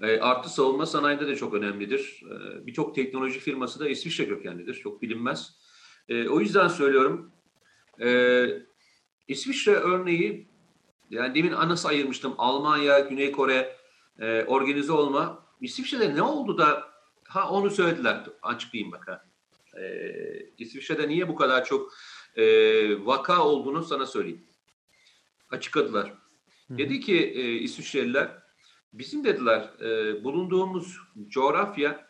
[0.03, 2.23] E, artı savunma sanayinde de çok önemlidir.
[2.31, 4.75] E, Birçok teknoloji firması da İsviçre kökenlidir.
[4.75, 5.55] Çok bilinmez.
[6.09, 7.33] E, o yüzden söylüyorum.
[8.01, 8.47] E,
[9.29, 10.49] İsviçre örneği
[11.11, 12.35] yani demin anası ayırmıştım.
[12.39, 13.77] Almanya, Güney Kore
[14.19, 15.47] e, organize olma.
[15.61, 16.89] İsviçre'de ne oldu da
[17.29, 18.25] ha onu söylediler.
[18.43, 19.25] Açıklayayım bak ha.
[19.81, 20.13] E,
[20.59, 21.93] İsviçre'de niye bu kadar çok
[22.37, 22.45] e,
[23.07, 24.45] vaka olduğunu sana söyleyeyim.
[25.51, 26.15] Açıkladılar.
[26.69, 26.79] Hı.
[26.79, 28.29] Dedi ki e, İsviçreliler
[28.93, 30.97] bizim dediler e, bulunduğumuz
[31.29, 32.09] coğrafya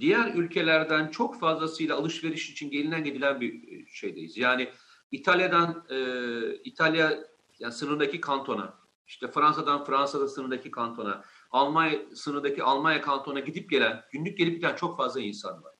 [0.00, 4.36] diğer ülkelerden çok fazlasıyla alışveriş için gelinen gidilen bir şeydeyiz.
[4.36, 4.68] Yani
[5.12, 5.98] İtalya'dan e,
[6.64, 7.18] İtalya
[7.58, 8.74] yani sınırdaki kantona,
[9.06, 14.96] işte Fransa'dan Fransa'da sınırdaki kantona, Almanya sınırdaki Almanya kantona gidip gelen, günlük gelip giden çok
[14.96, 15.74] fazla insan var.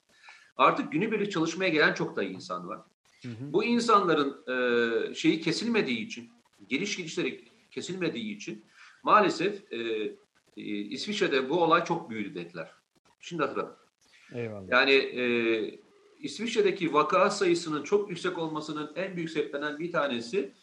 [0.57, 2.81] Artık günübirlik çalışmaya gelen çok da insan var.
[3.23, 3.53] Hı hı.
[3.53, 6.31] Bu insanların e, şeyi kesilmediği için,
[6.69, 8.65] geliş gidişleri kesilmediği için
[9.03, 9.77] maalesef e,
[10.57, 12.71] e, İsviçre'de bu olay çok büyüdü dediler.
[13.21, 13.77] Şimdi hatırladım.
[14.33, 14.69] Eyvallah.
[14.71, 15.25] Yani e,
[16.19, 20.55] İsviçre'deki vaka sayısının çok yüksek olmasının en büyük sebeplerinden bir tanesi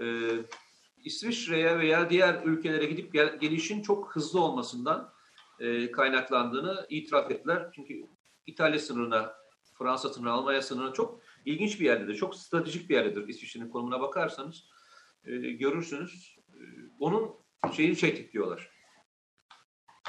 [0.00, 0.06] e,
[1.04, 5.12] İsviçre'ye veya diğer ülkelere gidip gel, gelişin çok hızlı olmasından
[5.60, 7.70] e, kaynaklandığını itiraf ettiler.
[7.74, 8.06] Çünkü
[8.46, 9.34] İtalya sınırına,
[9.78, 12.14] Fransa sınırına, Almanya sınırına çok ilginç bir yerdedir.
[12.14, 14.64] Çok stratejik bir yerdedir İsviçre'nin konumuna bakarsanız
[15.24, 16.36] e, görürsünüz.
[16.48, 16.60] E,
[17.00, 17.34] onun
[17.72, 18.70] şeyini çektik diyorlar.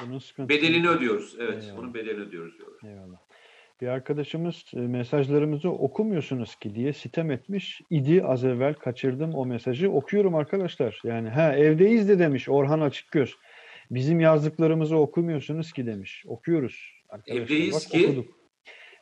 [0.02, 1.36] Bunun bedelini ödüyoruz.
[1.38, 1.78] Evet, Eyvallah.
[1.78, 2.90] bunun bedelini ödüyoruz diyorlar.
[2.90, 3.25] Eyvallah.
[3.80, 7.80] Bir arkadaşımız e, mesajlarımızı okumuyorsunuz ki diye sitem etmiş.
[7.90, 9.90] İdi az evvel kaçırdım o mesajı.
[9.90, 11.00] Okuyorum arkadaşlar.
[11.04, 13.34] Yani ha evdeyiz de demiş Orhan Açıkgöz.
[13.90, 16.24] Bizim yazdıklarımızı okumuyorsunuz ki demiş.
[16.26, 16.92] Okuyoruz.
[17.08, 17.42] Arkadaşlar.
[17.42, 18.06] Evdeyiz Bak, ki.
[18.06, 18.36] Okuduk.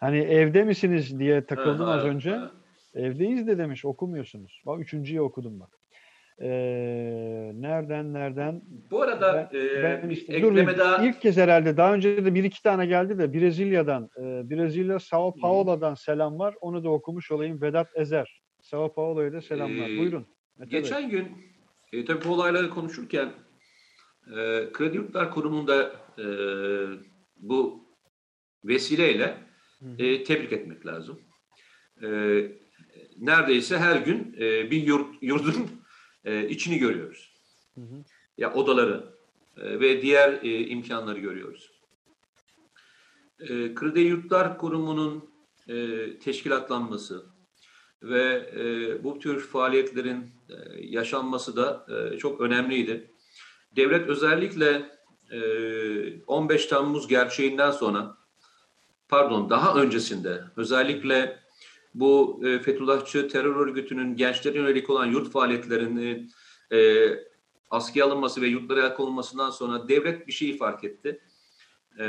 [0.01, 2.31] Hani evde misiniz diye takıldım ha, az önce.
[2.31, 2.53] Ha.
[2.95, 4.63] Evdeyiz de demiş okumuyorsunuz.
[4.67, 5.79] Bak üçüncüyü okudum bak.
[6.41, 8.63] Ee, nereden nereden?
[8.91, 11.07] Bu arada ben, e, ben işte, ekleme dur, daha...
[11.07, 15.35] ilk kez herhalde daha önce de bir iki tane geldi de Brezilya'dan e, Brezilya Sao
[15.35, 16.55] Paulo'dan selam var.
[16.61, 17.63] Onu da okumuş olayım.
[17.63, 18.43] Vedat Ezer.
[18.63, 19.89] Sao Paulo'ya da selamlar.
[19.89, 20.27] Ee, Buyurun.
[20.59, 21.11] Mete geçen Bey.
[21.11, 21.29] gün
[21.93, 23.29] e, tabii bu olayları konuşurken
[24.27, 24.37] e,
[24.73, 26.27] Kredi Yurtlar Kurumu'nda e,
[27.37, 27.85] bu
[28.65, 29.35] vesileyle
[29.99, 31.21] e, tebrik etmek lazım.
[32.03, 32.09] E,
[33.21, 35.84] neredeyse her gün e, bir yurt, yurdun
[36.25, 37.35] e, içini görüyoruz.
[37.75, 38.05] Hı hı.
[38.39, 39.15] Ya odaları
[39.57, 41.71] e, ve diğer e, imkanları görüyoruz.
[43.41, 45.31] E, Kredi Yurtlar Kurumu'nun
[45.69, 47.27] e, teşkilatlanması
[48.03, 53.11] ve e, bu tür faaliyetlerin e, yaşanması da e, çok önemliydi.
[53.77, 54.91] Devlet özellikle
[55.31, 58.17] e, 15 Temmuz gerçeğinden sonra,
[59.09, 61.44] pardon daha öncesinde özellikle
[61.95, 66.29] bu e, Fethullahçı terör örgütünün gençlere yönelik olan yurt faaliyetlerini
[66.73, 67.09] e,
[67.71, 71.21] askıya alınması ve yurtlara el sonra devlet bir şeyi fark etti.
[71.99, 72.03] Ee,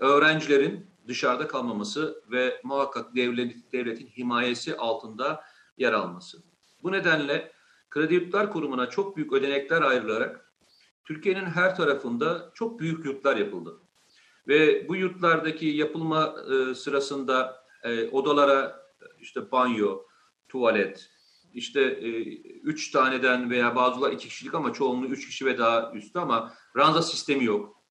[0.00, 5.44] öğrencilerin dışarıda kalmaması ve muhakkak devlet, devletin himayesi altında
[5.78, 6.42] yer alması.
[6.82, 7.52] Bu nedenle
[7.90, 10.52] Kredi Yurtlar Kurumu'na çok büyük ödenekler ayrılarak
[11.04, 13.80] Türkiye'nin her tarafında çok büyük yurtlar yapıldı.
[14.48, 18.81] Ve bu yurtlardaki yapılma e, sırasında e, odalara
[19.22, 20.02] işte banyo,
[20.48, 21.10] tuvalet,
[21.54, 22.08] işte e,
[22.42, 27.02] üç taneden veya bazıları iki kişilik ama çoğunluğu üç kişi ve daha üstü ama ranza
[27.02, 27.82] sistemi yok.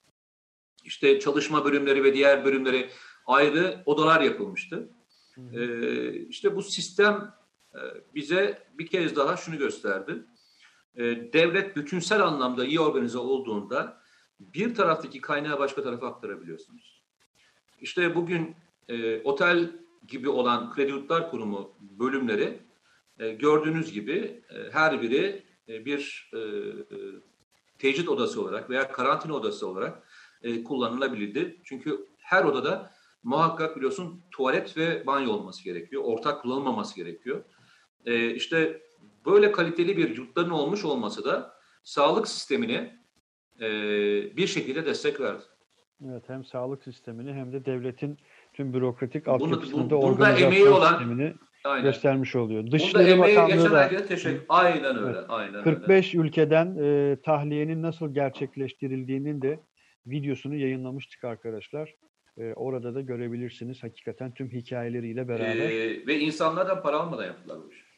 [0.84, 2.90] İşte çalışma bölümleri ve diğer bölümleri
[3.26, 4.90] ayrı odalar yapılmıştı.
[5.53, 7.34] E, işte bu sistem
[7.76, 7.80] e,
[8.16, 10.26] bize bir kez daha şunu gösterdi.
[10.95, 11.03] E,
[11.34, 14.02] devlet bütünsel anlamda iyi organize olduğunda
[14.40, 17.03] bir taraftaki kaynağı başka tarafa aktarabiliyorsunuz.
[17.82, 18.56] İşte bugün
[18.88, 19.72] e, otel
[20.07, 22.60] gibi olan Kredi Yurtlar Kurumu bölümleri
[23.19, 26.40] e, gördüğünüz gibi e, her biri e, bir e,
[27.80, 30.07] tecrit odası olarak veya karantina odası olarak
[30.41, 31.61] e, kullanılabildi.
[31.64, 32.91] Çünkü her odada
[33.23, 36.03] muhakkak biliyorsun tuvalet ve banyo olması gerekiyor.
[36.06, 37.44] Ortak kullanılmaması gerekiyor.
[38.06, 38.82] E, işte
[39.26, 41.53] böyle kaliteli bir yurtların olmuş olması da
[41.84, 42.99] sağlık sistemine
[43.61, 43.68] e,
[44.38, 45.44] bir şekilde destek verdi.
[46.06, 48.18] Evet hem sağlık sistemini hem de devletin
[48.53, 51.34] tüm bürokratik altyapısını bu, da organizasyon olan, sistemini
[51.64, 51.84] aynen.
[51.84, 52.72] göstermiş oluyor.
[52.72, 54.45] Dışişleri Bakanlığı da teşekkür.
[54.49, 55.18] Aynen öyle.
[55.18, 56.28] Evet, aynen 45 öyle.
[56.28, 59.60] ülkeden e, tahliyenin nasıl gerçekleştirildiğinin de
[60.06, 61.95] videosunu yayınlamıştık arkadaşlar.
[62.38, 65.56] E, orada da görebilirsiniz hakikaten tüm hikayeleriyle beraber.
[65.56, 67.91] E, ve insanlardan para almadan yaptılar bu işi.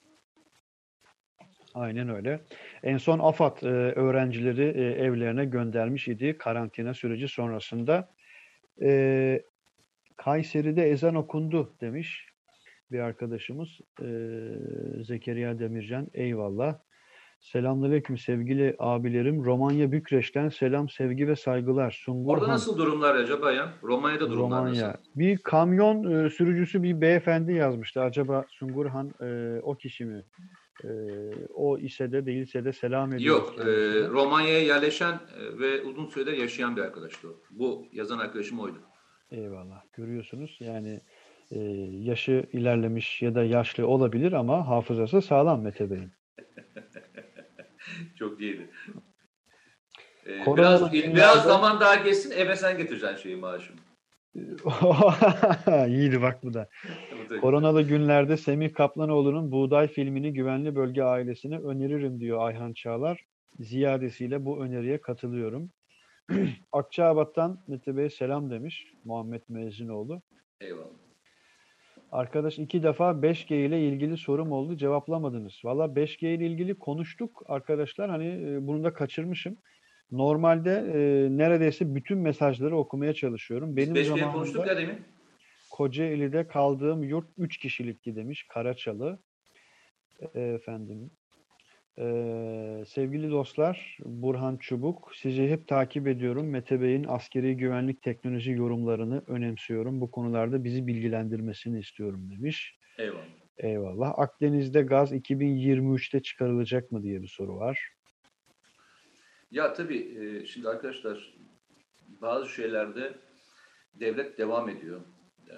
[1.74, 2.40] Aynen öyle.
[2.84, 8.10] En son AFAD e, öğrencileri e, evlerine göndermiş idi karantina süreci sonrasında.
[8.82, 9.42] E,
[10.18, 12.26] Kayseri'de ezan okundu demiş
[12.92, 13.70] bir arkadaşımız
[14.02, 14.08] e,
[15.04, 16.08] Zekeriya Demircan.
[16.14, 16.76] Eyvallah.
[17.42, 19.46] Selamünaleyküm sevgili abilerim.
[19.46, 22.02] Romanya Bükreş'ten selam, sevgi ve saygılar.
[22.06, 22.54] Sungur Orada Han.
[22.54, 23.74] nasıl durumlar acaba ya?
[23.84, 24.88] Romanya'da durumlar Romanya.
[24.88, 25.00] nasıl?
[25.16, 28.02] Bir kamyon e, sürücüsü bir beyefendi yazmıştı.
[28.02, 30.24] Acaba Sungurhan e, o kişi mi?
[30.84, 30.90] E,
[31.54, 33.48] o ise de değilse de selam ediyoruz.
[33.58, 33.68] Yok.
[33.68, 33.70] E,
[34.10, 35.20] Romanya'ya yerleşen
[35.60, 37.32] ve uzun süredir yaşayan bir arkadaştı o.
[37.52, 38.78] Bu yazan arkadaşım oydu.
[39.32, 39.84] Eyvallah.
[39.94, 41.02] Görüyorsunuz yani
[41.52, 41.60] e,
[41.92, 46.12] yaşı ilerlemiş ya da yaşlı olabilir ama hafızası sağlam Mete Bey'in.
[48.16, 48.70] Çok iyiydi.
[50.28, 53.80] Ee, biraz, biraz zaman daha geçsin eve sen getireceksin şeyi maaşımı.
[55.88, 56.70] İyiydi bak bu da.
[57.42, 63.26] Koronalı günlerde Semih Kaplanoğlu'nun Buğday filmini Güvenli Bölge ailesine öneririm diyor Ayhan Çağlar.
[63.60, 65.72] Ziyadesiyle bu öneriye katılıyorum.
[66.72, 70.22] Akçaabat'tan Mete Bey selam demiş Muhammed Müezzinoğlu.
[70.62, 71.04] Eyvallah.
[72.12, 75.62] Arkadaş iki defa 5G ile ilgili sorum oldu cevaplamadınız.
[75.64, 79.58] Valla 5G ile ilgili konuştuk arkadaşlar hani e, bunu da kaçırmışım.
[80.12, 83.78] Normalde e, neredeyse bütün mesajları okumaya çalışıyorum.
[83.78, 85.02] Benim 5G zamanımda konuştuk ya demin.
[85.72, 89.20] Kocaeli'de kaldığım yurt 3 kişilikti demiş Karaçalı.
[90.34, 91.12] E, efendim
[92.00, 96.50] ee, sevgili dostlar, Burhan Çubuk, sizi hep takip ediyorum.
[96.50, 100.02] Mete Bey'in askeri güvenlik teknoloji yorumlarını önemsiyorum.
[100.02, 102.78] Bu konularda bizi bilgilendirmesini istiyorum demiş.
[102.98, 103.26] Eyvallah.
[103.58, 104.20] Eyvallah.
[104.20, 107.90] Akdeniz'de gaz 2023'te çıkarılacak mı diye bir soru var.
[109.52, 111.34] Ya tabii e, şimdi arkadaşlar
[112.22, 113.14] bazı şeylerde
[113.94, 115.02] devlet devam ediyor.
[115.50, 115.56] E,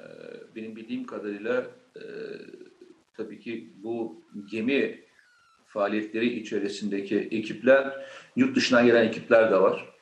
[0.56, 2.04] benim bildiğim kadarıyla e,
[3.14, 5.06] tabii ki bu gemi
[5.76, 9.94] faaliyetleri içerisindeki ekipler, yurt dışından gelen ekipler de var.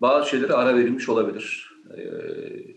[0.00, 1.70] Bazı şeylere ara verilmiş olabilir.
[1.96, 2.02] Ee,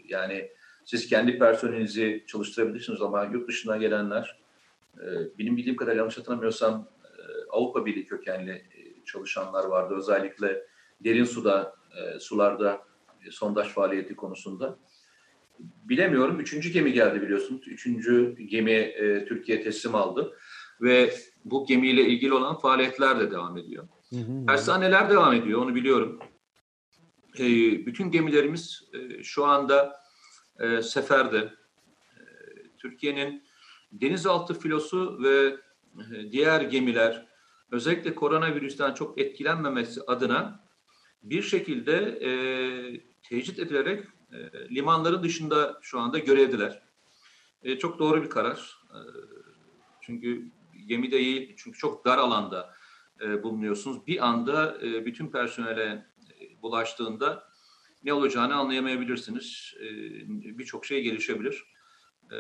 [0.08, 0.50] yani
[0.86, 4.40] siz kendi personelinizi çalıştırabilirsiniz ama yurt dışından gelenler,
[4.98, 5.06] e,
[5.40, 7.10] benim bildiğim kadar yanlış hatırlamıyorsam e,
[7.50, 9.96] Avrupa Birliği kökenli e, çalışanlar vardı.
[9.98, 10.64] Özellikle
[11.04, 12.82] derin suda, e, sularda
[13.28, 14.78] e, sondaj faaliyeti konusunda.
[15.60, 16.40] Bilemiyorum.
[16.40, 17.68] Üçüncü gemi geldi biliyorsunuz.
[17.68, 20.38] Üçüncü gemi e, Türkiye teslim aldı.
[20.84, 21.14] Ve
[21.46, 23.88] bu gemiyle ilgili olan faaliyetler de devam ediyor.
[24.48, 26.20] Tersaneler devam ediyor, onu biliyorum.
[27.40, 27.46] E,
[27.86, 30.00] bütün gemilerimiz e, şu anda
[30.60, 31.38] e, seferde.
[31.38, 31.54] E,
[32.78, 33.44] Türkiye'nin
[33.92, 35.56] denizaltı filosu ve
[36.16, 37.28] e, diğer gemiler
[37.72, 40.64] özellikle koronavirüsten çok etkilenmemesi adına
[41.24, 42.30] bir şekilde e,
[43.30, 46.84] tecrit edilerek e, limanların dışında şu anda görevdiler.
[47.64, 48.78] E, çok doğru bir karar.
[48.90, 49.00] E,
[50.02, 50.52] çünkü
[50.88, 52.74] gemi değil çünkü çok dar alanda
[53.22, 54.08] e, bulunuyorsunuz.
[54.08, 56.06] Bir anda e, bütün personele
[56.42, 57.44] e, bulaştığında
[58.04, 59.74] ne olacağını anlayamayabilirsiniz.
[59.80, 59.88] E,
[60.58, 61.64] Birçok şey gelişebilir.
[62.32, 62.38] E,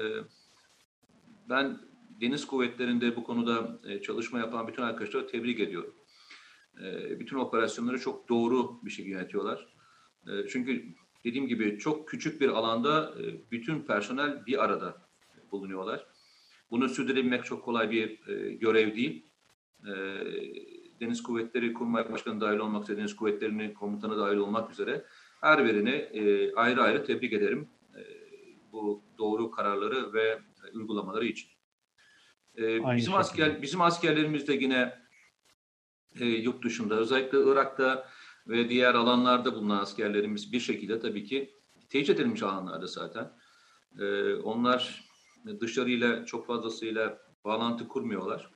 [1.49, 1.79] ben
[2.21, 5.95] deniz kuvvetlerinde bu konuda e, çalışma yapan bütün arkadaşları tebrik ediyorum.
[6.83, 9.75] e, bütün operasyonları çok doğru bir şekilde yönetiyorlar.
[10.27, 10.85] E, çünkü
[11.23, 15.07] dediğim gibi çok küçük bir alanda e, bütün personel bir arada
[15.51, 16.07] bulunuyorlar.
[16.73, 19.25] Bunu sürdürebilmek çok kolay bir e, görev değil.
[19.87, 19.93] E,
[20.99, 25.05] Deniz Kuvvetleri Kurmay Başkanı dahil olmak üzere, Deniz Kuvvetleri'nin komutanı dahil olmak üzere
[25.41, 28.01] her birini e, ayrı ayrı tebrik ederim e,
[28.71, 30.39] bu doğru kararları ve
[30.73, 31.49] uygulamaları için.
[32.57, 34.93] E, bizim asker bizim askerlerimiz de yine
[36.19, 38.09] e, yurt dışında özellikle Irak'ta
[38.47, 41.53] ve diğer alanlarda bulunan askerlerimiz bir şekilde tabii ki
[41.89, 43.31] tecrit edilmiş alanlarda zaten.
[43.99, 45.12] E, onlar
[45.61, 48.49] dışarıyla çok fazlasıyla bağlantı kurmuyorlar.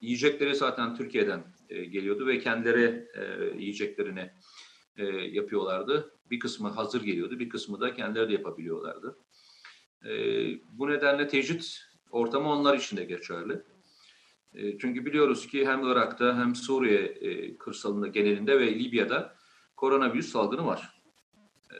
[0.00, 4.30] Yiyecekleri zaten Türkiye'den e, geliyordu ve kendileri e, yiyeceklerini
[4.96, 6.14] e, yapıyorlardı.
[6.30, 9.18] Bir kısmı hazır geliyordu, bir kısmı da kendileri de yapabiliyorlardı.
[10.04, 10.12] E,
[10.72, 11.80] bu nedenle tecrit
[12.10, 13.62] ortamı onlar için de geçerli.
[14.54, 19.36] E, çünkü biliyoruz ki hem Irak'ta hem Suriye e, kırsalında genelinde ve Libya'da
[19.76, 21.02] koronavirüs salgını var.
[21.70, 21.76] E,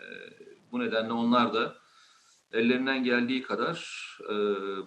[0.72, 1.79] bu nedenle onlar da
[2.52, 4.34] ellerinden geldiği kadar e,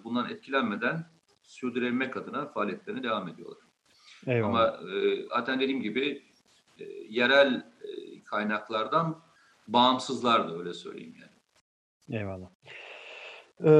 [0.04, 1.06] bundan etkilenmeden
[1.42, 3.58] sürdürebilmek adına faaliyetlerine devam ediyorlar.
[4.26, 4.48] Eyvallah.
[4.48, 6.22] Ama e, zaten dediğim gibi
[6.78, 9.22] e, yerel e, kaynaklardan
[9.68, 12.20] bağımsızlar da öyle söyleyeyim yani.
[12.20, 12.48] Eyvallah.
[13.64, 13.70] Ee,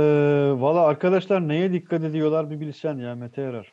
[0.60, 3.72] Valla arkadaşlar neye dikkat ediyorlar bir bilsen ya Mete Yarar.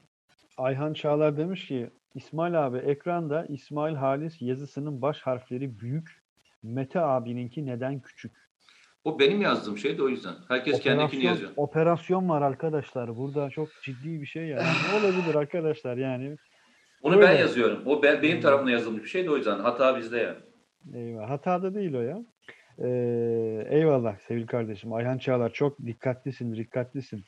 [0.57, 6.21] Ayhan Çağlar demiş ki İsmail abi ekranda İsmail Halis yazısının baş harfleri büyük.
[6.63, 8.51] Mete abininki neden küçük?
[9.03, 10.34] O benim yazdığım şey de o yüzden.
[10.48, 11.52] Herkes operasyon, kendikini yazıyor.
[11.56, 13.18] Operasyon var arkadaşlar.
[13.18, 14.61] Burada çok ciddi bir şey yani.
[14.61, 16.36] ne olabilir arkadaşlar yani?
[17.02, 17.28] Onu Öyle.
[17.28, 17.84] ben yazıyorum.
[17.86, 19.60] O ben, benim tarafımda yazılmış bir şey de o yüzden.
[19.60, 20.38] Hata bizde yani.
[21.06, 21.30] Eyvah.
[21.30, 22.26] Hata da değil o ya.
[22.80, 24.94] Ee, eyvallah sevgili kardeşim.
[24.94, 27.23] Ayhan Çağlar çok dikkatlisin, dikkatlisin.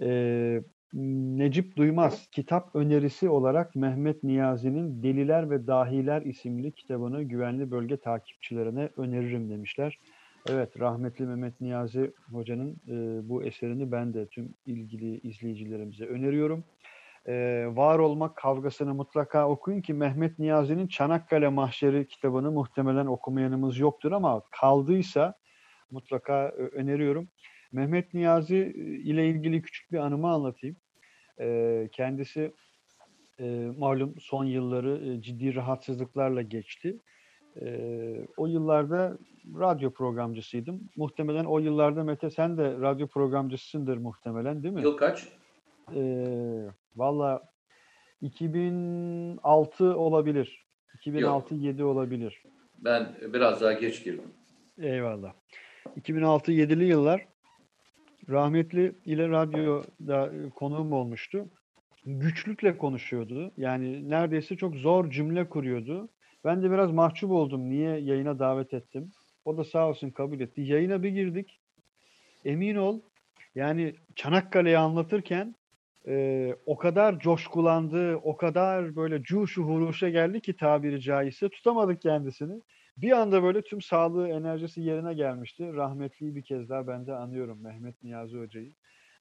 [0.00, 0.62] Ee,
[0.92, 8.90] Necip Duymaz kitap önerisi olarak Mehmet Niyazi'nin Deliler ve Dahiler isimli kitabını güvenli bölge takipçilerine
[8.96, 9.98] öneririm demişler.
[10.48, 16.64] Evet, rahmetli Mehmet Niyazi Hoca'nın e, bu eserini ben de tüm ilgili izleyicilerimize öneriyorum.
[17.26, 17.34] E,
[17.68, 24.42] var olmak kavgasını mutlaka okuyun ki Mehmet Niyazi'nin Çanakkale Mahşeri kitabını muhtemelen okumayanımız yoktur ama
[24.50, 25.34] kaldıysa
[25.90, 27.28] mutlaka e, öneriyorum.
[27.72, 30.76] Mehmet Niyazi e, ile ilgili küçük bir anımı anlatayım.
[31.40, 32.52] E, kendisi
[33.40, 33.44] e,
[33.78, 36.96] malum son yılları e, ciddi rahatsızlıklarla geçti.
[37.60, 39.18] E, o yıllarda
[39.58, 40.80] radyo programcısıydım.
[40.96, 44.82] Muhtemelen o yıllarda Mete sen de radyo programcısındır muhtemelen değil mi?
[44.82, 45.28] Yıl kaç?
[45.94, 46.00] E,
[46.96, 47.42] Valla
[48.20, 50.64] 2006 olabilir.
[50.98, 52.42] 2006-7 olabilir.
[52.78, 54.24] Ben biraz daha geç girdim.
[54.78, 55.32] Eyvallah.
[56.00, 57.26] 2006-7'li yıllar
[58.28, 61.48] rahmetli ile radyoda konuğum olmuştu.
[62.06, 63.52] Güçlükle konuşuyordu.
[63.56, 66.08] Yani neredeyse çok zor cümle kuruyordu.
[66.44, 67.70] Ben de biraz mahcup oldum.
[67.70, 69.10] Niye yayına davet ettim?
[69.44, 70.60] O da sağ olsun kabul etti.
[70.60, 71.60] Yayına bir girdik.
[72.44, 73.00] Emin ol
[73.54, 75.54] yani Çanakkale'yi anlatırken
[76.06, 82.62] e, o kadar coşkulandı, o kadar böyle cuşu huruşa geldi ki tabiri caizse tutamadık kendisini.
[82.96, 85.72] Bir anda böyle tüm sağlığı, enerjisi yerine gelmişti.
[85.74, 88.72] Rahmetliyi bir kez daha ben de anıyorum Mehmet Niyazi Hoca'yı.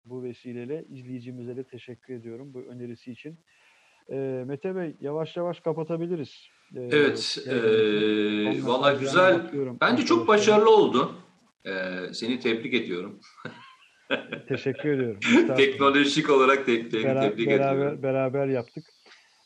[0.05, 3.39] Bu vesileyle izleyicimize de teşekkür ediyorum bu önerisi için.
[4.11, 6.49] E, Mete Bey yavaş yavaş kapatabiliriz.
[6.76, 9.52] Evet, e, valla güzel.
[9.81, 11.15] Bence çok başarılı oldu.
[11.65, 11.73] E,
[12.14, 13.19] seni tebrik ediyorum.
[14.48, 15.19] Teşekkür ediyorum.
[15.57, 18.03] Teknolojik olarak te- te- Bera- tebrik beraber, ediyorum.
[18.03, 18.85] Beraber yaptık.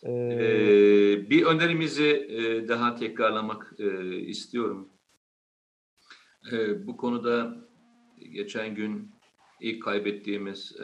[0.04, 4.90] Ee, ee, bir önerimizi e, daha tekrarlamak e, istiyorum.
[6.52, 7.56] E, bu konuda
[8.32, 9.12] geçen gün
[9.62, 10.84] ilk kaybettiğimiz e,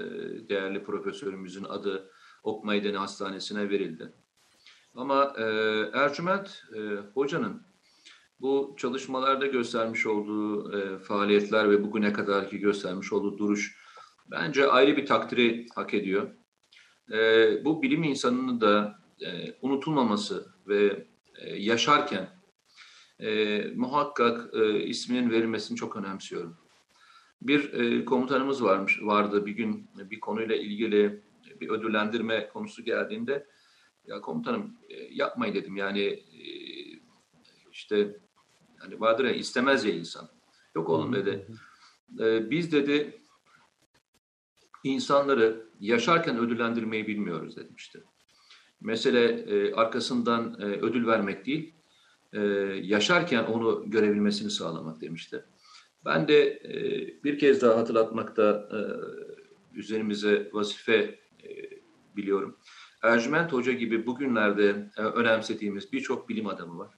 [0.49, 2.09] değerli profesörümüzün adı
[2.43, 4.13] Ok Meydanı Hastanesi'ne verildi.
[4.95, 5.43] Ama e,
[5.93, 6.79] Ercüment e,
[7.13, 7.61] Hoca'nın
[8.39, 13.77] bu çalışmalarda göstermiş olduğu e, faaliyetler ve bugüne kadarki göstermiş olduğu duruş
[14.31, 16.29] bence ayrı bir takdiri hak ediyor.
[17.11, 17.17] E,
[17.65, 21.07] bu bilim insanının da e, unutulmaması ve
[21.39, 22.29] e, yaşarken
[23.19, 26.57] e, muhakkak e, isminin verilmesini çok önemsiyorum.
[27.41, 31.23] Bir e, komutanımız varmış vardı bir gün bir konuyla ilgili
[31.61, 33.47] bir ödüllendirme konusu geldiğinde
[34.07, 36.43] ya komutanım e, yapmayın dedim yani e,
[37.71, 38.19] işte
[38.83, 40.29] Hani vardır ya istemez ya insan.
[40.75, 41.47] Yok oğlum dedi.
[42.19, 43.17] E, biz dedi
[44.83, 48.03] insanları yaşarken ödüllendirmeyi bilmiyoruz demişti.
[48.81, 51.73] Mesele arkasından ödül vermek değil,
[52.89, 55.45] yaşarken onu görebilmesini sağlamak demişti.
[56.05, 56.63] Ben de
[57.23, 58.69] bir kez daha hatırlatmakta
[59.73, 61.19] üzerimize vazife
[62.15, 62.57] biliyorum.
[63.03, 66.93] Ercüment Hoca gibi bugünlerde e, önemsediğimiz birçok bilim adamı var.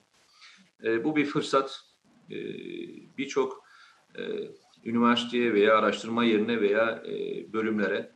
[0.83, 1.81] E, bu bir fırsat.
[2.29, 2.37] E,
[3.17, 3.63] birçok
[4.17, 4.21] e,
[4.83, 7.13] üniversiteye veya araştırma yerine veya e,
[7.53, 8.11] bölümlere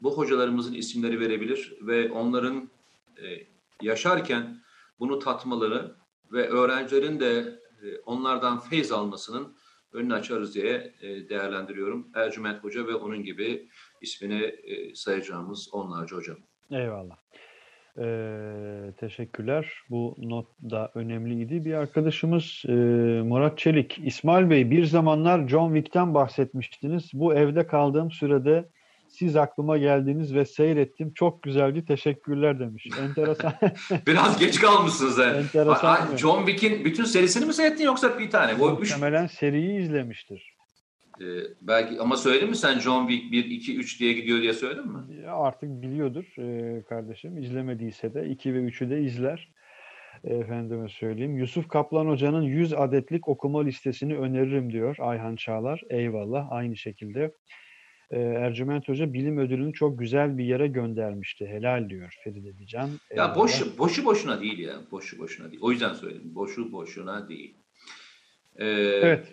[0.00, 2.70] bu hocalarımızın isimleri verebilir ve onların
[3.22, 3.46] e,
[3.82, 4.62] yaşarken
[4.98, 5.96] bunu tatmaları
[6.32, 9.56] ve öğrencilerin de e, onlardan feyz almasının
[9.92, 12.08] önünü açarız diye e, değerlendiriyorum.
[12.14, 13.68] Ercüment Hoca ve onun gibi
[14.00, 16.38] ismini e, sayacağımız onlarca hocam.
[16.70, 17.16] Eyvallah.
[17.98, 19.72] Ee, teşekkürler.
[19.90, 21.64] Bu not da önemliydi.
[21.64, 22.72] Bir arkadaşımız e,
[23.22, 23.98] Murat Çelik.
[24.04, 27.10] İsmail Bey bir zamanlar John Wick'ten bahsetmiştiniz.
[27.12, 28.68] Bu evde kaldığım sürede
[29.08, 31.12] siz aklıma geldiniz ve seyrettim.
[31.14, 31.84] Çok güzeldi.
[31.84, 32.88] Teşekkürler demiş.
[33.00, 33.52] Enteresan.
[34.06, 35.18] Biraz geç kalmışsınız.
[35.18, 35.22] He.
[35.22, 36.16] Enteresan.
[36.16, 38.58] John Wick'in bütün serisini mi seyrettin yoksa bir tane?
[38.58, 40.51] Bu üç, Muhtemelen seriyi izlemiştir.
[41.22, 41.28] E,
[41.60, 44.98] belki ama söyledin mi sen John Wick 1, 2, 3 diye gidiyor diye söyledin mi?
[45.24, 47.38] Ya Artık biliyordur e, kardeşim.
[47.38, 49.52] İzlemediyse de 2 ve 3'ü de izler.
[50.24, 51.36] E, Efendime söyleyeyim.
[51.36, 55.82] Yusuf Kaplan Hoca'nın 100 adetlik okuma listesini öneririm diyor Ayhan Çağlar.
[55.90, 56.52] Eyvallah.
[56.52, 57.32] Aynı şekilde.
[58.10, 61.46] E, Ercüment Hoca bilim ödülünü çok güzel bir yere göndermişti.
[61.46, 62.88] Helal diyor Feride Dican.
[62.88, 63.36] Ya Eyvallah.
[63.36, 64.74] boş, boşu boşuna değil ya.
[64.90, 65.62] Boşu boşuna değil.
[65.62, 66.34] O yüzden söyledim.
[66.34, 67.54] Boşu boşuna değil.
[68.56, 69.32] Ee, Evet.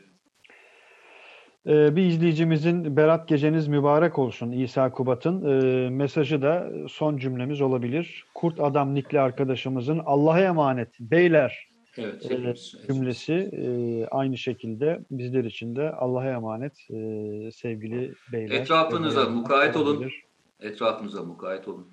[1.67, 8.25] Ee, bir izleyicimizin Berat geceniz mübarek olsun İsa Kubat'ın e, mesajı da son cümlemiz olabilir.
[8.35, 12.31] Kurt Adam Nikli arkadaşımızın Allah'a emanet beyler Evet.
[12.31, 18.55] e, cümlesi e, aynı şekilde bizler için de Allah'a emanet e, sevgili beyler.
[18.55, 19.85] Etrafınıza Sevgili mukayyet olun.
[19.95, 20.23] olabilir.
[20.59, 21.87] Etrafınıza mukayyet olun.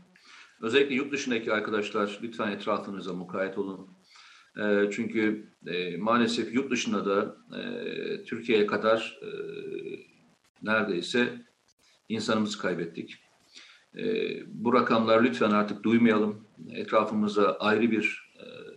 [0.62, 3.88] Özellikle yurt dışındaki arkadaşlar lütfen etrafınıza mukayyet olun.
[4.60, 9.28] Ee, çünkü e, maalesef yurt dışında da e, Türkiye'ye kadar e,
[10.62, 11.42] neredeyse
[12.08, 13.14] insanımızı kaybettik.
[14.46, 16.46] Bu rakamlar lütfen artık duymayalım.
[16.70, 18.32] Etrafımıza ayrı bir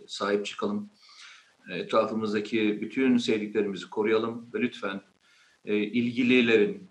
[0.06, 0.90] sahip çıkalım.
[1.70, 5.00] Etrafımızdaki bütün sevdiklerimizi koruyalım ve lütfen
[5.64, 6.90] ilgililerin,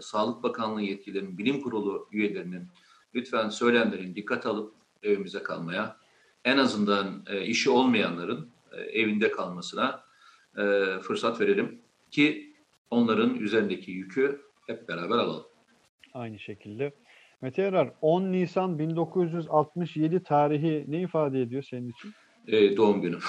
[0.00, 2.68] Sağlık Bakanlığı yetkililerinin, bilim kurulu üyelerinin
[3.14, 5.96] lütfen söylemlerin dikkat alıp evimize kalmaya,
[6.44, 10.02] en azından e, işi olmayanların e, evinde kalmasına
[10.58, 10.62] e,
[11.02, 12.54] fırsat verelim ki
[12.90, 15.46] onların üzerindeki yükü hep beraber alalım.
[16.14, 16.92] Aynı şekilde.
[17.40, 22.12] Mete Yarar 10 Nisan 1967 tarihi ne ifade ediyor senin için?
[22.46, 23.20] E, doğum günüm.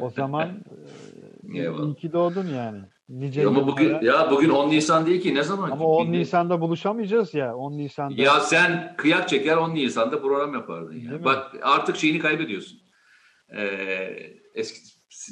[0.00, 0.48] O zaman
[1.54, 2.80] e, iyi ki doğdun yani.
[3.10, 5.64] Nice Ama bugün ya bugün 10 Nisan değil ki ne zaman?
[5.70, 5.84] Ama ki?
[5.84, 7.56] 10 Bir- Nisan'da buluşamayacağız ya.
[7.56, 8.22] 10 Nisan'da.
[8.22, 11.18] Ya sen kıyak çeker 10 Nisan'da program yapardın Değil ya.
[11.18, 11.24] mi?
[11.24, 12.78] Bak artık şeyini kaybediyorsun.
[13.56, 14.16] Ee,
[14.54, 14.78] eski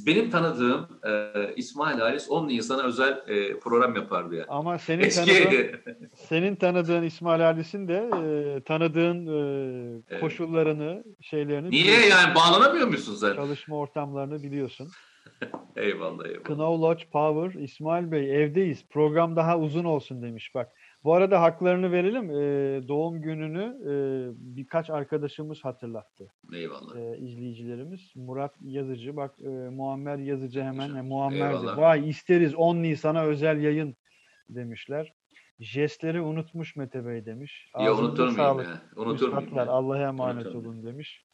[0.07, 4.45] benim tanıdığım e, İsmail Halis 10 Nisan'a özel e, program yapardı ya.
[4.49, 5.73] Ama senin tanıdığın, Eski
[6.29, 10.21] senin tanıdığın İsmail Halis'in de e, tanıdığın e, Evet.
[10.21, 12.11] koşullarını, şeylerini Niye biliyorsun.
[12.11, 13.35] yani bağlanamıyor musun sen?
[13.35, 14.89] Çalışma ortamlarını biliyorsun.
[15.77, 16.45] Eyvallah eyvallah.
[16.45, 18.89] Knaw Lodge Power, İsmail Bey evdeyiz.
[18.89, 20.73] Program daha uzun olsun demiş bak.
[21.05, 22.31] Bu arada haklarını verelim.
[22.31, 23.93] E, doğum gününü e,
[24.57, 26.33] birkaç arkadaşımız hatırlattı.
[26.55, 26.97] Eyvallah.
[26.97, 28.13] e, izleyicilerimiz.
[28.17, 31.57] Murat Yazıcı, bak e, Muammer Yazıcı hemen e, Muammer de.
[31.57, 31.79] Eyvallah.
[31.79, 33.97] Vay isteriz 10 Nisan'a özel yayın
[34.49, 35.13] demişler.
[35.61, 37.71] Jestleri unutmuş Mete Bey demiş.
[37.79, 38.83] Ya unutur muyum ya?
[38.97, 39.59] Unutur muyum?
[39.69, 41.25] Allah'a emanet Unutur olun demiş.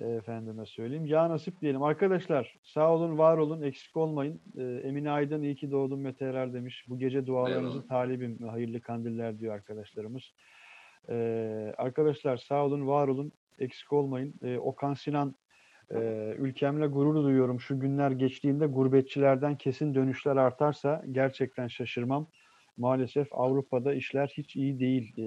[0.00, 1.06] Efendime söyleyeyim.
[1.06, 1.82] Ya nasip diyelim.
[1.82, 4.40] Arkadaşlar sağ olun, var olun, eksik olmayın.
[4.58, 6.84] E, Emine Aydın iyi ki doğdun Mete Erer demiş.
[6.88, 7.88] Bu gece dualarınızın Eyvallah.
[7.88, 8.38] talibim.
[8.48, 10.22] Hayırlı kandiller diyor arkadaşlarımız.
[11.08, 11.14] E,
[11.78, 14.34] arkadaşlar sağ olun, var olun, eksik olmayın.
[14.42, 15.34] E, Okan Sinan
[15.94, 15.98] e,
[16.38, 17.60] ülkemle gurur duyuyorum.
[17.60, 22.26] Şu günler geçtiğinde gurbetçilerden kesin dönüşler artarsa gerçekten şaşırmam.
[22.76, 25.24] Maalesef Avrupa'da işler hiç iyi değil e,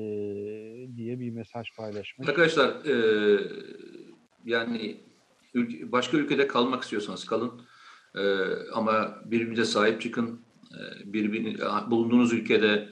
[0.95, 2.29] diye bir mesaj paylaşmış.
[2.29, 2.93] Arkadaşlar e,
[4.47, 5.03] yani
[5.83, 7.61] başka ülkede kalmak istiyorsanız kalın.
[8.15, 8.21] E,
[8.73, 10.41] ama birbirinize sahip çıkın.
[10.71, 11.57] E, birbirini,
[11.91, 12.89] bulunduğunuz ülkede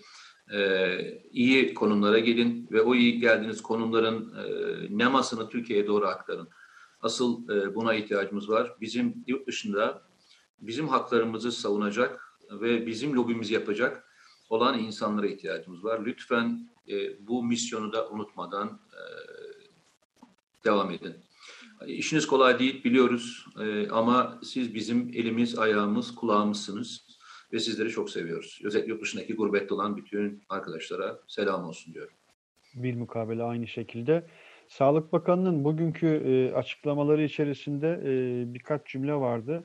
[0.53, 0.99] e,
[1.31, 4.47] iyi konumlara gelin ve o iyi geldiğiniz konumların e,
[4.97, 6.49] nemasını Türkiye'ye doğru aktarın.
[7.01, 8.75] Asıl e, buna ihtiyacımız var.
[8.81, 10.01] Bizim yurt dışında
[10.59, 12.21] bizim haklarımızı savunacak
[12.51, 14.03] ve bizim lobimizi yapacak
[14.49, 16.01] olan insanlara ihtiyacımız var.
[16.05, 19.01] Lütfen e, bu misyonu da unutmadan e,
[20.65, 21.15] devam edin.
[21.87, 27.05] İşiniz kolay değil biliyoruz e, ama siz bizim elimiz, ayağımız, kulağımızsınız
[27.53, 28.61] ve sizleri çok seviyoruz.
[28.63, 32.13] Özellikle yurt dışındaki gurbette olan bütün arkadaşlara selam olsun diyorum.
[32.75, 34.27] Bir mukabele aynı şekilde.
[34.67, 39.63] Sağlık Bakanı'nın bugünkü e, açıklamaları içerisinde e, birkaç cümle vardı.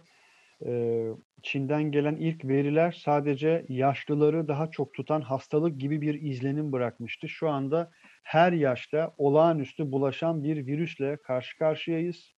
[0.67, 1.03] E,
[1.43, 7.29] Çin'den gelen ilk veriler sadece yaşlıları daha çok tutan hastalık gibi bir izlenim bırakmıştı.
[7.29, 7.91] Şu anda
[8.23, 12.35] her yaşta olağanüstü bulaşan bir virüsle karşı karşıyayız.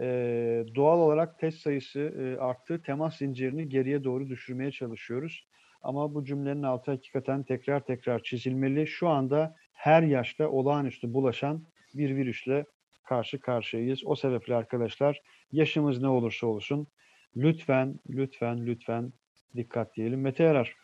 [0.00, 2.82] Ee, doğal olarak test sayısı e, arttı.
[2.82, 5.46] Temas zincirini geriye doğru düşürmeye çalışıyoruz.
[5.82, 8.86] Ama bu cümlenin altı hakikaten tekrar tekrar çizilmeli.
[8.86, 11.64] Şu anda her yaşta olağanüstü bulaşan
[11.94, 12.64] bir virüsle
[13.04, 14.00] karşı karşıyayız.
[14.04, 15.20] O sebeple arkadaşlar
[15.52, 16.86] yaşımız ne olursa olsun
[17.36, 19.12] lütfen, lütfen, lütfen
[19.56, 20.20] dikkat diyelim.
[20.20, 20.74] Mete Yarar,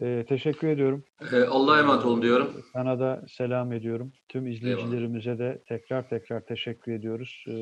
[0.00, 1.04] e, teşekkür ediyorum.
[1.32, 2.50] Ee, Allah'a emanet olun diyorum.
[2.72, 4.12] Sana da selam ediyorum.
[4.28, 7.44] Tüm izleyicilerimize de tekrar tekrar teşekkür ediyoruz.
[7.48, 7.52] E,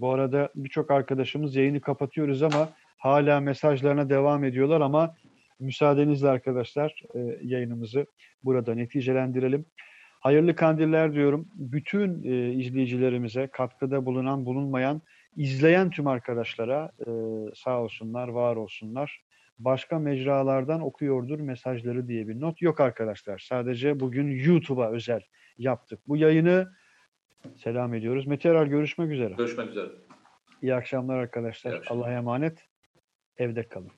[0.00, 2.68] bu arada birçok arkadaşımız yayını kapatıyoruz ama
[2.98, 5.14] hala mesajlarına devam ediyorlar ama
[5.60, 8.06] müsaadenizle arkadaşlar e, yayınımızı
[8.44, 9.66] burada neticelendirelim.
[10.20, 11.48] Hayırlı kandiller diyorum.
[11.54, 15.02] Bütün e, izleyicilerimize katkıda bulunan, bulunmayan,
[15.36, 17.10] izleyen tüm arkadaşlara e,
[17.54, 19.23] sağ olsunlar, var olsunlar.
[19.58, 23.38] Başka mecralardan okuyordur mesajları diye bir not yok arkadaşlar.
[23.38, 25.20] Sadece bugün YouTube'a özel
[25.58, 26.00] yaptık.
[26.08, 26.72] Bu yayını
[27.56, 28.26] selam ediyoruz.
[28.26, 29.34] Mete Erar görüşmek üzere.
[29.34, 29.88] Görüşmek üzere.
[30.62, 31.72] İyi akşamlar arkadaşlar.
[31.72, 32.06] İyi akşamlar.
[32.06, 32.64] Allah'a emanet.
[33.36, 33.90] Evde kalın.